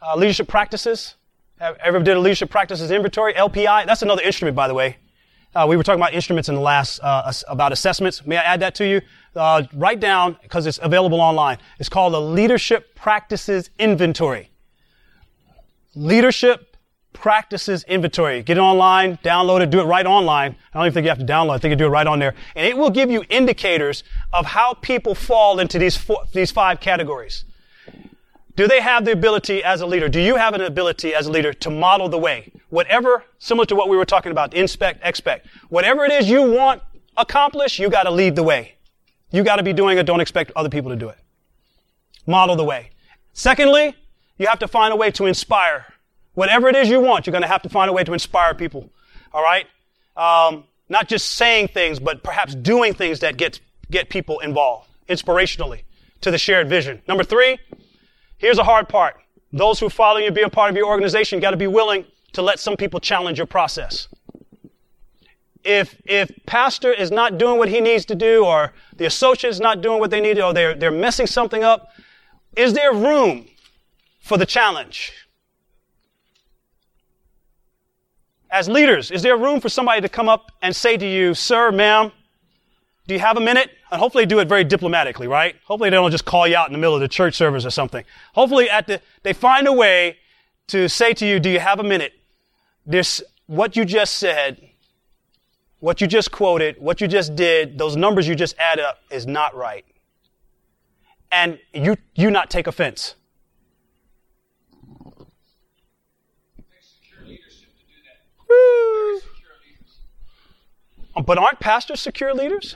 uh, 0.06 0.18
Leadership 0.18 0.50
Practices. 0.50 1.16
Ever 1.62 2.02
did 2.02 2.18
a 2.18 2.20
Leadership 2.20 2.50
Practices 2.50 2.92
Inventory? 2.92 3.36
LPI. 3.36 3.86
That's 3.86 4.02
another 4.02 4.22
instrument, 4.22 4.58
by 4.58 4.68
the 4.68 4.74
way. 4.74 4.98
Uh, 5.56 5.66
we 5.70 5.78
were 5.78 5.84
talking 5.84 6.02
about 6.02 6.14
instruments 6.14 6.50
in 6.50 6.56
the 6.56 6.62
last 6.62 7.00
uh, 7.02 7.32
about 7.48 7.72
assessments. 7.72 8.26
May 8.26 8.36
I 8.36 8.42
add 8.42 8.60
that 8.60 8.76
to 8.76 8.86
you? 8.86 9.00
Uh, 9.34 9.64
write 9.74 10.02
down 10.02 10.36
because 10.42 10.68
it's 10.68 10.80
available 10.84 11.22
online. 11.22 11.60
It's 11.80 11.88
called 11.88 12.14
the 12.14 12.20
Leadership 12.20 12.96
Practices 12.96 13.70
Inventory. 13.80 14.50
Leadership 15.96 16.73
Practices 17.14 17.84
Inventory. 17.86 18.44
Get 18.44 18.58
it 18.58 18.62
online, 18.62 19.18
download 19.24 19.62
it, 19.62 19.70
do 19.70 19.80
it 19.80 19.86
right 19.86 20.06
online. 20.06 20.56
I 20.74 20.78
don't 20.78 20.88
even 20.88 20.94
think 20.94 21.06
you 21.06 21.10
have 21.10 21.20
to 21.20 21.26
download. 21.26 21.54
I 21.54 21.58
think 21.60 21.72
you 21.72 21.76
do 21.76 21.86
it 21.86 21.90
right 21.90 22.08
on 22.08 22.20
there, 22.20 22.36
and 22.56 22.68
it 22.68 22.78
will 22.78 22.90
give 22.90 23.10
you 23.10 23.24
indicators 23.30 24.04
of 24.34 24.46
how 24.46 24.74
people 24.74 25.16
fall 25.16 25.60
into 25.60 25.80
these 25.80 25.96
four, 25.96 26.26
these 26.34 26.52
five 26.52 26.80
categories. 26.80 27.46
Do 28.56 28.68
they 28.68 28.82
have 28.82 29.04
the 29.06 29.12
ability 29.12 29.64
as 29.64 29.82
a 29.82 29.86
leader? 29.86 30.08
Do 30.08 30.20
you 30.20 30.36
have 30.36 30.54
an 30.54 30.62
ability 30.62 31.16
as 31.16 31.26
a 31.26 31.32
leader 31.32 31.54
to 31.54 31.70
model 31.72 32.08
the 32.08 32.20
way? 32.20 32.52
Whatever, 32.70 33.24
similar 33.40 33.66
to 33.68 33.76
what 33.76 33.90
we 33.90 33.98
were 33.98 34.06
talking 34.06 34.32
about, 34.32 34.54
inspect, 34.54 35.00
expect. 35.04 35.48
Whatever 35.70 36.06
it 36.06 36.12
is 36.12 36.30
you 36.30 36.52
want 36.52 36.82
accomplished, 37.18 37.80
you 37.80 37.90
gotta 37.90 38.12
lead 38.12 38.36
the 38.36 38.44
way. 38.44 38.76
You 39.32 39.44
gotta 39.44 39.64
be 39.64 39.74
doing 39.74 39.98
it, 39.98 40.06
don't 40.06 40.22
expect 40.22 40.52
other 40.56 40.70
people 40.70 40.92
to 40.92 40.96
do 40.96 41.10
it. 41.10 41.18
Model 42.28 42.56
the 42.56 42.64
way. 42.64 42.92
Secondly, 43.34 43.96
you 44.38 44.48
have 44.48 44.60
to 44.60 44.68
find 44.68 44.94
a 44.94 44.96
way 44.96 45.10
to 45.12 45.26
inspire. 45.26 45.93
Whatever 46.34 46.68
it 46.68 46.76
is 46.76 46.90
you 46.90 47.00
want, 47.00 47.26
you're 47.26 47.32
gonna 47.34 47.48
have 47.48 47.62
to 47.64 47.70
find 47.70 47.90
a 47.90 47.94
way 47.94 48.04
to 48.04 48.14
inspire 48.14 48.54
people. 48.54 48.90
Alright? 49.34 49.68
Um, 50.16 50.66
not 50.90 51.08
just 51.08 51.32
saying 51.32 51.70
things, 51.70 52.00
but 52.00 52.24
perhaps 52.24 52.56
doing 52.56 52.94
things 52.94 53.20
that 53.22 53.38
get, 53.38 53.60
get 53.90 54.10
people 54.10 54.40
involved, 54.40 54.90
inspirationally, 55.10 55.84
to 56.22 56.32
the 56.32 56.38
shared 56.38 56.70
vision. 56.70 57.02
Number 57.08 57.24
three, 57.24 57.58
Here's 58.44 58.58
a 58.58 58.64
hard 58.66 58.90
part. 58.90 59.16
Those 59.54 59.80
who 59.80 59.88
follow 59.88 60.18
you, 60.18 60.30
be 60.30 60.42
a 60.42 60.50
part 60.50 60.70
of 60.70 60.76
your 60.76 60.88
organization, 60.88 61.40
got 61.40 61.52
to 61.52 61.58
be 61.58 61.68
willing 61.68 62.04
to 62.34 62.42
let 62.42 62.60
some 62.60 62.76
people 62.76 63.00
challenge 63.00 63.38
your 63.38 63.48
process. 63.48 64.10
If, 65.64 65.96
if 66.04 66.30
pastor 66.46 66.92
is 66.92 67.10
not 67.10 67.38
doing 67.38 67.58
what 67.58 67.70
he 67.70 67.80
needs 67.80 68.04
to 68.08 68.16
do, 68.16 68.44
or 68.44 68.74
the 68.98 69.06
associate 69.06 69.52
is 69.52 69.62
not 69.62 69.80
doing 69.80 70.02
what 70.02 70.10
they 70.12 70.20
need 70.20 70.34
to, 70.34 70.48
or 70.48 70.54
they're, 70.54 70.74
they're 70.74 70.92
messing 70.92 71.26
something 71.26 71.64
up, 71.64 71.88
Is 72.58 72.74
there 72.74 72.92
room 72.92 73.48
for 74.20 74.38
the 74.38 74.46
challenge? 74.46 75.14
As 78.54 78.70
leaders, 78.70 79.10
is 79.10 79.24
there 79.24 79.36
room 79.36 79.60
for 79.60 79.68
somebody 79.68 80.00
to 80.00 80.08
come 80.08 80.30
up 80.30 80.52
and 80.62 80.76
say 80.76 80.96
to 80.96 81.08
you, 81.08 81.34
sir, 81.34 81.72
ma'am, 81.72 82.12
do 83.08 83.16
you 83.16 83.20
have 83.20 83.36
a 83.36 83.42
minute? 83.42 83.72
And 83.92 84.00
hopefully 84.00 84.28
do 84.28 84.38
it 84.38 84.48
very 84.48 84.64
diplomatically, 84.64 85.28
right? 85.28 85.56
Hopefully 85.66 85.90
they 85.90 85.96
don't 85.96 86.12
just 86.12 86.24
call 86.24 86.48
you 86.48 86.56
out 86.56 86.68
in 86.68 86.72
the 86.72 86.78
middle 86.78 86.94
of 86.94 87.02
the 87.02 87.08
church 87.08 87.34
service 87.34 87.66
or 87.66 87.72
something. 87.72 88.06
Hopefully 88.36 88.70
at 88.70 88.86
the, 88.86 89.02
they 89.24 89.34
find 89.34 89.68
a 89.68 89.74
way 89.74 90.18
to 90.68 90.88
say 90.88 91.16
to 91.16 91.26
you, 91.26 91.40
do 91.40 91.50
you 91.50 91.60
have 91.60 91.80
a 91.80 91.84
minute? 91.84 92.14
This, 92.86 93.24
what 93.48 93.76
you 93.76 93.86
just 93.86 94.18
said, 94.18 94.62
what 95.80 96.00
you 96.00 96.06
just 96.06 96.32
quoted, 96.32 96.76
what 96.80 97.02
you 97.02 97.08
just 97.08 97.36
did, 97.36 97.80
those 97.80 97.96
numbers 97.96 98.28
you 98.28 98.36
just 98.36 98.56
add 98.60 98.80
up 98.80 99.00
is 99.10 99.26
not 99.26 99.56
right. 99.56 99.84
And 101.32 101.58
you, 101.74 101.98
you 102.14 102.30
not 102.30 102.52
take 102.52 102.68
offense. 102.68 103.16
Woo. 108.54 109.22
But 111.24 111.38
aren't 111.38 111.60
pastors 111.60 112.02
secure 112.02 112.34
leaders? 112.34 112.76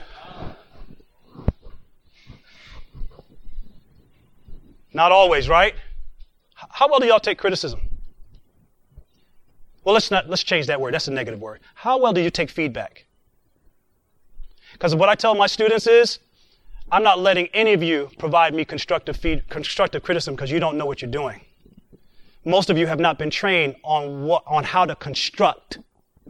Not 4.92 5.12
always, 5.12 5.48
right? 5.48 5.74
How 6.54 6.88
well 6.88 6.98
do 6.98 7.06
y'all 7.06 7.20
take 7.20 7.38
criticism? 7.38 7.80
Well, 9.84 9.92
let's 9.94 10.10
not 10.10 10.28
let's 10.28 10.42
change 10.42 10.66
that 10.66 10.80
word. 10.80 10.94
That's 10.94 11.08
a 11.08 11.12
negative 11.12 11.40
word. 11.40 11.60
How 11.74 11.98
well 11.98 12.12
do 12.12 12.20
you 12.20 12.30
take 12.30 12.50
feedback? 12.50 13.06
Because 14.72 14.94
what 14.94 15.08
I 15.08 15.14
tell 15.14 15.34
my 15.34 15.46
students 15.46 15.86
is, 15.86 16.18
I'm 16.90 17.02
not 17.02 17.18
letting 17.18 17.48
any 17.54 17.72
of 17.72 17.82
you 17.82 18.10
provide 18.18 18.54
me 18.54 18.64
constructive 18.64 19.16
feed, 19.16 19.48
constructive 19.48 20.02
criticism 20.02 20.34
because 20.34 20.50
you 20.50 20.60
don't 20.60 20.76
know 20.76 20.86
what 20.86 21.02
you're 21.02 21.10
doing. 21.10 21.40
Most 22.44 22.70
of 22.70 22.78
you 22.78 22.86
have 22.86 23.00
not 23.00 23.18
been 23.18 23.30
trained 23.30 23.76
on 23.82 24.22
what 24.22 24.42
on 24.46 24.64
how 24.64 24.84
to 24.84 24.94
construct 24.96 25.78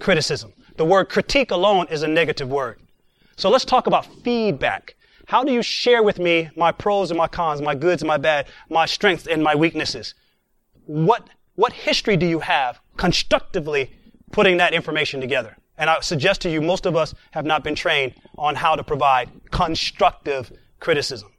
criticism. 0.01 0.53
The 0.77 0.85
word 0.85 1.09
critique 1.09 1.51
alone 1.51 1.87
is 1.91 2.03
a 2.03 2.09
negative 2.09 2.49
word. 2.49 2.81
So 3.37 3.51
let's 3.51 3.65
talk 3.65 3.87
about 3.87 4.07
feedback. 4.23 4.97
How 5.27 5.45
do 5.45 5.53
you 5.53 5.63
share 5.63 6.03
with 6.03 6.19
me 6.19 6.51
my 6.57 6.73
pros 6.73 7.11
and 7.11 7.19
my 7.19 7.29
cons, 7.29 7.61
my 7.61 7.75
goods 7.75 8.03
and 8.03 8.09
my 8.09 8.17
bad, 8.17 8.47
my 8.71 8.87
strengths 8.87 9.27
and 9.27 9.43
my 9.43 9.55
weaknesses? 9.55 10.15
What, 10.87 11.29
what 11.55 11.73
history 11.73 12.17
do 12.17 12.27
you 12.27 12.41
have 12.41 12.81
constructively 12.97 13.93
putting 14.33 14.57
that 14.57 14.73
information 14.73 15.21
together? 15.21 15.57
And 15.77 15.91
I 15.91 16.01
suggest 16.01 16.41
to 16.43 16.51
you, 16.51 16.63
most 16.63 16.87
of 16.87 16.97
us 16.97 17.15
have 17.33 17.45
not 17.45 17.63
been 17.63 17.75
trained 17.75 18.15
on 18.37 18.55
how 18.55 18.75
to 18.75 18.83
provide 18.83 19.31
constructive 19.51 20.51
criticism. 20.81 21.31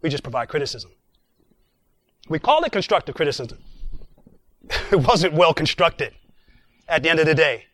We 0.00 0.08
just 0.08 0.22
provide 0.22 0.48
criticism. 0.48 0.90
We 2.28 2.38
call 2.38 2.64
it 2.64 2.72
constructive 2.72 3.14
criticism. 3.14 3.58
it 4.92 4.96
wasn't 4.96 5.34
well 5.34 5.54
constructed 5.54 6.14
at 6.88 7.02
the 7.02 7.10
end 7.10 7.20
of 7.20 7.26
the 7.26 7.34
day. 7.34 7.64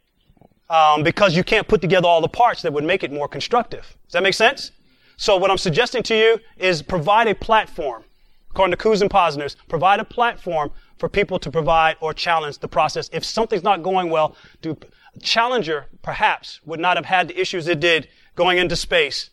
Um, 0.71 1.03
because 1.03 1.37
you 1.37 1.45
can't 1.45 1.69
put 1.69 1.81
together 1.81 2.09
all 2.09 2.21
the 2.21 2.29
parts 2.29 2.63
that 2.63 2.73
would 2.73 2.85
make 2.85 3.03
it 3.03 3.13
more 3.13 3.29
constructive. 3.29 3.97
Does 4.07 4.13
that 4.13 4.23
make 4.23 4.35
sense? 4.35 4.73
So 5.17 5.37
what 5.37 5.51
I'm 5.51 5.59
suggesting 5.59 6.03
to 6.05 6.17
you 6.17 6.41
is 6.57 6.83
provide 6.83 7.29
a 7.29 7.35
platform. 7.35 8.05
According 8.51 8.77
to 8.77 8.83
Kouzes 8.83 9.03
and 9.03 9.11
Posner's, 9.11 9.57
provide 9.69 10.01
a 10.01 10.05
platform 10.05 10.71
for 10.99 11.09
people 11.09 11.39
to 11.41 11.51
provide 11.51 11.97
or 12.01 12.15
challenge 12.15 12.59
the 12.59 12.69
process. 12.69 13.11
If 13.13 13.25
something's 13.25 13.63
not 13.63 13.83
going 13.83 14.11
well, 14.11 14.37
do, 14.63 14.77
Challenger 15.23 15.87
perhaps 16.03 16.61
would 16.65 16.81
not 16.81 16.97
have 16.97 17.07
had 17.07 17.29
the 17.29 17.41
issues 17.41 17.69
it 17.69 17.81
did 17.81 18.09
going 18.35 18.59
into 18.59 18.77
space 18.77 19.31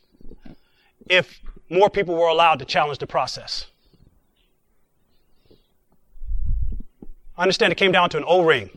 if 1.10 1.40
more 1.70 1.90
people 1.90 2.16
were 2.16 2.28
allowed 2.28 2.60
to 2.60 2.66
challenge 2.66 3.00
the 3.00 3.08
process. 3.08 3.71
I 7.42 7.44
understand 7.44 7.74
it 7.74 7.78
came 7.78 7.92
down 7.92 8.08
to 8.12 8.18
an 8.18 8.24
O-ring. 8.28 8.70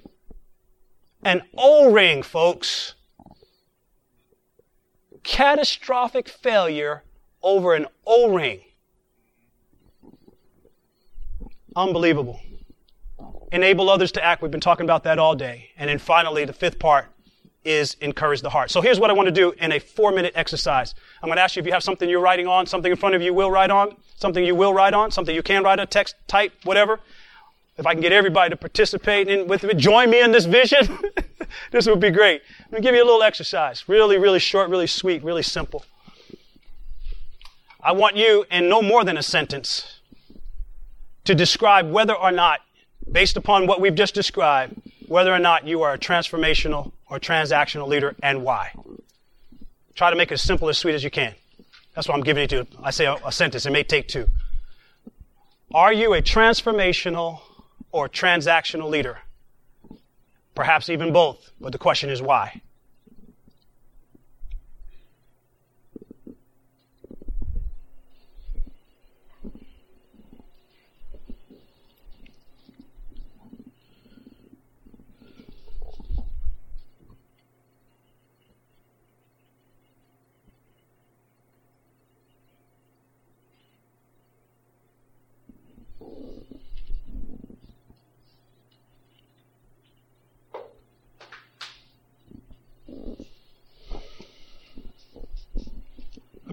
An 1.23 1.43
O-ring, 1.55 2.23
folks 2.23 2.95
catastrophic 5.23 6.29
failure 6.31 7.03
over 7.43 7.75
an 7.75 7.87
O 8.07 8.33
ring. 8.33 8.61
Unbelievable. 11.77 12.41
Enable 13.53 13.91
others 13.91 14.13
to 14.13 14.25
act. 14.25 14.41
We've 14.41 14.51
been 14.51 14.61
talking 14.61 14.85
about 14.85 15.03
that 15.05 15.19
all 15.19 15.35
day. 15.35 15.71
And 15.77 15.91
then 15.91 15.99
finally, 15.99 16.47
the 16.47 16.53
fifth 16.55 16.79
part 16.79 17.07
is 17.65 17.97
encourage 18.01 18.41
the 18.43 18.51
heart. 18.51 18.71
So 18.71 18.81
here's 18.81 18.99
what 18.99 19.11
I 19.11 19.13
want 19.13 19.27
to 19.27 19.33
do 19.33 19.53
in 19.59 19.73
a 19.73 19.79
four 19.79 20.11
minute 20.11 20.33
exercise. 20.37 20.95
I'm 21.23 21.29
going 21.29 21.37
to 21.37 21.43
ask 21.43 21.57
you 21.57 21.61
if 21.61 21.67
you 21.67 21.73
have 21.73 21.83
something 21.83 22.09
you're 22.09 22.21
writing 22.21 22.47
on, 22.47 22.67
something 22.67 22.91
in 22.91 22.97
front 22.97 23.15
of 23.15 23.21
you 23.21 23.35
will 23.35 23.51
write 23.51 23.71
on, 23.71 23.97
something 24.17 24.43
you 24.43 24.55
will 24.55 24.73
write 24.73 24.95
on, 24.95 25.11
something 25.11 25.35
you 25.35 25.43
can 25.43 25.65
write 25.65 25.81
on, 25.81 25.87
text, 25.87 26.17
type, 26.29 26.53
whatever. 26.65 27.01
If 27.77 27.87
I 27.87 27.93
can 27.93 28.01
get 28.01 28.13
everybody 28.13 28.51
to 28.51 28.57
participate 28.57 29.29
in 29.29 29.49
with 29.49 29.65
me, 29.65 29.75
join 29.75 30.11
me 30.11 30.21
in 30.21 30.31
this 30.31 30.45
vision, 30.45 30.99
this 31.73 31.87
would 31.87 32.01
be 32.01 32.11
great. 32.11 32.43
Let 32.71 32.81
me 32.81 32.81
give 32.81 32.95
you 32.95 33.03
a 33.03 33.05
little 33.05 33.23
exercise. 33.23 33.89
Really, 33.89 34.17
really 34.17 34.39
short, 34.39 34.71
really 34.71 34.87
sweet, 34.87 35.25
really 35.25 35.43
simple. 35.43 35.85
I 37.83 37.93
want 37.93 38.17
you, 38.17 38.47
in 38.51 38.69
no 38.69 38.81
more 38.81 39.05
than 39.05 39.19
a 39.19 39.23
sentence, 39.23 40.01
to 41.25 41.35
describe 41.35 41.91
whether 41.91 42.15
or 42.15 42.31
not, 42.31 42.61
based 43.11 43.37
upon 43.37 43.67
what 43.67 43.81
we've 43.81 43.95
just 43.95 44.15
described, 44.15 44.81
whether 45.09 45.35
or 45.35 45.39
not 45.39 45.67
you 45.67 45.83
are 45.83 45.95
a 45.95 45.99
transformational 45.99 46.93
or 47.11 47.19
transactional 47.19 47.89
leader 47.89 48.15
and 48.23 48.43
why. 48.43 48.73
Try 49.95 50.11
to 50.11 50.17
make 50.17 50.31
it 50.31 50.35
as 50.35 50.43
simple 50.43 50.69
as 50.69 50.79
sweet 50.79 50.95
as 50.95 51.05
you 51.05 51.11
can. 51.11 51.35
That's 51.95 52.09
what 52.09 52.15
I'm 52.15 52.23
giving 52.23 52.45
it 52.45 52.51
to. 52.51 52.67
I 52.83 52.91
say 52.91 53.07
a, 53.07 53.15
a 53.25 53.33
sentence. 53.33 53.67
It 53.67 53.71
may 53.71 53.83
take 53.83 54.09
two. 54.09 54.29
Are 55.73 55.93
you 55.93 56.15
a 56.15 56.23
transformational 56.23 57.41
or 57.95 58.09
transactional 58.09 58.91
leader? 58.91 59.19
Perhaps 60.57 60.91
even 60.91 61.13
both, 61.13 61.53
but 61.61 61.71
the 61.71 61.79
question 61.79 62.11
is 62.11 62.21
why? 62.21 62.61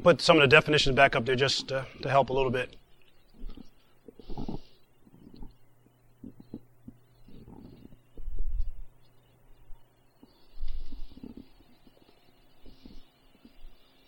Put 0.04 0.22
some 0.22 0.38
of 0.38 0.42
the 0.42 0.48
definitions 0.48 0.96
back 0.96 1.16
up 1.16 1.26
there 1.26 1.36
just 1.36 1.68
to, 1.68 1.86
to 2.02 2.10
help 2.10 2.30
a 2.30 2.34
little 2.34 2.52
bit. 2.52 2.76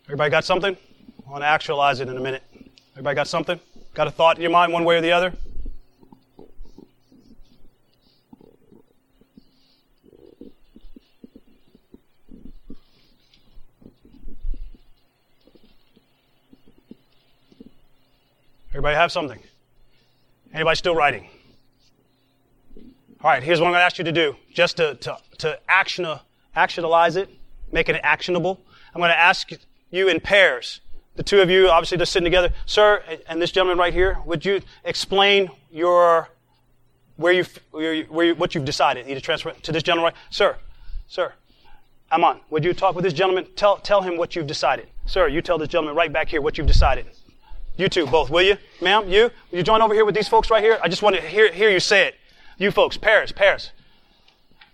Everybody 0.05 0.29
got 0.29 0.45
something? 0.45 0.77
I 1.25 1.31
want 1.31 1.43
to 1.43 1.47
actualize 1.47 1.99
it 1.99 2.07
in 2.07 2.17
a 2.17 2.19
minute. 2.19 2.43
Everybody 2.93 3.15
got 3.15 3.27
something? 3.27 3.59
Got 3.93 4.07
a 4.07 4.11
thought 4.11 4.35
in 4.35 4.41
your 4.41 4.51
mind 4.51 4.71
one 4.71 4.83
way 4.83 4.97
or 4.97 5.01
the 5.01 5.11
other? 5.11 5.33
Have 18.93 19.11
something? 19.11 19.39
Anybody 20.53 20.75
still 20.75 20.95
writing? 20.95 21.27
All 23.23 23.29
right, 23.31 23.41
here's 23.41 23.59
what 23.59 23.67
I'm 23.67 23.71
going 23.71 23.79
to 23.79 23.85
ask 23.85 23.97
you 23.97 24.03
to 24.03 24.11
do. 24.11 24.35
Just 24.53 24.77
to, 24.77 24.95
to, 24.95 25.17
to 25.39 25.59
action, 25.69 26.05
actionalize 26.55 27.15
it, 27.15 27.29
make 27.71 27.89
it 27.89 27.99
actionable. 28.03 28.59
I'm 28.93 28.99
going 28.99 29.11
to 29.11 29.19
ask 29.19 29.49
you 29.91 30.09
in 30.09 30.19
pairs. 30.19 30.81
The 31.15 31.23
two 31.23 31.41
of 31.41 31.49
you, 31.49 31.69
obviously, 31.69 31.97
just 31.97 32.11
sitting 32.11 32.25
together. 32.25 32.51
Sir, 32.65 33.03
and 33.27 33.41
this 33.41 33.51
gentleman 33.51 33.77
right 33.77 33.93
here, 33.93 34.17
would 34.25 34.45
you 34.45 34.61
explain 34.83 35.49
your, 35.71 36.29
where 37.15 37.33
you, 37.33 37.45
where 37.71 37.93
you, 37.93 38.03
where 38.05 38.25
you 38.25 38.35
what 38.35 38.55
you've 38.55 38.65
decided? 38.65 39.05
Need 39.05 39.13
Either 39.13 39.21
transfer 39.21 39.51
to 39.51 39.71
this 39.71 39.83
gentleman 39.83 40.11
right, 40.11 40.15
sir, 40.29 40.57
sir, 41.07 41.33
Amon, 42.11 42.39
would 42.49 42.63
you 42.63 42.73
talk 42.73 42.93
with 42.93 43.03
this 43.03 43.13
gentleman? 43.13 43.47
Tell, 43.55 43.77
tell 43.77 44.01
him 44.01 44.17
what 44.17 44.35
you've 44.35 44.47
decided. 44.47 44.87
Sir, 45.05 45.27
you 45.27 45.41
tell 45.41 45.57
this 45.57 45.69
gentleman 45.69 45.95
right 45.95 46.11
back 46.11 46.27
here 46.27 46.41
what 46.41 46.57
you've 46.57 46.67
decided. 46.67 47.05
You 47.75 47.89
two, 47.89 48.05
both, 48.05 48.29
will 48.29 48.43
you? 48.43 48.57
Ma'am, 48.81 49.09
you? 49.09 49.31
Will 49.51 49.57
you 49.57 49.63
join 49.63 49.81
over 49.81 49.93
here 49.93 50.05
with 50.05 50.13
these 50.13 50.27
folks 50.27 50.51
right 50.51 50.63
here? 50.63 50.79
I 50.83 50.87
just 50.87 51.01
want 51.01 51.15
to 51.15 51.21
hear, 51.21 51.51
hear 51.51 51.69
you 51.69 51.79
say 51.79 52.07
it. 52.07 52.15
You 52.57 52.69
folks, 52.69 52.97
Paris, 52.97 53.31
Paris. 53.31 53.71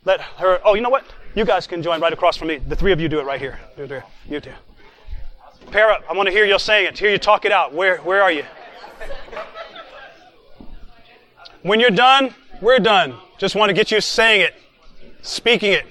Let 0.03 0.19
her, 0.21 0.59
oh, 0.65 0.73
you 0.73 0.81
know 0.81 0.89
what? 0.89 1.05
You 1.35 1.45
guys 1.45 1.67
can 1.67 1.81
join 1.81 2.01
right 2.01 2.11
across 2.11 2.35
from 2.35 2.49
me. 2.49 2.57
The 2.57 2.75
three 2.75 2.91
of 2.91 2.99
you 2.99 3.07
do 3.07 3.19
it 3.19 3.25
right 3.25 3.39
here. 3.39 3.59
You 4.27 4.39
two. 4.41 4.51
Pair 5.71 5.91
up. 5.91 6.03
I 6.09 6.13
want 6.13 6.27
to 6.27 6.33
hear 6.33 6.45
you 6.45 6.57
saying 6.59 6.87
it, 6.87 6.97
hear 6.97 7.11
you 7.11 7.17
talk 7.17 7.45
it 7.45 7.51
out. 7.51 7.73
Where, 7.73 7.97
where 7.97 8.21
are 8.21 8.31
you? 8.31 8.43
When 11.61 11.79
you're 11.79 11.89
done, 11.89 12.33
we're 12.61 12.79
done. 12.79 13.15
Just 13.37 13.55
want 13.55 13.69
to 13.69 13.73
get 13.73 13.91
you 13.91 14.01
saying 14.01 14.41
it, 14.41 14.55
speaking 15.21 15.73
it. 15.73 15.85